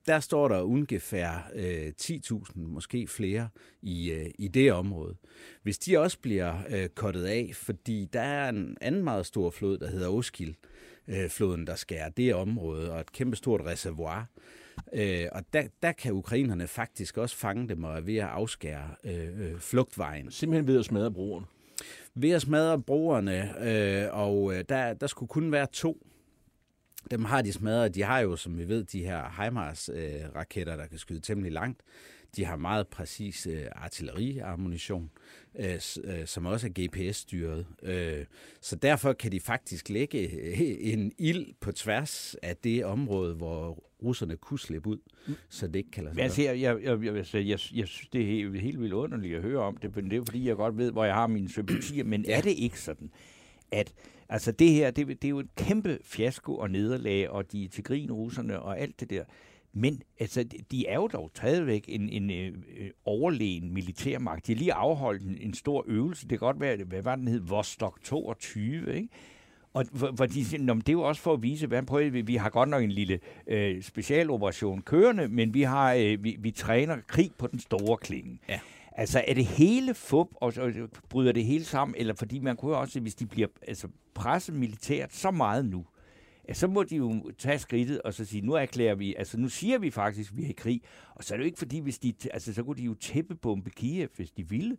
Der 0.07 0.19
står 0.19 0.47
der 0.47 0.61
ungefær 0.61 1.51
øh, 1.55 1.91
10.000, 2.01 2.51
måske 2.55 3.07
flere, 3.07 3.49
i, 3.81 4.11
øh, 4.11 4.29
i 4.39 4.47
det 4.47 4.73
område. 4.73 5.15
Hvis 5.63 5.77
de 5.77 5.99
også 5.99 6.19
bliver 6.19 6.55
øh, 6.69 6.89
kottet 6.89 7.23
af, 7.23 7.51
fordi 7.53 8.05
der 8.13 8.21
er 8.21 8.49
en 8.49 8.77
anden 8.81 9.03
meget 9.03 9.25
stor 9.25 9.49
flod, 9.49 9.77
der 9.77 9.89
hedder 9.89 10.09
Oskil, 10.09 10.55
øh, 11.07 11.29
floden, 11.29 11.67
der 11.67 11.75
skærer 11.75 12.09
det 12.09 12.35
område, 12.35 12.91
og 12.91 12.99
et 12.99 13.11
kæmpestort 13.11 13.61
reservoir. 13.61 14.19
Øh, 14.19 14.66
og 15.31 15.43
der, 15.53 15.63
der 15.83 15.91
kan 15.91 16.13
ukrainerne 16.13 16.67
faktisk 16.67 17.17
også 17.17 17.35
fange 17.35 17.69
dem 17.69 17.83
og 17.83 17.97
er 17.97 18.01
ved 18.01 18.17
at 18.17 18.27
afskære 18.27 18.89
øh, 19.03 19.51
øh, 19.51 19.59
flugtvejen. 19.59 20.31
Simpelthen 20.31 20.67
ved 20.67 20.79
at 20.79 20.85
smadre 20.85 21.11
broerne. 21.11 21.45
Ved 22.15 22.31
at 22.31 22.41
smadre 22.41 22.81
broerne, 22.81 23.53
øh, 23.69 24.07
og 24.11 24.53
øh, 24.53 24.63
der, 24.69 24.93
der 24.93 25.07
skulle 25.07 25.29
kun 25.29 25.51
være 25.51 25.67
to. 25.73 26.07
Dem 27.11 27.25
har 27.25 27.41
de 27.41 27.53
smadret. 27.53 27.95
De 27.95 28.03
har 28.03 28.19
jo, 28.19 28.35
som 28.35 28.57
vi 28.57 28.67
ved, 28.67 28.83
de 28.83 29.03
her 29.03 29.43
HIMARS-raketter, 29.43 30.75
der 30.75 30.87
kan 30.87 30.97
skyde 30.97 31.19
temmelig 31.19 31.51
langt. 31.51 31.81
De 32.35 32.45
har 32.45 32.55
meget 32.55 32.87
præcis 32.87 33.47
øh, 33.47 33.65
artilleriammunition, 33.71 35.11
øh, 35.59 35.79
øh, 36.03 36.25
som 36.25 36.45
også 36.45 36.67
er 36.67 36.85
GPS-styret. 36.85 37.65
Øh, 37.83 38.25
så 38.61 38.75
derfor 38.75 39.13
kan 39.13 39.31
de 39.31 39.39
faktisk 39.39 39.89
lægge 39.89 40.19
øh, 40.19 40.61
en 40.93 41.11
ild 41.17 41.45
på 41.59 41.71
tværs 41.71 42.35
af 42.41 42.57
det 42.57 42.85
område, 42.85 43.35
hvor 43.35 43.83
russerne 44.03 44.37
kunne 44.37 44.59
slippe 44.59 44.89
ud, 44.89 44.97
så 45.49 45.67
det 45.67 45.75
ikke 45.75 45.91
kan 45.91 46.03
lade 46.03 46.15
sig 46.15 46.23
altså, 46.23 46.41
jeg, 46.41 46.61
jeg, 46.61 46.83
jeg, 46.83 47.03
jeg, 47.03 47.15
jeg, 47.33 47.43
jeg, 47.43 47.59
synes, 47.59 48.07
det 48.13 48.21
er 48.21 48.25
helt, 48.25 48.61
helt 48.61 48.79
vildt 48.79 48.93
underligt 48.93 49.35
at 49.35 49.41
høre 49.41 49.59
om 49.59 49.77
det, 49.77 49.95
men 49.95 50.11
det 50.11 50.17
er 50.17 50.23
fordi, 50.25 50.47
jeg 50.47 50.55
godt 50.55 50.77
ved, 50.77 50.91
hvor 50.91 51.05
jeg 51.05 51.13
har 51.13 51.27
mine 51.27 51.49
sympatier, 51.49 52.03
men 52.03 52.25
ja. 52.25 52.37
er 52.37 52.41
det 52.41 52.51
ikke 52.51 52.81
sådan, 52.81 53.11
at 53.71 53.93
altså 54.29 54.51
det 54.51 54.69
her, 54.69 54.91
det, 54.91 55.07
det 55.07 55.23
er 55.23 55.29
jo 55.29 55.39
et 55.39 55.55
kæmpe 55.55 55.99
fiasko 56.03 56.55
og 56.55 56.71
nederlag, 56.71 57.29
og 57.29 57.51
de 57.51 57.63
er 57.63 57.69
til 57.69 57.83
grin, 57.83 58.11
russerne 58.11 58.59
og 58.59 58.79
alt 58.79 58.99
det 58.99 59.09
der, 59.09 59.23
men 59.77 60.01
altså, 60.19 60.45
de 60.71 60.87
er 60.87 60.95
jo 60.95 61.07
dog 61.07 61.31
stadigvæk 61.35 61.85
en, 61.87 62.09
en 62.09 62.31
øh, 62.31 62.53
øh, 62.77 62.89
overlegen 63.05 63.73
militærmagt. 63.73 64.47
De 64.47 64.53
har 64.53 64.59
lige 64.59 64.73
afholdt 64.73 65.23
en, 65.23 65.37
en 65.41 65.53
stor 65.53 65.83
øvelse. 65.87 66.21
Det 66.21 66.29
kan 66.29 66.39
godt 66.39 66.59
være, 66.59 66.77
hvad 66.77 67.01
var 67.01 67.15
den 67.15 67.27
hed? 67.27 67.39
Vostok 67.39 67.99
22, 68.03 68.95
ikke? 68.95 69.09
Og 69.73 69.85
hvor, 69.91 70.11
hvor 70.11 70.25
de 70.25 70.45
siger, 70.45 70.63
"Nå, 70.63 70.73
men 70.73 70.81
det 70.81 70.89
er 70.89 70.93
jo 70.93 71.01
også 71.01 71.21
for 71.21 71.33
at 71.33 71.43
vise, 71.43 71.67
hvad 71.67 71.83
prøver 71.83 72.09
vi, 72.09 72.21
vi 72.21 72.35
har 72.35 72.49
godt 72.49 72.69
nok 72.69 72.83
en 72.83 72.91
lille 72.91 73.19
øh, 73.47 73.83
specialoperation 73.83 74.81
kørende, 74.81 75.27
men 75.27 75.53
vi, 75.53 75.61
har, 75.61 75.93
øh, 75.93 76.23
vi, 76.23 76.35
vi 76.39 76.51
træner 76.51 76.97
krig 77.07 77.31
på 77.37 77.47
den 77.47 77.59
store 77.59 77.97
klinge. 77.97 78.39
Ja. 78.49 78.59
Altså, 78.91 79.23
er 79.27 79.33
det 79.33 79.45
hele 79.45 79.93
fup, 79.93 80.27
og 80.35 80.53
så 80.53 80.87
bryder 81.09 81.31
det 81.31 81.45
hele 81.45 81.65
sammen? 81.65 81.95
Eller 81.97 82.13
fordi 82.13 82.39
man 82.39 82.55
kunne 82.55 82.71
jo 82.71 82.79
også, 82.81 82.99
hvis 82.99 83.15
de 83.15 83.25
bliver 83.25 83.47
altså, 83.67 83.87
presset 84.13 84.55
militært 84.55 85.13
så 85.13 85.31
meget 85.31 85.65
nu, 85.65 85.85
ja, 86.47 86.53
så 86.53 86.67
må 86.67 86.83
de 86.83 86.95
jo 86.95 87.31
tage 87.37 87.59
skridtet 87.59 88.01
og 88.01 88.13
så 88.13 88.25
sige, 88.25 88.41
nu 88.41 88.53
erklærer 88.53 88.95
vi, 88.95 89.15
altså 89.15 89.37
nu 89.37 89.49
siger 89.49 89.77
vi 89.77 89.91
faktisk, 89.91 90.31
at 90.31 90.37
vi 90.37 90.45
er 90.45 90.49
i 90.49 90.53
krig. 90.57 90.81
Og 91.15 91.23
så 91.23 91.33
er 91.33 91.37
det 91.37 91.43
jo 91.43 91.45
ikke 91.45 91.59
fordi, 91.59 91.79
hvis 91.79 91.99
de, 91.99 92.13
altså 92.33 92.53
så 92.53 92.63
kunne 92.63 92.77
de 92.77 92.83
jo 92.83 92.93
tæppebombe 92.93 93.69
Kiev, 93.69 94.09
hvis 94.15 94.31
de 94.31 94.49
ville. 94.49 94.77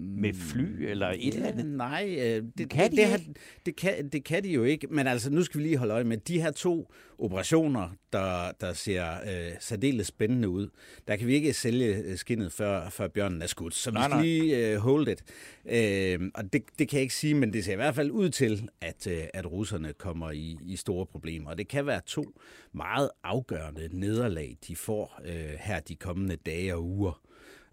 Med 0.00 0.34
fly 0.34 0.82
eller 0.90 1.08
et 1.08 1.34
eller 1.34 1.48
andet. 1.48 1.66
Nej, 1.66 2.16
øh, 2.18 2.42
det, 2.58 2.70
Kan 2.70 2.90
det, 2.90 2.92
de 2.92 2.96
det, 2.96 3.06
har, 3.06 3.20
det, 3.66 3.76
kan, 3.76 4.08
det 4.08 4.24
kan 4.24 4.44
de 4.44 4.48
jo 4.48 4.64
ikke. 4.64 4.86
Men 4.86 5.06
altså, 5.06 5.30
nu 5.30 5.42
skal 5.42 5.58
vi 5.58 5.64
lige 5.64 5.76
holde 5.76 5.94
øje 5.94 6.04
med 6.04 6.16
de 6.16 6.40
her 6.42 6.50
to 6.50 6.92
operationer, 7.18 7.88
der, 8.12 8.52
der 8.60 8.72
ser 8.72 9.12
øh, 9.12 9.52
særdeles 9.60 10.06
spændende 10.06 10.48
ud. 10.48 10.68
Der 11.08 11.16
kan 11.16 11.26
vi 11.26 11.34
ikke 11.34 11.52
sælge 11.52 11.96
øh, 11.96 12.16
skinnet, 12.16 12.52
før, 12.52 12.90
før 12.90 13.08
bjørnen 13.08 13.42
er 13.42 13.46
skudt. 13.46 13.74
Så 13.74 13.90
vi 13.90 13.94
Nej, 13.94 14.02
skal 14.08 14.16
nej. 14.16 14.22
lige 14.22 14.72
øh, 14.72 14.76
hold 14.76 15.08
it. 15.08 15.22
Øh, 15.66 16.30
og 16.34 16.52
det, 16.52 16.62
det 16.78 16.88
kan 16.88 16.96
jeg 16.96 17.02
ikke 17.02 17.14
sige, 17.14 17.34
men 17.34 17.52
det 17.52 17.64
ser 17.64 17.72
i 17.72 17.76
hvert 17.76 17.94
fald 17.94 18.10
ud 18.10 18.28
til, 18.28 18.68
at, 18.80 19.06
øh, 19.06 19.22
at 19.34 19.52
russerne 19.52 19.92
kommer 19.92 20.30
i, 20.30 20.58
i 20.66 20.76
store 20.76 21.06
problemer. 21.06 21.50
Og 21.50 21.58
det 21.58 21.68
kan 21.68 21.86
være 21.86 22.00
to 22.06 22.24
meget 22.72 23.10
afgørende 23.24 23.88
nederlag, 23.92 24.56
de 24.68 24.76
får 24.76 25.20
øh, 25.24 25.50
her 25.60 25.80
de 25.80 25.96
kommende 25.96 26.36
dage 26.36 26.74
og 26.74 26.84
uger. 26.84 27.20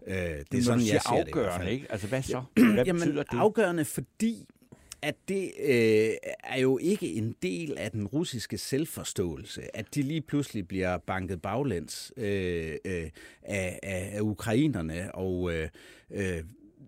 Øh, 0.08 0.14
det 0.14 0.20
er 0.20 0.44
Når 0.52 0.60
sådan, 0.60 0.80
jeg 0.80 0.86
ser 0.86 0.94
det 0.94 1.28
afgørende, 1.28 1.56
fald. 1.56 1.68
ikke? 1.68 1.86
Altså, 1.92 2.06
hvad 2.06 2.22
så? 2.22 2.42
Hvad 2.54 2.84
Jamen, 2.86 3.02
betyder 3.02 3.22
det? 3.22 3.38
afgørende, 3.38 3.84
fordi 3.84 4.46
at 5.02 5.14
det 5.28 5.52
øh, 5.60 6.10
er 6.44 6.60
jo 6.60 6.78
ikke 6.78 7.12
en 7.12 7.34
del 7.42 7.78
af 7.78 7.90
den 7.90 8.06
russiske 8.06 8.58
selvforståelse, 8.58 9.76
at 9.76 9.94
de 9.94 10.02
lige 10.02 10.20
pludselig 10.20 10.68
bliver 10.68 10.98
banket 10.98 11.42
baglæns 11.42 12.12
øh, 12.16 12.76
øh, 12.84 13.10
af, 13.42 13.78
af, 13.82 14.10
af 14.12 14.20
ukrainerne. 14.20 15.14
Og 15.14 15.52
øh, 15.54 15.68
øh, 16.10 16.42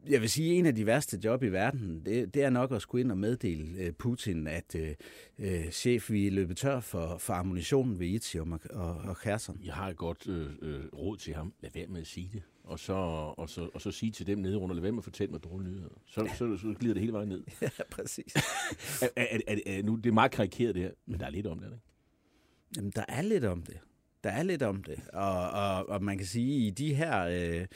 jeg 0.09 0.21
vil 0.21 0.31
sige, 0.31 0.53
at 0.53 0.59
en 0.59 0.67
af 0.67 0.75
de 0.75 0.87
værste 0.87 1.19
job 1.25 1.43
i 1.43 1.49
verden, 1.49 2.03
det, 2.07 2.35
det 2.35 2.43
er 2.43 2.51
nok 2.51 2.73
at 2.73 2.83
skulle 2.83 3.03
ind 3.03 3.11
og 3.11 3.19
meddele 3.19 3.79
øh, 3.79 3.93
Putin, 3.93 4.47
at 4.47 4.75
øh, 4.75 4.95
øh, 5.39 5.71
chef, 5.71 6.11
vi 6.11 6.27
er 6.27 6.31
løbet 6.31 6.57
tør 6.57 6.81
for, 6.81 7.19
for 7.19 7.33
ammunitionen 7.35 7.99
ved 7.99 8.07
Itium 8.07 8.53
og, 8.53 8.61
og, 8.71 8.95
og 8.97 9.17
Kherson. 9.17 9.61
Jeg 9.65 9.75
har 9.75 9.89
et 9.89 9.97
godt 9.97 10.29
øh, 10.29 10.47
øh, 10.63 10.85
råd 10.93 11.17
til 11.17 11.35
ham. 11.35 11.53
Lad 11.63 11.71
være 11.75 11.87
med 11.87 12.01
at 12.01 12.07
sige 12.07 12.31
det. 12.33 12.43
Og 12.71 12.79
så, 12.79 12.93
og 13.37 13.49
så, 13.49 13.69
og 13.75 13.81
så 13.81 13.91
sige 13.91 14.13
til 14.13 14.27
dem 14.27 14.39
nede 14.39 14.59
under, 14.59 14.75
lad 14.75 14.83
være 14.83 14.93
med 14.93 14.99
at 14.99 15.05
fortælle 15.05 15.33
mig 15.33 15.45
dårlige 15.45 15.71
nyheder. 15.71 15.89
Så, 16.07 16.29
så, 16.39 16.57
så 16.57 16.75
glider 16.79 16.95
det 16.95 17.01
hele 17.01 17.13
vejen 17.13 17.29
ned. 17.29 17.43
Ja, 17.63 17.69
præcis. 17.91 18.35
Er, 19.03 19.09
er, 19.17 19.39
er, 19.47 19.59
er, 19.67 19.83
nu, 19.83 19.97
det 19.97 20.07
er 20.07 20.13
meget 20.13 20.31
karikeret 20.31 20.75
det 20.75 20.83
her, 20.83 20.91
men 21.07 21.21
der 21.21 21.27
er 21.27 21.31
lidt 21.31 21.47
om 21.47 21.59
det, 21.59 21.67
ikke? 21.67 21.85
Jamen, 22.77 22.93
der 22.97 23.05
er 23.09 23.23
lidt 23.23 23.45
om 23.45 23.63
det. 23.63 23.79
Der 24.25 24.31
er 24.31 24.43
lidt 24.43 24.63
om 24.63 24.83
det. 24.83 25.01
Og, 25.13 25.51
og, 25.51 25.89
og 25.89 26.03
man 26.03 26.19
kan 26.19 26.27
sige, 26.27 26.67
i 26.67 26.71
de 26.71 26.95
her 26.95 27.25
øh, 27.25 27.67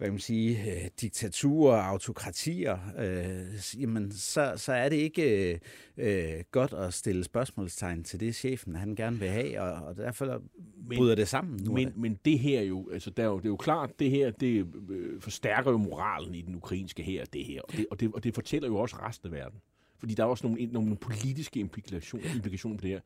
hvad 0.00 0.06
kan 0.08 0.12
man 0.12 0.20
sige, 0.20 0.72
øh, 0.72 0.90
diktaturer, 1.00 1.82
autokratier, 1.82 2.78
øh, 2.98 3.80
jamen, 3.82 4.12
så, 4.12 4.52
så 4.56 4.72
er 4.72 4.88
det 4.88 4.96
ikke 4.96 5.60
øh, 5.96 6.44
godt 6.50 6.72
at 6.72 6.94
stille 6.94 7.24
spørgsmålstegn 7.24 8.04
til 8.04 8.20
det, 8.20 8.34
chefen 8.34 8.74
han 8.74 8.94
gerne 8.94 9.18
vil 9.18 9.28
have, 9.28 9.60
og, 9.60 9.86
og 9.86 9.96
derfor 9.96 10.42
men, 10.88 10.98
bryder 10.98 11.14
det 11.14 11.28
sammen. 11.28 11.60
Nu 11.64 11.72
men, 11.72 11.88
det. 11.88 11.96
men 11.96 12.18
det 12.24 12.38
her 12.38 12.62
jo, 12.62 12.90
altså 12.92 13.10
der 13.10 13.22
er 13.22 13.26
jo, 13.26 13.36
det 13.36 13.44
er 13.44 13.48
jo 13.48 13.56
klart, 13.56 13.98
det 13.98 14.10
her, 14.10 14.30
det 14.30 14.66
øh, 14.90 15.20
forstærker 15.20 15.70
jo 15.70 15.76
moralen 15.76 16.34
i 16.34 16.42
den 16.42 16.54
ukrainske 16.54 17.02
her, 17.02 17.24
det 17.24 17.44
her, 17.44 17.60
og 17.62 17.72
det, 17.72 17.86
og 17.90 18.00
det, 18.00 18.10
og 18.14 18.24
det 18.24 18.34
fortæller 18.34 18.68
jo 18.68 18.76
også 18.76 18.96
resten 18.96 19.26
af 19.26 19.32
verden. 19.32 19.60
Fordi 19.98 20.14
der 20.14 20.22
er 20.22 20.28
også 20.28 20.46
nogle, 20.46 20.66
nogle 20.66 20.96
politiske 20.96 21.60
implikationer, 21.60 22.34
implikationer 22.34 22.76
på 22.76 22.82
det 22.82 22.90
her. 22.90 23.00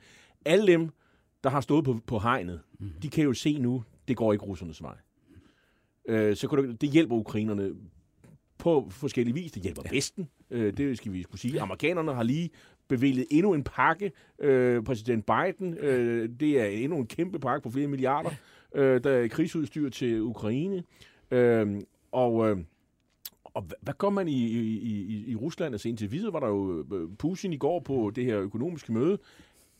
Alle 0.45 0.67
dem, 0.67 0.91
der 1.45 1.51
har 1.51 1.61
stået 1.61 1.85
på, 1.85 2.01
på 2.07 2.19
hegnet, 2.19 2.61
mm. 2.79 2.91
de 3.03 3.11
kan 3.11 3.25
jo 3.25 3.33
se 3.33 3.59
nu, 3.59 3.85
det 4.09 4.17
går 4.17 4.33
ikke 4.33 4.45
russernes 4.45 4.83
vej. 4.83 4.97
Øh, 6.09 6.37
så 6.37 6.49
kunne 6.49 6.69
det, 6.69 6.81
det 6.81 6.91
hjælper 6.91 7.17
ukrainerne 7.17 7.71
på 8.59 8.89
forskellige 8.91 9.35
vis. 9.35 9.53
Det 9.53 9.63
hjælper 9.63 9.83
ja. 9.85 9.91
Vesten, 9.97 10.29
øh, 10.51 10.77
det 10.77 10.99
skal 10.99 11.13
vi 11.13 11.23
skulle 11.23 11.41
sige. 11.41 11.61
Amerikanerne 11.61 12.15
har 12.15 12.23
lige 12.23 12.51
bevilget 12.89 13.27
endnu 13.31 13.55
en 13.55 13.65
pakke. 13.65 14.13
Øh, 14.39 14.83
præsident 14.83 15.27
Biden, 15.27 15.75
øh, 15.75 16.29
det 16.41 16.61
er 16.61 16.67
endnu 16.67 16.99
en 16.99 17.07
kæmpe 17.07 17.39
pakke 17.39 17.63
på 17.63 17.71
flere 17.71 17.89
milliarder, 17.89 18.31
øh, 18.75 19.05
der 19.05 19.11
er 19.11 19.29
krigsudstyr 19.29 19.89
til 19.89 20.23
Ukraine. 20.23 20.83
Øh, 21.31 21.81
og... 22.13 22.51
Øh, 22.51 22.57
og 23.55 23.65
hvad 23.81 23.95
gør 23.99 24.11
man 24.11 24.29
i, 24.29 24.47
i, 24.47 24.79
i, 24.79 25.31
i 25.31 25.37
Rusland? 25.37 25.75
Altså 25.75 25.89
indtil 25.89 26.13
videre 26.13 26.33
var 26.33 26.41
der 26.41 26.49
jo 26.49 26.85
øh, 26.93 27.09
Putin 27.19 27.53
i 27.53 27.57
går 27.57 27.81
på 27.81 28.13
det 28.15 28.25
her 28.25 28.41
økonomiske 28.41 28.93
møde. 28.93 29.19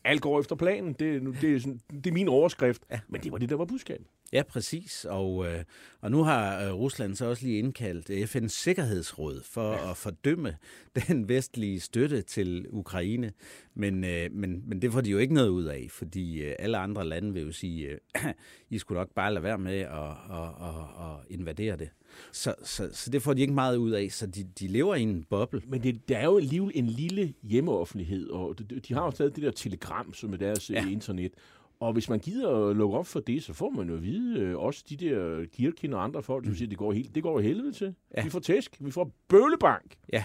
Alt 0.05 0.21
går 0.21 0.39
efter 0.39 0.55
planen. 0.55 0.93
Det, 0.93 1.21
det, 1.41 1.55
er, 1.55 1.59
sådan, 1.59 1.79
det 1.91 2.07
er 2.07 2.11
min 2.11 2.27
overskrift. 2.27 2.81
Ja. 2.91 2.99
Men 3.07 3.21
det 3.21 3.31
var 3.31 3.37
det, 3.37 3.49
der 3.49 3.55
var 3.55 3.65
budskabet. 3.65 4.07
Ja, 4.33 4.43
præcis. 4.43 5.05
Og, 5.09 5.45
øh, 5.45 5.63
og 6.01 6.11
nu 6.11 6.23
har 6.23 6.63
øh, 6.63 6.73
Rusland 6.73 7.15
så 7.15 7.25
også 7.25 7.45
lige 7.45 7.59
indkaldt 7.59 8.09
FN's 8.09 8.47
Sikkerhedsråd 8.47 9.41
for 9.43 9.71
ja. 9.71 9.91
at 9.91 9.97
fordømme 9.97 10.57
den 11.07 11.29
vestlige 11.29 11.79
støtte 11.79 12.21
til 12.21 12.65
Ukraine. 12.69 13.31
Men, 13.73 14.03
øh, 14.03 14.31
men, 14.31 14.63
men 14.69 14.81
det 14.81 14.91
får 14.91 15.01
de 15.01 15.09
jo 15.09 15.17
ikke 15.17 15.33
noget 15.33 15.49
ud 15.49 15.63
af, 15.63 15.87
fordi 15.89 16.41
øh, 16.41 16.55
alle 16.59 16.77
andre 16.77 17.05
lande 17.05 17.33
vil 17.33 17.43
jo 17.43 17.51
sige, 17.51 17.87
øh, 17.87 17.97
I 18.69 18.77
skulle 18.77 18.99
nok 18.99 19.09
bare 19.15 19.33
lade 19.33 19.43
være 19.43 19.57
med 19.57 19.79
at, 19.79 20.09
at, 20.31 20.49
at, 20.61 21.05
at 21.05 21.25
invadere 21.29 21.75
det. 21.75 21.89
Så, 22.31 22.55
så, 22.63 22.89
så 22.91 23.09
det 23.09 23.21
får 23.21 23.33
de 23.33 23.41
ikke 23.41 23.53
meget 23.53 23.77
ud 23.77 23.91
af, 23.91 24.07
så 24.11 24.27
de, 24.27 24.43
de 24.59 24.67
lever 24.67 24.95
i 24.95 25.01
en 25.01 25.23
boble. 25.29 25.61
Men 25.67 25.83
det, 25.83 26.09
der 26.09 26.17
er 26.17 26.25
jo 26.25 26.37
alligevel 26.37 26.71
en 26.75 26.87
lille 26.87 27.33
hjemmeoffentlighed, 27.43 28.29
og 28.29 28.59
de, 28.59 28.79
de 28.79 28.93
har 28.93 29.05
jo 29.05 29.11
stadig 29.11 29.35
det 29.35 29.43
der 29.43 29.51
telegram, 29.51 30.13
som 30.13 30.33
er 30.33 30.37
deres 30.37 30.69
ja. 30.69 30.87
internet. 30.89 31.31
Og 31.79 31.93
hvis 31.93 32.09
man 32.09 32.19
gider 32.19 32.69
at 32.69 32.75
lukke 32.75 32.97
op 32.97 33.07
for 33.07 33.19
det, 33.19 33.43
så 33.43 33.53
får 33.53 33.69
man 33.69 33.89
jo 33.89 33.95
at 33.95 34.03
vide, 34.03 34.39
øh, 34.39 34.57
også 34.57 34.83
de 34.89 34.95
der 34.95 35.45
Kirkin 35.53 35.93
og 35.93 36.03
andre 36.03 36.23
folk, 36.23 36.45
som 36.45 36.51
mm. 36.51 36.57
siger, 36.57 36.69
det 36.69 36.77
går, 36.77 36.91
helt, 36.93 37.15
det 37.15 37.23
går 37.23 37.39
helvede 37.39 37.71
til. 37.71 37.95
Ja. 38.17 38.23
Vi 38.23 38.29
får 38.29 38.39
tæsk, 38.39 38.77
vi 38.79 38.91
får 38.91 39.11
bølebank. 39.27 39.95
Ja, 40.13 40.23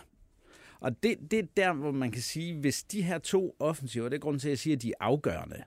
og 0.80 1.02
det, 1.02 1.30
det 1.30 1.38
er 1.38 1.46
der, 1.56 1.72
hvor 1.72 1.90
man 1.90 2.10
kan 2.10 2.22
sige, 2.22 2.54
hvis 2.54 2.82
de 2.82 3.02
her 3.02 3.18
to 3.18 3.56
offensiver, 3.58 4.08
det 4.08 4.16
er 4.16 4.20
grund 4.20 4.40
til, 4.40 4.48
at 4.48 4.50
jeg 4.50 4.58
siger, 4.58 4.76
at 4.76 4.82
de 4.82 4.88
er 4.90 4.94
afgørende, 5.00 5.62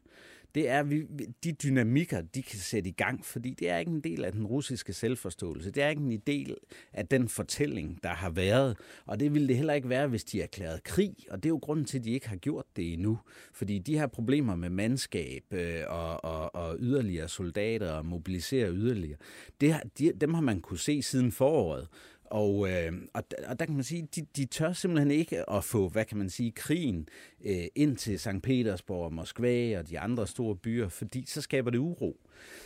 det 0.55 0.69
er, 0.69 0.79
at 0.79 0.89
vi, 0.89 1.03
de 1.43 1.51
dynamikker, 1.51 2.21
de 2.21 2.43
kan 2.43 2.59
sætte 2.59 2.89
i 2.89 2.93
gang, 2.93 3.25
fordi 3.25 3.55
det 3.59 3.69
er 3.69 3.77
ikke 3.77 3.91
en 3.91 4.01
del 4.01 4.25
af 4.25 4.31
den 4.31 4.45
russiske 4.45 4.93
selvforståelse. 4.93 5.71
Det 5.71 5.83
er 5.83 5.89
ikke 5.89 6.01
en 6.01 6.19
del 6.27 6.55
af 6.93 7.07
den 7.07 7.29
fortælling, 7.29 7.99
der 8.03 8.09
har 8.09 8.29
været. 8.29 8.77
Og 9.05 9.19
det 9.19 9.33
ville 9.33 9.47
det 9.47 9.57
heller 9.57 9.73
ikke 9.73 9.89
være, 9.89 10.07
hvis 10.07 10.23
de 10.23 10.41
erklærede 10.41 10.79
krig. 10.83 11.15
Og 11.29 11.43
det 11.43 11.45
er 11.45 11.53
jo 11.53 11.59
grunden 11.61 11.85
til, 11.85 11.99
at 11.99 12.03
de 12.03 12.11
ikke 12.11 12.29
har 12.29 12.35
gjort 12.35 12.65
det 12.75 12.93
endnu. 12.93 13.19
Fordi 13.53 13.79
de 13.79 13.97
her 13.97 14.07
problemer 14.07 14.55
med 14.55 14.69
mandskab 14.69 15.43
øh, 15.51 15.81
og, 15.87 16.25
og, 16.25 16.55
og 16.55 16.77
yderligere 16.79 17.27
soldater 17.27 17.91
og 17.91 18.05
mobilisere 18.05 18.71
yderligere, 18.71 19.17
det, 19.61 19.75
de, 19.99 20.11
dem 20.21 20.33
har 20.33 20.41
man 20.41 20.61
kunne 20.61 20.79
se 20.79 21.01
siden 21.01 21.31
foråret. 21.31 21.87
Og, 22.33 22.69
øh, 22.69 22.93
og, 23.13 23.23
og 23.47 23.59
der 23.59 23.65
kan 23.65 23.75
man 23.75 23.83
sige, 23.83 24.07
de, 24.15 24.21
de 24.35 24.45
tør 24.45 24.73
simpelthen 24.73 25.11
ikke 25.11 25.49
at 25.49 25.63
få, 25.63 25.89
hvad 25.89 26.05
kan 26.05 26.17
man 26.17 26.29
sige, 26.29 26.51
krigen 26.51 27.07
øh, 27.45 27.65
ind 27.75 27.97
til 27.97 28.19
St. 28.19 28.41
Petersborg 28.43 29.05
og 29.05 29.13
Moskva 29.13 29.79
og 29.79 29.89
de 29.89 29.99
andre 29.99 30.27
store 30.27 30.55
byer, 30.55 30.89
fordi 30.89 31.25
så 31.27 31.41
skaber 31.41 31.71
det 31.71 31.77
uro. 31.77 32.19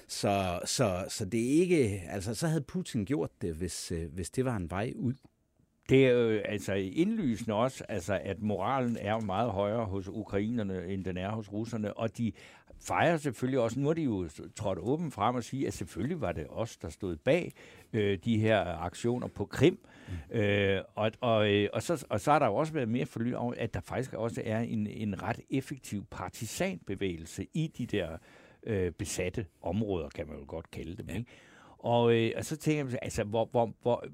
Så, 0.07 0.59
så, 0.65 1.05
så 1.09 1.25
det 1.25 1.39
er 1.39 1.61
ikke, 1.61 2.03
altså 2.09 2.35
så 2.35 2.47
havde 2.47 2.61
Putin 2.61 3.05
gjort 3.05 3.31
det, 3.41 3.55
hvis, 3.55 3.91
øh, 3.91 4.13
hvis 4.13 4.29
det 4.29 4.45
var 4.45 4.55
en 4.55 4.69
vej 4.69 4.93
ud. 4.95 5.13
Det 5.89 6.05
er 6.05 6.11
jo 6.11 6.39
altså 6.45 6.73
indlysende 6.73 7.55
også, 7.55 7.83
altså, 7.89 8.19
at 8.23 8.41
moralen 8.41 8.97
er 8.99 9.19
meget 9.19 9.51
højere 9.51 9.85
hos 9.85 10.07
ukrainerne, 10.07 10.87
end 10.87 11.05
den 11.05 11.17
er 11.17 11.31
hos 11.31 11.53
russerne, 11.53 11.93
og 11.93 12.17
de 12.17 12.31
fejrer 12.81 13.17
selvfølgelig 13.17 13.59
også, 13.59 13.79
nu 13.79 13.87
har 13.87 13.93
de 13.93 14.03
jo 14.03 14.29
trådt 14.55 14.79
åbent 14.79 15.13
frem 15.13 15.35
og 15.35 15.43
sige, 15.43 15.67
at 15.67 15.73
selvfølgelig 15.73 16.21
var 16.21 16.31
det 16.31 16.45
os, 16.49 16.77
der 16.77 16.89
stod 16.89 17.15
bag 17.15 17.53
øh, 17.93 18.19
de 18.25 18.37
her 18.37 18.65
aktioner 18.65 19.27
på 19.27 19.45
Krim. 19.45 19.79
Mm. 20.31 20.39
Øh, 20.39 20.81
og, 20.95 21.11
og, 21.21 21.53
øh, 21.53 21.69
og, 21.73 21.83
så, 21.83 22.05
og 22.09 22.21
så 22.21 22.31
har 22.31 22.39
der 22.39 22.45
jo 22.45 22.55
også 22.55 22.73
været 22.73 22.89
mere 22.89 23.05
forly 23.05 23.33
om, 23.33 23.53
at 23.57 23.73
der 23.73 23.79
faktisk 23.79 24.13
også 24.13 24.41
er 24.45 24.59
en, 24.59 24.87
en 24.87 25.23
ret 25.23 25.39
effektiv 25.49 26.05
partisanbevægelse 26.05 27.47
i 27.53 27.67
de 27.77 27.85
der 27.85 28.17
øh, 28.63 28.91
besatte 28.91 29.45
områder, 29.61 30.09
kan 30.09 30.27
man 30.27 30.37
jo 30.37 30.45
godt 30.47 30.71
kalde 30.71 30.97
dem. 30.97 31.09
Ikke? 31.09 31.25
Og, 31.77 32.13
øh, 32.13 32.31
og 32.37 32.45
så 32.45 32.57
tænker 32.57 32.85
jeg, 32.91 32.99
altså, 33.01 33.23
hvor, 33.23 33.45
hvor, 33.51 33.73
hvor, 33.81 34.05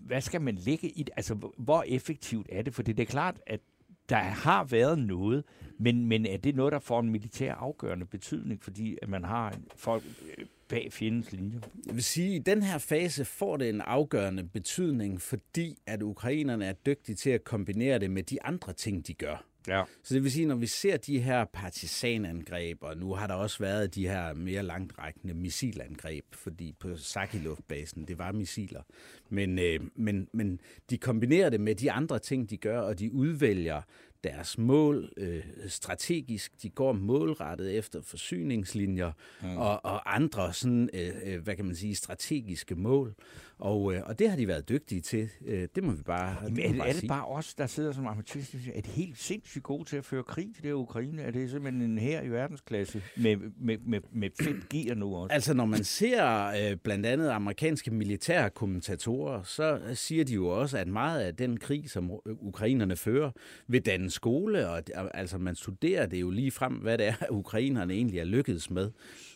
hvad 0.00 0.20
skal 0.20 0.40
man 0.40 0.54
lægge 0.54 0.88
i 0.88 1.02
det? 1.02 1.10
Altså, 1.16 1.34
hvor 1.58 1.84
effektivt 1.86 2.46
er 2.52 2.62
det? 2.62 2.74
For 2.74 2.82
det 2.82 3.00
er 3.00 3.04
klart, 3.04 3.40
at 3.46 3.60
der 4.08 4.16
har 4.16 4.64
været 4.64 4.98
noget, 4.98 5.44
men, 5.78 6.06
men 6.06 6.26
er 6.26 6.36
det 6.36 6.56
noget, 6.56 6.72
der 6.72 6.78
får 6.78 7.00
en 7.00 7.10
militær 7.10 7.54
afgørende 7.54 8.06
betydning, 8.06 8.62
fordi 8.62 8.98
at 9.02 9.08
man 9.08 9.24
har 9.24 9.54
folk 9.76 10.04
øh, 10.38 10.46
bag 10.68 10.92
fjendens 10.92 11.32
linje? 11.32 11.60
Jeg 11.86 11.94
vil 11.94 12.04
sige, 12.04 12.28
at 12.28 12.34
i 12.34 12.42
den 12.42 12.62
her 12.62 12.78
fase 12.78 13.24
får 13.24 13.56
det 13.56 13.68
en 13.68 13.80
afgørende 13.80 14.44
betydning, 14.44 15.20
fordi 15.20 15.78
at 15.86 16.02
ukrainerne 16.02 16.64
er 16.64 16.72
dygtige 16.72 17.16
til 17.16 17.30
at 17.30 17.44
kombinere 17.44 17.98
det 17.98 18.10
med 18.10 18.22
de 18.22 18.42
andre 18.42 18.72
ting, 18.72 19.06
de 19.06 19.14
gør. 19.14 19.44
Ja. 19.68 19.82
Så 20.02 20.14
det 20.14 20.22
vil 20.22 20.32
sige, 20.32 20.46
når 20.46 20.54
vi 20.54 20.66
ser 20.66 20.96
de 20.96 21.20
her 21.20 21.44
partisanangreb, 21.44 22.78
og 22.80 22.96
nu 22.96 23.14
har 23.14 23.26
der 23.26 23.34
også 23.34 23.58
været 23.58 23.94
de 23.94 24.08
her 24.08 24.34
mere 24.34 24.62
langtrækkende 24.62 25.34
missilangreb, 25.34 26.24
fordi 26.32 26.74
på 26.78 26.96
Saki-luftbasen, 26.96 28.04
det 28.04 28.18
var 28.18 28.32
missiler. 28.32 28.82
Men, 29.28 29.58
øh, 29.58 29.80
men, 29.94 30.28
men 30.32 30.60
de 30.90 30.98
kombinerer 30.98 31.50
det 31.50 31.60
med 31.60 31.74
de 31.74 31.92
andre 31.92 32.18
ting, 32.18 32.50
de 32.50 32.56
gør, 32.56 32.80
og 32.80 32.98
de 32.98 33.12
udvælger 33.12 33.82
deres 34.24 34.58
mål 34.58 35.12
øh, 35.16 35.44
strategisk. 35.68 36.62
De 36.62 36.70
går 36.70 36.92
målrettet 36.92 37.76
efter 37.76 38.02
forsyningslinjer 38.02 39.12
mm. 39.42 39.56
og, 39.56 39.84
og 39.84 40.14
andre 40.14 40.52
sådan, 40.52 40.90
øh, 40.94 41.10
øh, 41.24 41.42
hvad 41.42 41.56
kan 41.56 41.64
man 41.64 41.74
sige, 41.74 41.94
strategiske 41.94 42.74
mål. 42.74 43.14
Og, 43.58 43.94
øh, 43.94 44.02
og 44.06 44.18
det 44.18 44.30
har 44.30 44.36
de 44.36 44.48
været 44.48 44.68
dygtige 44.68 45.00
til. 45.00 45.28
Øh, 45.46 45.68
det 45.74 45.84
må 45.84 45.92
vi 45.92 46.02
bare, 46.02 46.36
Jamen, 46.42 46.56
det 46.56 46.70
er, 46.70 46.76
bare 46.78 46.88
er 46.88 46.92
det 46.92 47.00
sige. 47.00 47.08
bare 47.08 47.24
os, 47.24 47.54
der 47.54 47.66
sidder 47.66 47.92
som 47.92 48.06
amatørister? 48.06 48.58
Er 48.74 48.80
det 48.80 48.86
helt 48.86 49.18
sindssygt 49.18 49.64
gode 49.64 49.84
til 49.84 49.96
at 49.96 50.04
føre 50.04 50.22
krig 50.22 50.48
til 50.54 50.64
det 50.64 50.72
Ukraine? 50.72 51.22
Er 51.22 51.30
det 51.30 51.50
simpelthen 51.50 51.90
en 51.90 51.98
her 51.98 52.22
i 52.22 52.28
verdensklasse 52.28 53.02
med, 53.16 53.36
med, 53.60 53.78
med, 53.86 54.00
med 54.12 54.30
5G'er 54.42 54.94
nu 54.94 55.16
også? 55.16 55.34
Altså, 55.34 55.54
når 55.54 55.64
man 55.64 55.84
ser 55.84 56.46
øh, 56.46 56.76
blandt 56.76 57.06
andet 57.06 57.28
amerikanske 57.28 57.90
militære 57.90 58.50
kommentatorer, 58.50 59.42
så 59.42 59.80
siger 59.94 60.24
de 60.24 60.34
jo 60.34 60.48
også, 60.48 60.78
at 60.78 60.88
meget 60.88 61.20
af 61.20 61.36
den 61.36 61.56
krig, 61.56 61.90
som 61.90 62.10
ukrainerne 62.26 62.96
fører, 62.96 63.30
vil 63.68 63.86
danne 63.86 64.10
skole, 64.10 64.68
og 64.68 64.82
altså 65.14 65.38
man 65.38 65.54
studerer 65.54 66.06
det 66.06 66.20
jo 66.20 66.30
lige 66.30 66.50
frem, 66.50 66.72
hvad 66.72 66.98
det 66.98 67.06
er, 67.06 67.14
ukrainerne 67.30 67.94
egentlig 67.94 68.18
er 68.18 68.24
lykkedes 68.24 68.70
med. 68.70 68.90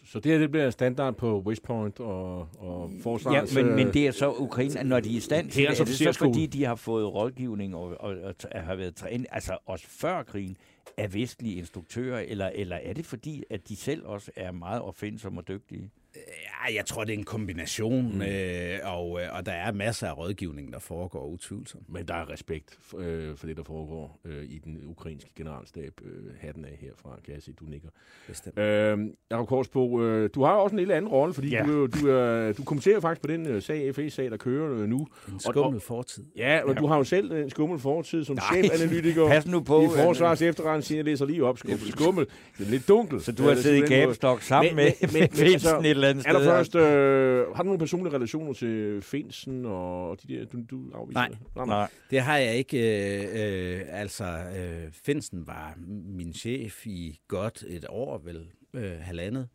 Så 0.05 0.21
det 0.21 0.33
her 0.33 0.39
det 0.39 0.51
bliver 0.51 0.71
standard 0.71 1.15
på 1.17 1.41
West 1.41 1.63
Point 1.63 2.01
og, 2.01 2.39
og 2.59 2.91
forsvarets... 3.03 3.57
Ja, 3.57 3.63
men, 3.63 3.77
men 3.77 3.95
det 3.95 4.07
er 4.07 4.10
så 4.15 4.35
Ukraine, 4.39 4.85
når 4.85 5.01
de 5.01 5.13
er 5.13 5.17
i 5.17 5.21
stand 5.21 5.51
til 5.51 5.63
det, 5.63 5.81
er 5.81 5.85
det 5.85 5.99
så 5.99 6.13
fordi, 6.13 6.47
de 6.47 6.65
har 6.65 6.75
fået 6.75 7.15
rådgivning 7.15 7.75
og, 7.75 7.83
og, 8.01 8.15
og, 8.25 8.35
og 8.55 8.63
har 8.63 8.75
været 8.75 8.95
trænet, 8.95 9.27
altså 9.31 9.59
også 9.67 9.87
før 9.89 10.23
krigen, 10.23 10.57
af 10.97 11.15
vestlige 11.15 11.55
instruktører, 11.57 12.21
eller, 12.21 12.51
eller 12.55 12.77
er 12.77 12.93
det 12.93 13.07
fordi, 13.07 13.45
at 13.51 13.69
de 13.69 13.77
selv 13.77 14.07
også 14.07 14.31
er 14.37 14.53
meget 14.53 14.83
opfindsomme 14.83 15.41
og 15.41 15.49
dygtige? 15.49 15.91
Ja, 16.17 16.75
jeg 16.75 16.87
tror, 16.87 17.05
det 17.05 17.15
er 17.15 17.19
en 17.19 17.25
kombination, 17.25 18.15
mm. 18.15 18.23
øh, 18.23 18.79
og, 18.85 19.21
øh, 19.23 19.29
og 19.33 19.47
der 19.47 19.53
er 19.53 19.73
masser 19.73 20.09
af 20.09 20.19
rådgivning, 20.19 20.73
der 20.73 20.79
foregår 20.79 21.27
utvivlsson. 21.27 21.83
Men 21.89 22.09
der 22.09 22.15
er 22.15 22.31
respekt 22.31 22.79
for, 22.81 22.99
øh, 23.01 23.37
for 23.37 23.47
det, 23.47 23.57
der 23.57 23.63
foregår 23.63 24.21
øh, 24.25 24.45
i 24.45 24.59
den 24.59 24.81
ukrainske 24.85 25.31
generalstab. 25.37 25.93
Øh, 26.05 26.35
hatten 26.41 26.65
af 26.65 26.79
herfra, 26.81 27.19
kan 27.25 27.35
jeg 27.35 27.43
se, 27.43 27.53
du 27.53 27.65
nikker. 27.65 27.89
Bestemt. 28.27 28.59
Øh, 28.59 28.99
Jacob 29.31 29.49
Korsbo, 29.49 30.03
øh, 30.03 30.31
du 30.35 30.43
har 30.43 30.53
også 30.53 30.75
en 30.75 30.79
lille 30.79 30.95
anden 30.95 31.11
rolle, 31.11 31.35
fordi 31.35 31.49
ja. 31.49 31.63
du, 31.67 31.87
du, 31.87 32.09
øh, 32.09 32.57
du 32.57 32.65
kommenterer 32.65 33.01
faktisk 33.01 33.23
på 33.23 33.27
den 33.27 33.47
øh, 33.47 33.63
sag, 33.63 33.95
FE-sag, 33.95 34.31
der 34.31 34.37
kører 34.37 34.73
øh, 34.73 34.89
nu. 34.89 35.07
En 35.29 35.41
skummel 35.41 35.81
fortid. 35.81 36.25
Ja, 36.37 36.61
og 36.65 36.75
ja. 36.75 36.81
du 36.81 36.87
har 36.87 36.97
jo 36.97 37.05
selv 37.05 37.33
en 37.33 37.51
skummel 37.51 37.79
fortid 37.79 38.25
som 38.25 38.39
chefanalytiker 38.39 39.29
Pas 39.29 39.47
nu 39.47 39.61
på, 39.61 39.83
i 39.83 39.89
Forsvars 39.97 40.43
jeg 40.91 41.05
læser 41.05 41.27
lige 41.27 41.45
op. 41.45 41.59
Skummel, 41.59 41.93
skummel. 41.93 42.27
Det 42.59 42.67
er 42.67 42.71
lidt 42.71 42.89
dunkelt. 42.89 43.23
Så 43.23 43.33
du 43.33 43.43
har 43.43 43.55
siddet 43.55 43.77
i 43.77 43.95
gabestok 43.95 44.43
sammen 44.43 44.77
men, 44.77 44.85
med, 44.85 44.93
med, 45.01 45.21
med, 45.21 45.29
med 45.45 45.53
altså, 45.53 45.79
et 45.79 45.87
eller 45.87 46.09
andet 46.09 46.25
sted? 46.25 46.35
Allerførst, 46.35 46.75
øh, 46.75 47.47
har 47.55 47.63
du 47.63 47.67
nogle 47.67 47.79
personlige 47.79 48.15
relationer 48.15 48.53
til 48.53 49.03
Finsen 49.03 49.67
og 49.67 50.19
de 50.23 50.35
der, 50.35 50.45
du, 50.45 50.59
du 50.71 50.91
afviser 50.95 51.21
Nej. 51.21 51.29
det? 51.29 51.39
Nej, 51.57 51.67
nej. 51.67 51.89
Det 52.11 52.21
har 52.21 52.37
jeg 52.39 52.55
ikke. 52.57 52.79
Øh, 52.79 53.77
øh, 53.79 53.81
altså, 53.89 54.25
øh, 54.25 54.93
Finsen 55.05 55.47
var 55.47 55.75
min 56.17 56.33
chef 56.33 56.87
i 56.87 57.19
godt 57.29 57.65
et 57.69 57.87
år, 57.89 58.19
vel 58.25 58.47
øh, 58.75 58.93
halvandet. 59.01 59.49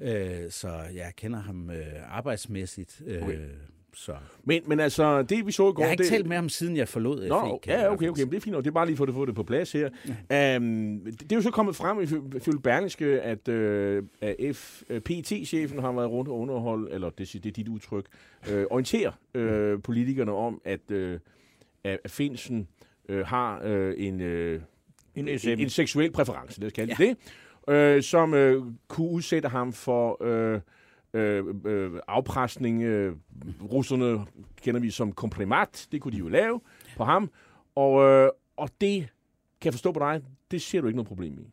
Øh, 0.00 0.50
så 0.50 0.68
jeg 0.94 1.12
kender 1.16 1.40
ham 1.40 1.70
øh, 1.70 2.16
arbejdsmæssigt. 2.16 3.02
Øh, 3.06 3.22
Okay. 3.22 3.38
Så. 3.94 4.16
Men, 4.44 4.62
men 4.66 4.80
altså, 4.80 5.22
det 5.22 5.46
vi 5.46 5.52
så 5.52 5.70
i 5.70 5.72
går... 5.72 5.82
Jeg 5.82 5.86
har 5.86 5.92
ikke 5.92 6.02
det, 6.02 6.10
talt 6.10 6.26
med 6.26 6.36
ham, 6.36 6.48
siden 6.48 6.76
jeg 6.76 6.88
forlod 6.88 7.22
FE. 7.22 7.28
Nå, 7.28 7.60
i 7.66 7.70
ja, 7.70 7.92
okay, 7.92 8.08
okay, 8.08 8.22
men 8.22 8.30
det 8.30 8.36
er 8.36 8.40
fint 8.40 8.52
nok. 8.54 8.64
Det 8.64 8.70
er 8.70 8.74
bare 8.74 8.86
lige 8.86 8.96
for 8.96 9.06
at 9.06 9.14
få 9.14 9.24
det 9.24 9.34
på 9.34 9.42
plads 9.42 9.72
her. 9.72 9.90
Ja. 10.30 10.56
Um, 10.56 11.00
det, 11.04 11.32
er 11.32 11.36
jo 11.36 11.42
så 11.42 11.50
kommet 11.50 11.76
frem 11.76 12.00
ifølge 12.00 12.60
Berlingske, 12.62 13.20
at, 13.20 13.48
øh, 13.48 14.02
at 14.20 14.56
F, 14.56 14.82
PET-chefen 15.04 15.78
har 15.78 15.92
været 15.92 16.10
rundt 16.10 16.30
og 16.30 16.38
underholde, 16.38 16.90
eller 16.90 17.10
det, 17.10 17.32
det 17.32 17.46
er 17.46 17.50
dit 17.50 17.68
udtryk, 17.68 18.04
øh, 18.50 18.66
orientere 18.70 19.12
øh, 19.34 19.82
politikerne 19.82 20.32
om, 20.32 20.60
at, 20.64 20.90
øh, 20.90 21.18
at 21.84 21.98
Finsen 22.06 22.68
øh, 23.08 23.26
har 23.26 23.60
øh, 23.64 23.94
en, 23.96 24.20
øh, 24.20 24.60
En 25.14 25.38
SM. 25.38 25.48
en, 25.48 25.58
en 25.58 25.70
seksuel 25.70 26.10
præference, 26.10 26.60
det 26.60 26.70
skal 26.70 26.88
ja. 26.88 26.94
det, 26.98 27.16
øh, 27.74 28.02
som 28.02 28.34
øh, 28.34 28.62
kunne 28.88 29.10
udsætte 29.10 29.48
ham 29.48 29.72
for 29.72 30.24
øh, 30.24 30.60
øh, 31.14 31.44
øh, 31.64 31.92
afpresning. 32.08 32.82
Øh, 32.82 33.16
russerne 33.72 34.26
kender 34.62 34.80
vi 34.80 34.90
som 34.90 35.12
komprimat, 35.12 35.88
det 35.92 36.00
kunne 36.00 36.12
de 36.12 36.18
jo 36.18 36.28
lave 36.28 36.60
på 36.96 37.04
ham, 37.04 37.30
og, 37.74 38.02
øh, 38.04 38.30
og 38.56 38.70
det 38.80 39.00
kan 39.60 39.64
jeg 39.64 39.72
forstå 39.74 39.92
på 39.92 39.98
dig, 40.00 40.22
det 40.50 40.62
ser 40.62 40.80
du 40.80 40.86
ikke 40.86 40.96
noget 40.96 41.08
problem 41.08 41.38
i. 41.38 41.50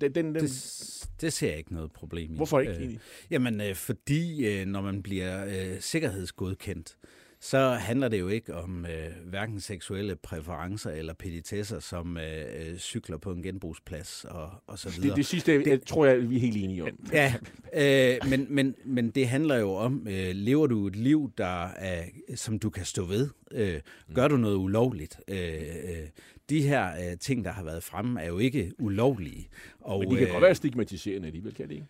Den, 0.00 0.14
den, 0.14 0.24
den, 0.34 0.34
Det, 0.34 1.10
det 1.20 1.32
ser 1.32 1.48
jeg 1.48 1.58
ikke 1.58 1.74
noget 1.74 1.92
problem 1.92 2.32
i. 2.32 2.36
hvorfor 2.36 2.60
ikke? 2.60 2.72
Øh? 2.84 2.96
Jamen, 3.30 3.60
øh, 3.60 3.74
fordi 3.74 4.46
øh, 4.46 4.66
når 4.66 4.80
man 4.80 5.02
bliver 5.02 5.44
øh, 5.46 5.80
sikkerhedsgodkendt, 5.80 6.96
så 7.44 7.70
handler 7.70 8.08
det 8.08 8.20
jo 8.20 8.28
ikke 8.28 8.54
om 8.54 8.86
øh, 8.86 9.28
hverken 9.28 9.60
seksuelle 9.60 10.16
præferencer 10.16 10.90
eller 10.90 11.12
petitesser, 11.12 11.80
som 11.80 12.16
øh, 12.16 12.44
øh, 12.70 12.78
cykler 12.78 13.16
på 13.16 13.32
en 13.32 13.42
genbrugsplads 13.42 14.24
og, 14.28 14.50
og 14.66 14.78
så 14.78 14.90
videre. 14.90 15.08
Det, 15.08 15.16
det 15.16 15.26
sidste 15.26 15.58
det, 15.58 15.66
jeg 15.66 15.82
tror 15.86 16.06
jeg, 16.06 16.30
vi 16.30 16.36
er 16.36 16.40
helt 16.40 16.56
enige 16.56 16.82
om. 16.82 16.88
Ja, 17.12 17.34
øh, 17.72 18.30
men, 18.30 18.46
men, 18.50 18.74
men 18.84 19.10
det 19.10 19.28
handler 19.28 19.56
jo 19.56 19.72
om, 19.72 20.06
øh, 20.08 20.30
lever 20.34 20.66
du 20.66 20.86
et 20.86 20.96
liv, 20.96 21.32
der 21.38 21.66
er, 21.66 22.04
som 22.34 22.58
du 22.58 22.70
kan 22.70 22.84
stå 22.84 23.04
ved? 23.04 23.28
Øh, 23.52 23.80
gør 24.14 24.28
du 24.28 24.36
noget 24.36 24.56
ulovligt? 24.56 25.20
Øh, 25.28 25.38
øh, 25.84 26.08
de 26.50 26.62
her 26.62 27.10
øh, 27.10 27.18
ting, 27.18 27.44
der 27.44 27.50
har 27.50 27.64
været 27.64 27.82
fremme, 27.82 28.20
er 28.20 28.28
jo 28.28 28.38
ikke 28.38 28.72
ulovlige. 28.78 29.48
Og, 29.80 30.00
Men 30.00 30.10
de 30.10 30.16
kan 30.16 30.26
øh, 30.26 30.32
godt 30.32 30.42
være 30.42 30.54
stigmatiserende 30.54 31.26
alligevel, 31.26 31.54
kan 31.54 31.68
det 31.68 31.74
ikke? 31.74 31.86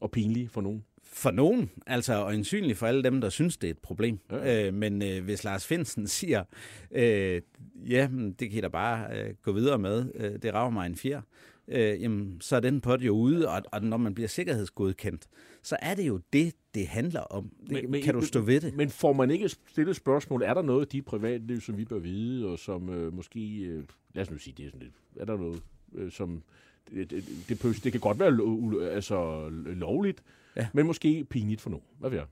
Og 0.00 0.10
pinlige 0.10 0.48
for 0.48 0.60
nogen. 0.60 0.84
For 1.12 1.30
nogen, 1.30 1.70
altså 1.86 2.14
øjensynligt 2.14 2.78
for 2.78 2.86
alle 2.86 3.02
dem, 3.02 3.20
der 3.20 3.28
synes, 3.28 3.56
det 3.56 3.66
er 3.66 3.70
et 3.70 3.78
problem. 3.78 4.18
Ja. 4.30 4.66
Øh, 4.66 4.74
men 4.74 5.02
øh, 5.02 5.24
hvis 5.24 5.44
Lars 5.44 5.66
Finsen 5.66 6.06
siger, 6.18 6.44
øh, 6.90 7.42
ja, 7.88 8.08
det 8.38 8.50
kan 8.50 8.58
I 8.58 8.60
da 8.60 8.68
bare 8.68 9.18
øh, 9.18 9.34
gå 9.42 9.52
videre 9.52 9.78
med, 9.78 10.12
øh, 10.14 10.42
det 10.42 10.54
rager 10.54 10.70
mig 10.70 10.86
en 10.86 10.96
fjer, 10.96 11.20
øh, 11.68 12.02
jamen, 12.02 12.40
så 12.40 12.56
er 12.56 12.60
den 12.60 12.80
det 12.80 13.02
jo 13.02 13.12
ude, 13.12 13.48
og, 13.48 13.62
og 13.72 13.82
når 13.82 13.96
man 13.96 14.14
bliver 14.14 14.28
sikkerhedsgodkendt, 14.28 15.26
så 15.62 15.76
er 15.82 15.94
det 15.94 16.06
jo 16.06 16.20
det, 16.32 16.54
det 16.74 16.86
handler 16.86 17.20
om. 17.20 17.50
Det, 17.60 17.70
men, 17.70 17.90
men, 17.90 18.02
kan 18.02 18.14
du 18.14 18.20
stå 18.20 18.40
ved 18.40 18.60
det? 18.60 18.76
Men 18.76 18.90
får 18.90 19.12
man 19.12 19.30
ikke 19.30 19.48
stillet 19.48 19.96
spørgsmål, 19.96 20.42
er 20.42 20.54
der 20.54 20.62
noget 20.62 20.86
i 20.86 20.96
dit 20.96 21.04
privatliv, 21.04 21.60
som 21.60 21.76
vi 21.76 21.84
bør 21.84 21.98
vide, 21.98 22.46
og 22.46 22.58
som 22.58 22.88
øh, 22.88 23.14
måske, 23.14 23.40
øh, 23.58 23.84
lad 24.14 24.22
os 24.22 24.30
nu 24.30 24.38
sige 24.38 24.54
det 24.56 24.66
er 24.66 24.70
sådan 24.70 24.82
lidt, 24.82 24.94
er 25.16 25.24
der 25.24 25.36
noget, 25.36 25.62
øh, 25.94 26.12
som, 26.12 26.42
det, 26.90 27.10
det, 27.10 27.24
det, 27.48 27.84
det 27.84 27.92
kan 27.92 28.00
godt 28.00 28.18
være 28.18 28.30
lo, 28.30 28.80
altså, 28.80 29.48
lovligt, 29.64 30.22
Ja. 30.56 30.66
men 30.72 30.86
måske 30.86 31.24
pinligt 31.30 31.60
for 31.60 31.70
nogen. 31.70 31.84
Hvad 31.98 32.10
ved 32.10 32.18
jeg? 32.18 32.26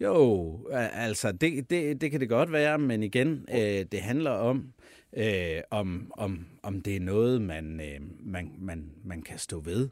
Jo, 0.00 0.58
altså 0.72 1.32
det, 1.32 1.70
det, 1.70 2.00
det 2.00 2.10
kan 2.10 2.20
det 2.20 2.28
godt 2.28 2.52
være, 2.52 2.78
men 2.78 3.02
igen, 3.02 3.46
øh, 3.54 3.84
det 3.92 4.00
handler 4.00 4.30
om, 4.30 4.72
øh, 5.16 5.60
om, 5.70 6.12
om, 6.16 6.46
om 6.62 6.80
det 6.80 6.96
er 6.96 7.00
noget, 7.00 7.42
man, 7.42 7.80
øh, 7.80 8.00
man, 8.20 8.52
man, 8.58 8.90
man 9.04 9.22
kan 9.22 9.38
stå 9.38 9.60
ved. 9.60 9.88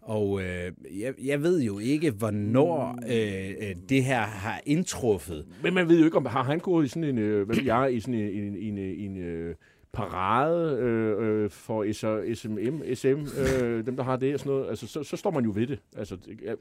Og 0.00 0.42
øh, 0.42 0.72
jeg, 1.00 1.14
jeg 1.24 1.42
ved 1.42 1.62
jo 1.62 1.78
ikke, 1.78 2.10
hvornår 2.10 2.98
øh, 3.08 3.68
øh, 3.68 3.76
det 3.88 4.04
her 4.04 4.20
har 4.20 4.60
indtruffet. 4.66 5.46
Men 5.62 5.74
man 5.74 5.88
ved 5.88 5.98
jo 5.98 6.04
ikke, 6.04 6.16
om 6.16 6.26
har 6.26 6.42
han 6.42 6.58
gået 6.58 6.84
i 6.84 6.88
sådan 6.88 7.04
en, 7.04 7.18
øh, 7.18 7.46
hvad 7.46 7.56
jeg, 7.64 7.94
i 7.94 8.00
sådan 8.00 8.14
en, 8.14 8.28
en, 8.30 8.56
en, 8.56 8.78
en, 8.78 9.10
en 9.10 9.16
øh, 9.16 9.54
parade 9.96 10.76
øh, 10.80 11.44
øh, 11.44 11.50
for 11.50 11.92
SMM, 12.34 12.82
SM, 12.94 13.06
øh, 13.06 13.86
dem 13.86 13.96
der 13.96 14.02
har 14.02 14.16
det 14.16 14.34
og 14.34 14.40
sådan 14.40 14.52
noget, 14.52 14.68
altså, 14.68 14.86
så, 14.86 15.02
så 15.02 15.16
står 15.16 15.30
man 15.30 15.44
jo 15.44 15.52
ved 15.54 15.66
det. 15.66 15.78
Altså, 15.96 16.16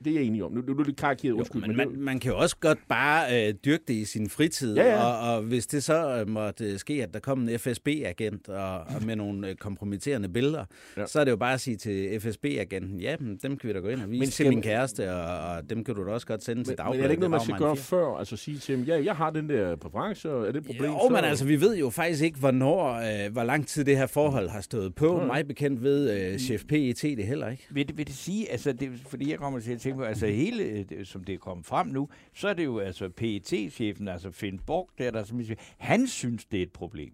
det, 0.05 0.07
er 0.07 0.13
jeg 0.13 0.23
enig 0.23 0.43
om. 0.43 0.51
Nu, 0.51 0.61
nu 0.67 0.73
er 0.73 0.77
det 0.77 0.85
lidt 0.85 0.97
karikeret, 0.97 1.33
undskyld. 1.33 1.61
Men 1.67 1.77
man, 1.77 1.91
man 1.97 2.19
kan 2.19 2.31
jo 2.31 2.37
også 2.37 2.57
godt 2.57 2.79
bare 2.89 3.47
øh, 3.47 3.53
dyrke 3.65 3.83
det 3.87 3.93
i 3.93 4.05
sin 4.05 4.29
fritid, 4.29 4.75
Ja, 4.75 4.83
ja. 4.85 5.03
Og, 5.03 5.35
og 5.35 5.41
hvis 5.41 5.67
det 5.67 5.83
så 5.83 6.19
øh, 6.19 6.29
måtte 6.29 6.65
øh, 6.65 6.77
ske, 6.79 6.93
at 7.03 7.13
der 7.13 7.19
kom 7.19 7.41
en 7.49 7.59
FSB-agent 7.59 8.49
og, 8.49 8.79
og 8.79 9.05
med 9.05 9.15
nogle 9.15 9.49
øh, 9.49 9.55
kompromitterende 9.55 10.29
billeder, 10.29 10.65
Ja. 10.97 11.05
så 11.07 11.19
er 11.19 11.23
det 11.23 11.31
jo 11.31 11.37
bare 11.37 11.53
at 11.53 11.61
sige 11.61 11.77
til 11.77 12.19
FSB-agenten, 12.19 12.99
ja, 12.99 13.15
men 13.19 13.39
dem 13.43 13.57
kan 13.57 13.67
vi 13.67 13.73
da 13.73 13.79
gå 13.79 13.87
ind 13.87 14.01
og 14.01 14.11
vise 14.11 14.19
Men 14.19 14.29
til 14.29 14.49
min 14.49 14.61
kæreste, 14.61 15.13
og, 15.13 15.55
og 15.55 15.69
dem 15.69 15.83
kan 15.83 15.95
du 15.95 16.05
da 16.05 16.11
også 16.11 16.27
godt 16.27 16.43
sende 16.43 16.63
til 16.63 16.71
men, 16.71 16.77
dagbladet. 16.77 16.97
men 16.97 17.03
er 17.03 17.07
det 17.07 17.11
ikke 17.11 17.19
noget, 17.21 17.31
man 17.31 17.41
skal 17.41 17.57
gøre 17.59 17.75
før? 17.75 18.17
Altså 18.17 18.37
sige 18.37 18.57
til 18.57 18.77
dem, 18.77 18.83
ja, 18.83 19.03
jeg 19.03 19.15
har 19.15 19.29
den 19.29 19.49
der 19.49 19.75
præference, 19.75 20.29
er 20.29 20.33
det 20.45 20.55
et 20.55 20.65
problem? 20.65 20.91
Jo, 20.91 20.99
så... 21.07 21.13
men 21.13 21.23
altså, 21.23 21.45
vi 21.45 21.61
ved 21.61 21.77
jo 21.77 21.89
faktisk 21.89 22.23
ikke, 22.23 22.39
hvornår, 22.39 22.93
øh, 22.93 23.24
hvor 23.31 23.43
lang 23.43 23.67
tid 23.67 23.85
det 23.85 23.97
her 23.97 24.07
forhold 24.07 24.49
har 24.49 24.61
stået 24.61 24.95
på. 24.95 25.17
Nej. 25.17 25.25
Mig 25.25 25.47
bekendt 25.47 25.83
ved 25.83 26.31
øh, 26.33 26.39
chef 26.39 26.63
PET 26.63 27.01
det 27.01 27.27
heller 27.27 27.49
ikke. 27.49 27.67
Vil 27.69 27.87
det, 27.87 27.97
vil 27.97 28.07
det 28.07 28.15
sige, 28.15 28.51
altså 28.51 28.73
det, 28.73 28.99
fordi 29.07 29.31
jeg 29.31 29.39
kommer 29.39 29.59
til 29.59 29.71
at 29.71 29.81
tænke 29.81 29.97
på, 29.97 30.03
altså 30.03 30.27
hele, 30.27 30.63
øh, 30.63 30.85
det, 30.89 31.07
som 31.07 31.23
det 31.23 31.33
er 31.33 31.39
kommet 31.39 31.65
frem 31.65 31.87
nu, 31.87 32.09
så 32.33 32.47
er 32.47 32.53
det 32.53 32.65
jo 32.65 32.79
altså 32.79 33.09
PET-chefen, 33.09 34.07
altså 34.07 34.31
Finn 34.31 34.59
Borg, 34.59 34.89
der, 34.97 35.11
der 35.11 35.23
som 35.23 35.41
han 35.77 36.07
synes, 36.07 36.45
det 36.45 36.59
er 36.59 36.63
et 36.63 36.71
problem. 36.71 37.13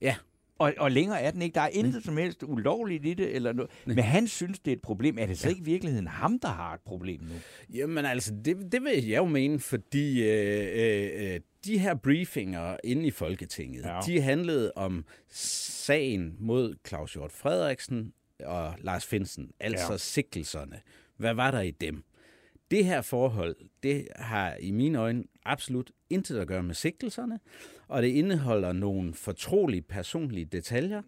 Ja. 0.00 0.14
Og, 0.58 0.74
og 0.78 0.90
længere 0.90 1.20
er 1.20 1.30
den 1.30 1.42
ikke. 1.42 1.54
Der 1.54 1.60
er 1.60 1.68
intet 1.68 2.04
som 2.04 2.16
helst 2.16 2.42
ulovligt 2.42 3.06
i 3.06 3.14
det, 3.14 3.34
eller 3.34 3.52
noget. 3.52 3.70
men 3.86 3.98
han 3.98 4.26
synes, 4.28 4.58
det 4.58 4.70
er 4.70 4.76
et 4.76 4.82
problem. 4.82 5.18
Er 5.18 5.26
det 5.26 5.38
så 5.38 5.48
ikke 5.48 5.60
i 5.60 5.64
virkeligheden 5.64 6.06
ham, 6.06 6.38
der 6.38 6.48
har 6.48 6.74
et 6.74 6.80
problem 6.80 7.20
nu? 7.20 7.34
Jamen 7.74 8.04
altså, 8.04 8.34
det, 8.44 8.72
det 8.72 8.82
vil 8.82 9.06
jeg 9.06 9.18
jo 9.18 9.24
mene, 9.26 9.60
fordi 9.60 10.22
øh, 10.22 10.68
øh, 10.74 11.34
øh, 11.34 11.40
de 11.64 11.78
her 11.78 11.94
briefinger 11.94 12.76
inde 12.84 13.06
i 13.06 13.10
Folketinget, 13.10 13.82
Ja. 13.84 13.94
ja. 13.94 14.00
de 14.06 14.20
handlede 14.20 14.72
om 14.76 15.04
sagen 15.30 16.36
mod 16.38 16.74
Claus 16.88 17.12
Hjort 17.12 17.32
Frederiksen 17.32 18.12
og 18.44 18.74
Lars 18.80 19.06
Finsen, 19.06 19.50
altså 19.60 19.86
Ja. 19.86 19.92
ja. 19.92 19.98
sikkelserne. 19.98 20.80
Hvad 21.16 21.34
var 21.34 21.50
der 21.50 21.60
i 21.60 21.70
dem? 21.70 22.02
Det 22.70 22.84
her 22.84 23.02
forhold, 23.02 23.56
det 23.82 24.08
har 24.16 24.54
i 24.60 24.70
mine 24.70 24.98
øjne 24.98 25.24
absolut 25.44 25.90
intet 26.10 26.38
at 26.38 26.48
gøre 26.48 26.62
med 26.62 26.74
sigtelserne, 26.74 27.40
og 27.88 28.02
det 28.02 28.08
indeholder 28.08 28.72
nogle 28.72 29.14
fortrolige 29.14 29.82
personlige 29.82 30.44
detaljer, 30.44 31.02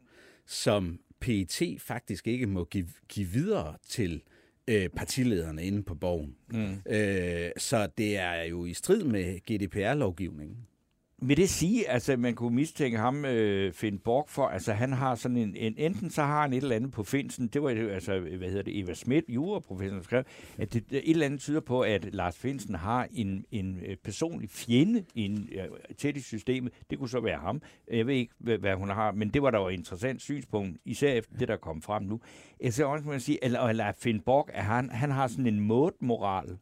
som 0.47 1.01
PET 1.21 1.63
faktisk 1.79 2.27
ikke 2.27 2.47
må 2.47 2.65
give, 2.65 2.89
give 3.09 3.29
videre 3.29 3.77
til 3.89 4.23
øh, 4.69 4.89
partilederne 4.89 5.65
inde 5.65 5.83
på 5.83 5.95
borgen. 5.95 6.37
Mm. 6.53 6.93
Øh, 6.93 7.51
så 7.57 7.89
det 7.99 8.19
er 8.19 8.43
jo 8.43 8.65
i 8.65 8.75
strid 8.75 9.05
med 9.05 9.41
GDPR-lovgivningen. 9.41 10.57
Vil 11.23 11.37
det 11.37 11.51
sige, 11.51 11.89
altså 11.89 12.17
man 12.17 12.35
kunne 12.35 12.55
mistænke 12.55 12.99
ham, 12.99 13.25
øh, 13.25 13.73
Finn 13.73 13.99
Borg, 13.99 14.25
for, 14.29 14.47
altså 14.47 14.73
han 14.73 14.93
har 14.93 15.15
sådan 15.15 15.37
en, 15.37 15.57
en, 15.57 15.75
enten 15.77 16.11
så 16.11 16.23
har 16.23 16.43
han 16.43 16.53
et 16.53 16.63
eller 16.63 16.77
andet 16.77 16.93
på 16.93 17.03
Finsen, 17.03 17.49
det 17.49 17.63
var 17.63 17.69
altså, 17.71 18.21
hvad 18.21 18.49
hedder 18.49 18.63
det, 18.63 18.79
Eva 18.79 18.95
Schmidt, 18.95 19.25
juraprofessor, 19.29 20.01
skrev, 20.03 20.25
at 20.59 20.73
det, 20.73 20.85
et 20.91 21.11
eller 21.11 21.27
andet 21.27 21.41
tyder 21.41 21.61
på, 21.61 21.81
at 21.81 22.15
Lars 22.15 22.39
Finsen 22.39 22.75
har 22.75 23.09
en, 23.13 23.45
en 23.51 23.81
øh, 23.87 23.97
personlig 23.97 24.51
fjende 24.51 25.05
en, 25.15 25.49
øh, 25.53 25.95
tæt 25.99 26.17
i 26.17 26.23
systemet. 26.23 26.73
Det 26.91 26.99
kunne 26.99 27.09
så 27.09 27.21
være 27.21 27.39
ham. 27.39 27.63
Jeg 27.91 28.07
ved 28.07 28.15
ikke, 28.15 28.35
hvad, 28.39 28.59
hvad 28.59 28.75
hun 28.75 28.89
har, 28.89 29.13
men 29.13 29.29
det 29.29 29.43
var 29.43 29.51
da 29.51 29.59
jo 29.59 29.69
et 29.69 29.73
interessant 29.73 30.23
synspunkt, 30.23 30.79
især 30.85 31.13
efter 31.13 31.37
det, 31.37 31.49
der 31.49 31.57
kom 31.57 31.83
frem 31.83 32.03
nu. 32.03 32.21
Jeg 32.61 32.73
så 32.73 32.85
også 32.85 33.07
man 33.07 33.21
sige, 33.21 33.45
eller, 33.45 33.61
eller 33.61 33.93
Finn 33.99 34.21
Borg, 34.21 34.49
at 34.53 34.65
han, 34.65 34.91
han 34.91 35.11
har 35.11 35.27
sådan 35.27 35.47
en 35.47 35.61
modmoral. 35.61 36.59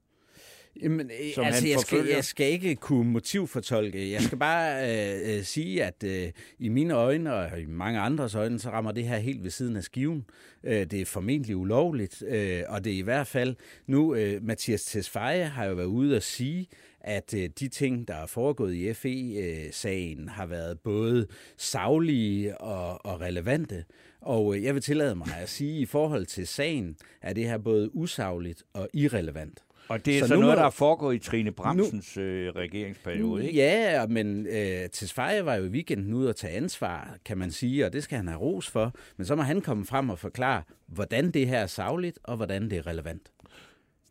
Jamen, 0.82 1.10
Som 1.34 1.44
altså, 1.44 1.60
han 1.60 1.70
jeg 1.70 1.80
skal, 1.80 2.06
jeg 2.06 2.24
skal 2.24 2.52
ikke 2.52 2.76
kunne 2.76 3.10
motivfortolke. 3.10 4.10
Jeg 4.10 4.22
skal 4.22 4.38
bare 4.38 4.90
øh, 4.90 5.36
øh, 5.36 5.42
sige, 5.42 5.84
at 5.84 6.04
øh, 6.04 6.30
i 6.58 6.68
mine 6.68 6.94
øjne 6.94 7.34
og 7.34 7.60
i 7.60 7.66
mange 7.66 8.00
andres 8.00 8.34
øjne, 8.34 8.58
så 8.58 8.70
rammer 8.70 8.92
det 8.92 9.04
her 9.04 9.16
helt 9.18 9.42
ved 9.42 9.50
siden 9.50 9.76
af 9.76 9.82
skiven. 9.82 10.24
Øh, 10.64 10.86
det 10.86 11.00
er 11.00 11.04
formentlig 11.04 11.56
ulovligt, 11.56 12.22
øh, 12.28 12.62
og 12.68 12.84
det 12.84 12.92
er 12.92 12.98
i 12.98 13.02
hvert 13.02 13.26
fald... 13.26 13.56
Nu, 13.86 14.14
øh, 14.14 14.44
Mathias 14.44 14.84
Tesfaye 14.84 15.44
har 15.44 15.64
jo 15.64 15.74
været 15.74 15.86
ude 15.86 16.16
at 16.16 16.22
sige, 16.22 16.68
at 17.00 17.34
øh, 17.34 17.50
de 17.60 17.68
ting, 17.68 18.08
der 18.08 18.14
er 18.14 18.26
foregået 18.26 18.74
i 18.74 18.94
FE-sagen, 18.94 20.28
har 20.28 20.46
været 20.46 20.80
både 20.80 21.26
savlige 21.56 22.60
og, 22.60 23.06
og 23.06 23.20
relevante. 23.20 23.84
Og 24.20 24.56
øh, 24.56 24.64
jeg 24.64 24.74
vil 24.74 24.82
tillade 24.82 25.14
mig 25.14 25.36
at 25.42 25.48
sige, 25.48 25.76
at 25.76 25.82
i 25.82 25.86
forhold 25.86 26.26
til 26.26 26.46
sagen, 26.46 26.96
er 27.22 27.32
det 27.32 27.44
her 27.44 27.58
både 27.58 27.96
usagligt 27.96 28.62
og 28.72 28.88
irrelevant. 28.94 29.64
Og 29.88 30.06
det 30.06 30.16
er 30.16 30.20
så, 30.20 30.26
Så 30.28 30.34
nu 30.34 30.40
noget, 30.40 30.56
der 30.56 30.64
er 30.64 30.70
foregået 30.70 31.14
i 31.14 31.18
Trine 31.18 31.52
Bramsens 31.52 32.16
øh, 32.16 32.52
regeringsperiode, 32.56 33.46
ikke? 33.46 33.56
Ja, 33.60 34.06
men 34.06 34.46
øh, 34.46 34.88
Tesfaye 34.92 35.44
var 35.44 35.54
jo 35.54 35.64
i 35.64 35.68
weekenden 35.68 36.14
ude 36.14 36.28
at 36.28 36.36
tage 36.36 36.52
ansvar, 36.52 37.16
kan 37.24 37.38
man 37.38 37.50
sige, 37.50 37.86
og 37.86 37.92
det 37.92 38.02
skal 38.02 38.16
han 38.16 38.28
have 38.28 38.40
ros 38.40 38.70
for. 38.70 38.94
Men 39.16 39.26
så 39.26 39.34
må 39.36 39.42
han 39.42 39.60
komme 39.60 39.86
frem 39.86 40.10
og 40.10 40.18
forklare, 40.18 40.62
hvordan 40.86 41.30
det 41.30 41.48
her 41.48 41.58
er 41.58 41.66
savligt, 41.66 42.18
og 42.24 42.36
hvordan 42.36 42.70
det 42.70 42.78
er 42.78 42.86
relevant. 42.86 43.22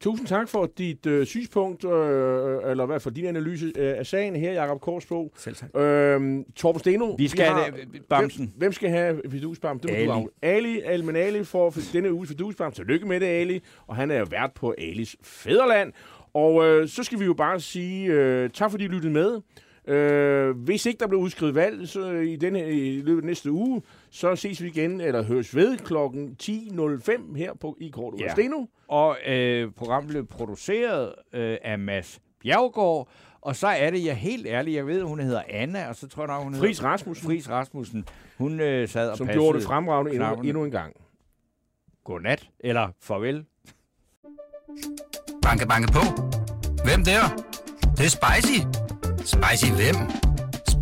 Tusind 0.02 0.28
tak 0.28 0.50
for 0.50 0.72
dit 0.78 1.06
øh, 1.06 1.26
synspunkt, 1.26 1.86
øh, 1.86 1.92
eller 2.72 2.84
i 2.84 2.86
hvert 2.88 3.02
fald 3.02 3.14
din 3.16 3.26
analyse 3.26 3.66
øh, 3.66 3.98
af 3.98 4.06
sagen 4.06 4.36
her, 4.36 4.52
Jakob 4.52 4.82
Korsbo. 4.82 5.34
Selv 5.38 5.56
tak. 5.56 5.70
Øh, 5.76 6.44
Torben 6.56 6.80
Steno. 6.80 7.16
Vi 7.18 7.28
skal 7.28 7.46
har, 7.46 7.62
have 7.64 7.76
det, 7.94 8.06
Bamsen. 8.10 8.46
Hvem, 8.46 8.58
hvem 8.58 8.72
skal 8.72 8.90
have 8.90 9.22
Fidusbam? 9.32 9.80
Det 9.80 9.90
Ali. 9.90 10.06
du. 10.06 10.30
Ali, 10.42 10.82
Ali, 10.82 11.04
men 11.04 11.16
Ali 11.16 11.44
for 11.44 11.74
denne 11.94 12.14
uge 12.14 12.28
Fidusbam. 12.28 12.72
Tillykke 12.72 13.08
med 13.08 13.20
det, 13.20 13.26
Ali. 13.26 13.62
Og 13.88 13.96
han 13.96 14.12
er 14.12 14.20
jo 14.20 14.26
vært 14.32 14.52
på 14.56 14.76
Alis 14.78 15.16
Fæderland. 15.22 15.94
Og 16.34 16.66
øh, 16.66 16.88
så 16.88 17.04
skal 17.04 17.20
vi 17.20 17.26
jo 17.26 17.34
bare 17.34 17.60
sige 17.60 18.06
øh, 18.08 18.50
tak, 18.50 18.72
fordi 18.72 18.84
I 18.84 18.88
lyttede 18.88 19.14
med. 19.14 19.42
Øh, 19.88 20.58
hvis 20.58 20.86
ikke 20.86 21.00
der 21.00 21.08
bliver 21.08 21.22
udskrevet 21.22 21.56
valg 21.56 21.88
så 21.88 22.12
i, 22.12 22.36
denne, 22.36 22.72
i 22.72 23.02
løbet 23.02 23.22
af 23.22 23.26
næste 23.26 23.52
uge, 23.52 23.82
så 24.18 24.36
ses 24.36 24.64
vi 24.64 24.68
igen, 24.68 25.02
eller 25.02 25.24
høres 25.24 25.56
ved 25.56 25.78
klokken 25.78 26.36
10.05 26.44 27.38
her 27.38 27.54
på 27.54 27.78
i 27.82 27.90
Kort 27.90 28.14
Ja. 28.20 28.32
Steno. 28.32 28.66
Og 28.88 29.18
øh, 29.28 29.72
programmet 29.72 30.10
blev 30.10 30.26
produceret 30.28 31.14
øh, 31.34 31.58
af 31.62 31.80
Mads 31.80 32.20
Bjergård. 32.42 33.10
Og 33.42 33.56
så 33.56 33.68
er 33.68 33.90
det, 33.90 34.06
jeg 34.06 34.16
helt 34.18 34.48
ærlig, 34.48 34.74
jeg 34.74 34.88
ved, 34.88 35.02
hun 35.02 35.20
hedder 35.20 35.42
Anna, 35.50 35.90
og 35.90 35.96
så 35.96 36.08
tror 36.08 36.24
jeg 36.24 36.28
nok, 36.28 36.44
hun 36.44 36.56
Friis 36.56 36.78
hedder... 36.78 36.92
Rasmussen, 36.92 37.28
Fris 37.28 37.50
Rasmussen. 37.50 38.06
Hun 38.38 38.60
øh, 38.60 38.88
sad 38.88 39.10
og 39.10 39.18
som 39.18 39.28
passede 39.28 39.44
gjorde 39.44 39.58
det 39.58 39.68
fremragende 39.68 40.12
endnu, 40.12 40.42
endnu 40.42 40.66
en 40.66 40.72
gang. 40.72 40.94
Godnat, 42.04 42.50
eller 42.60 42.90
farvel. 43.02 43.46
Banke, 45.42 45.68
banke 45.68 45.94
på. 45.94 46.00
Hvem 46.86 47.04
der? 47.04 47.22
Det, 47.82 47.98
det 47.98 48.06
er 48.06 48.10
spicy. 48.10 48.60
Spicy 49.18 49.72
hvem? 49.72 50.27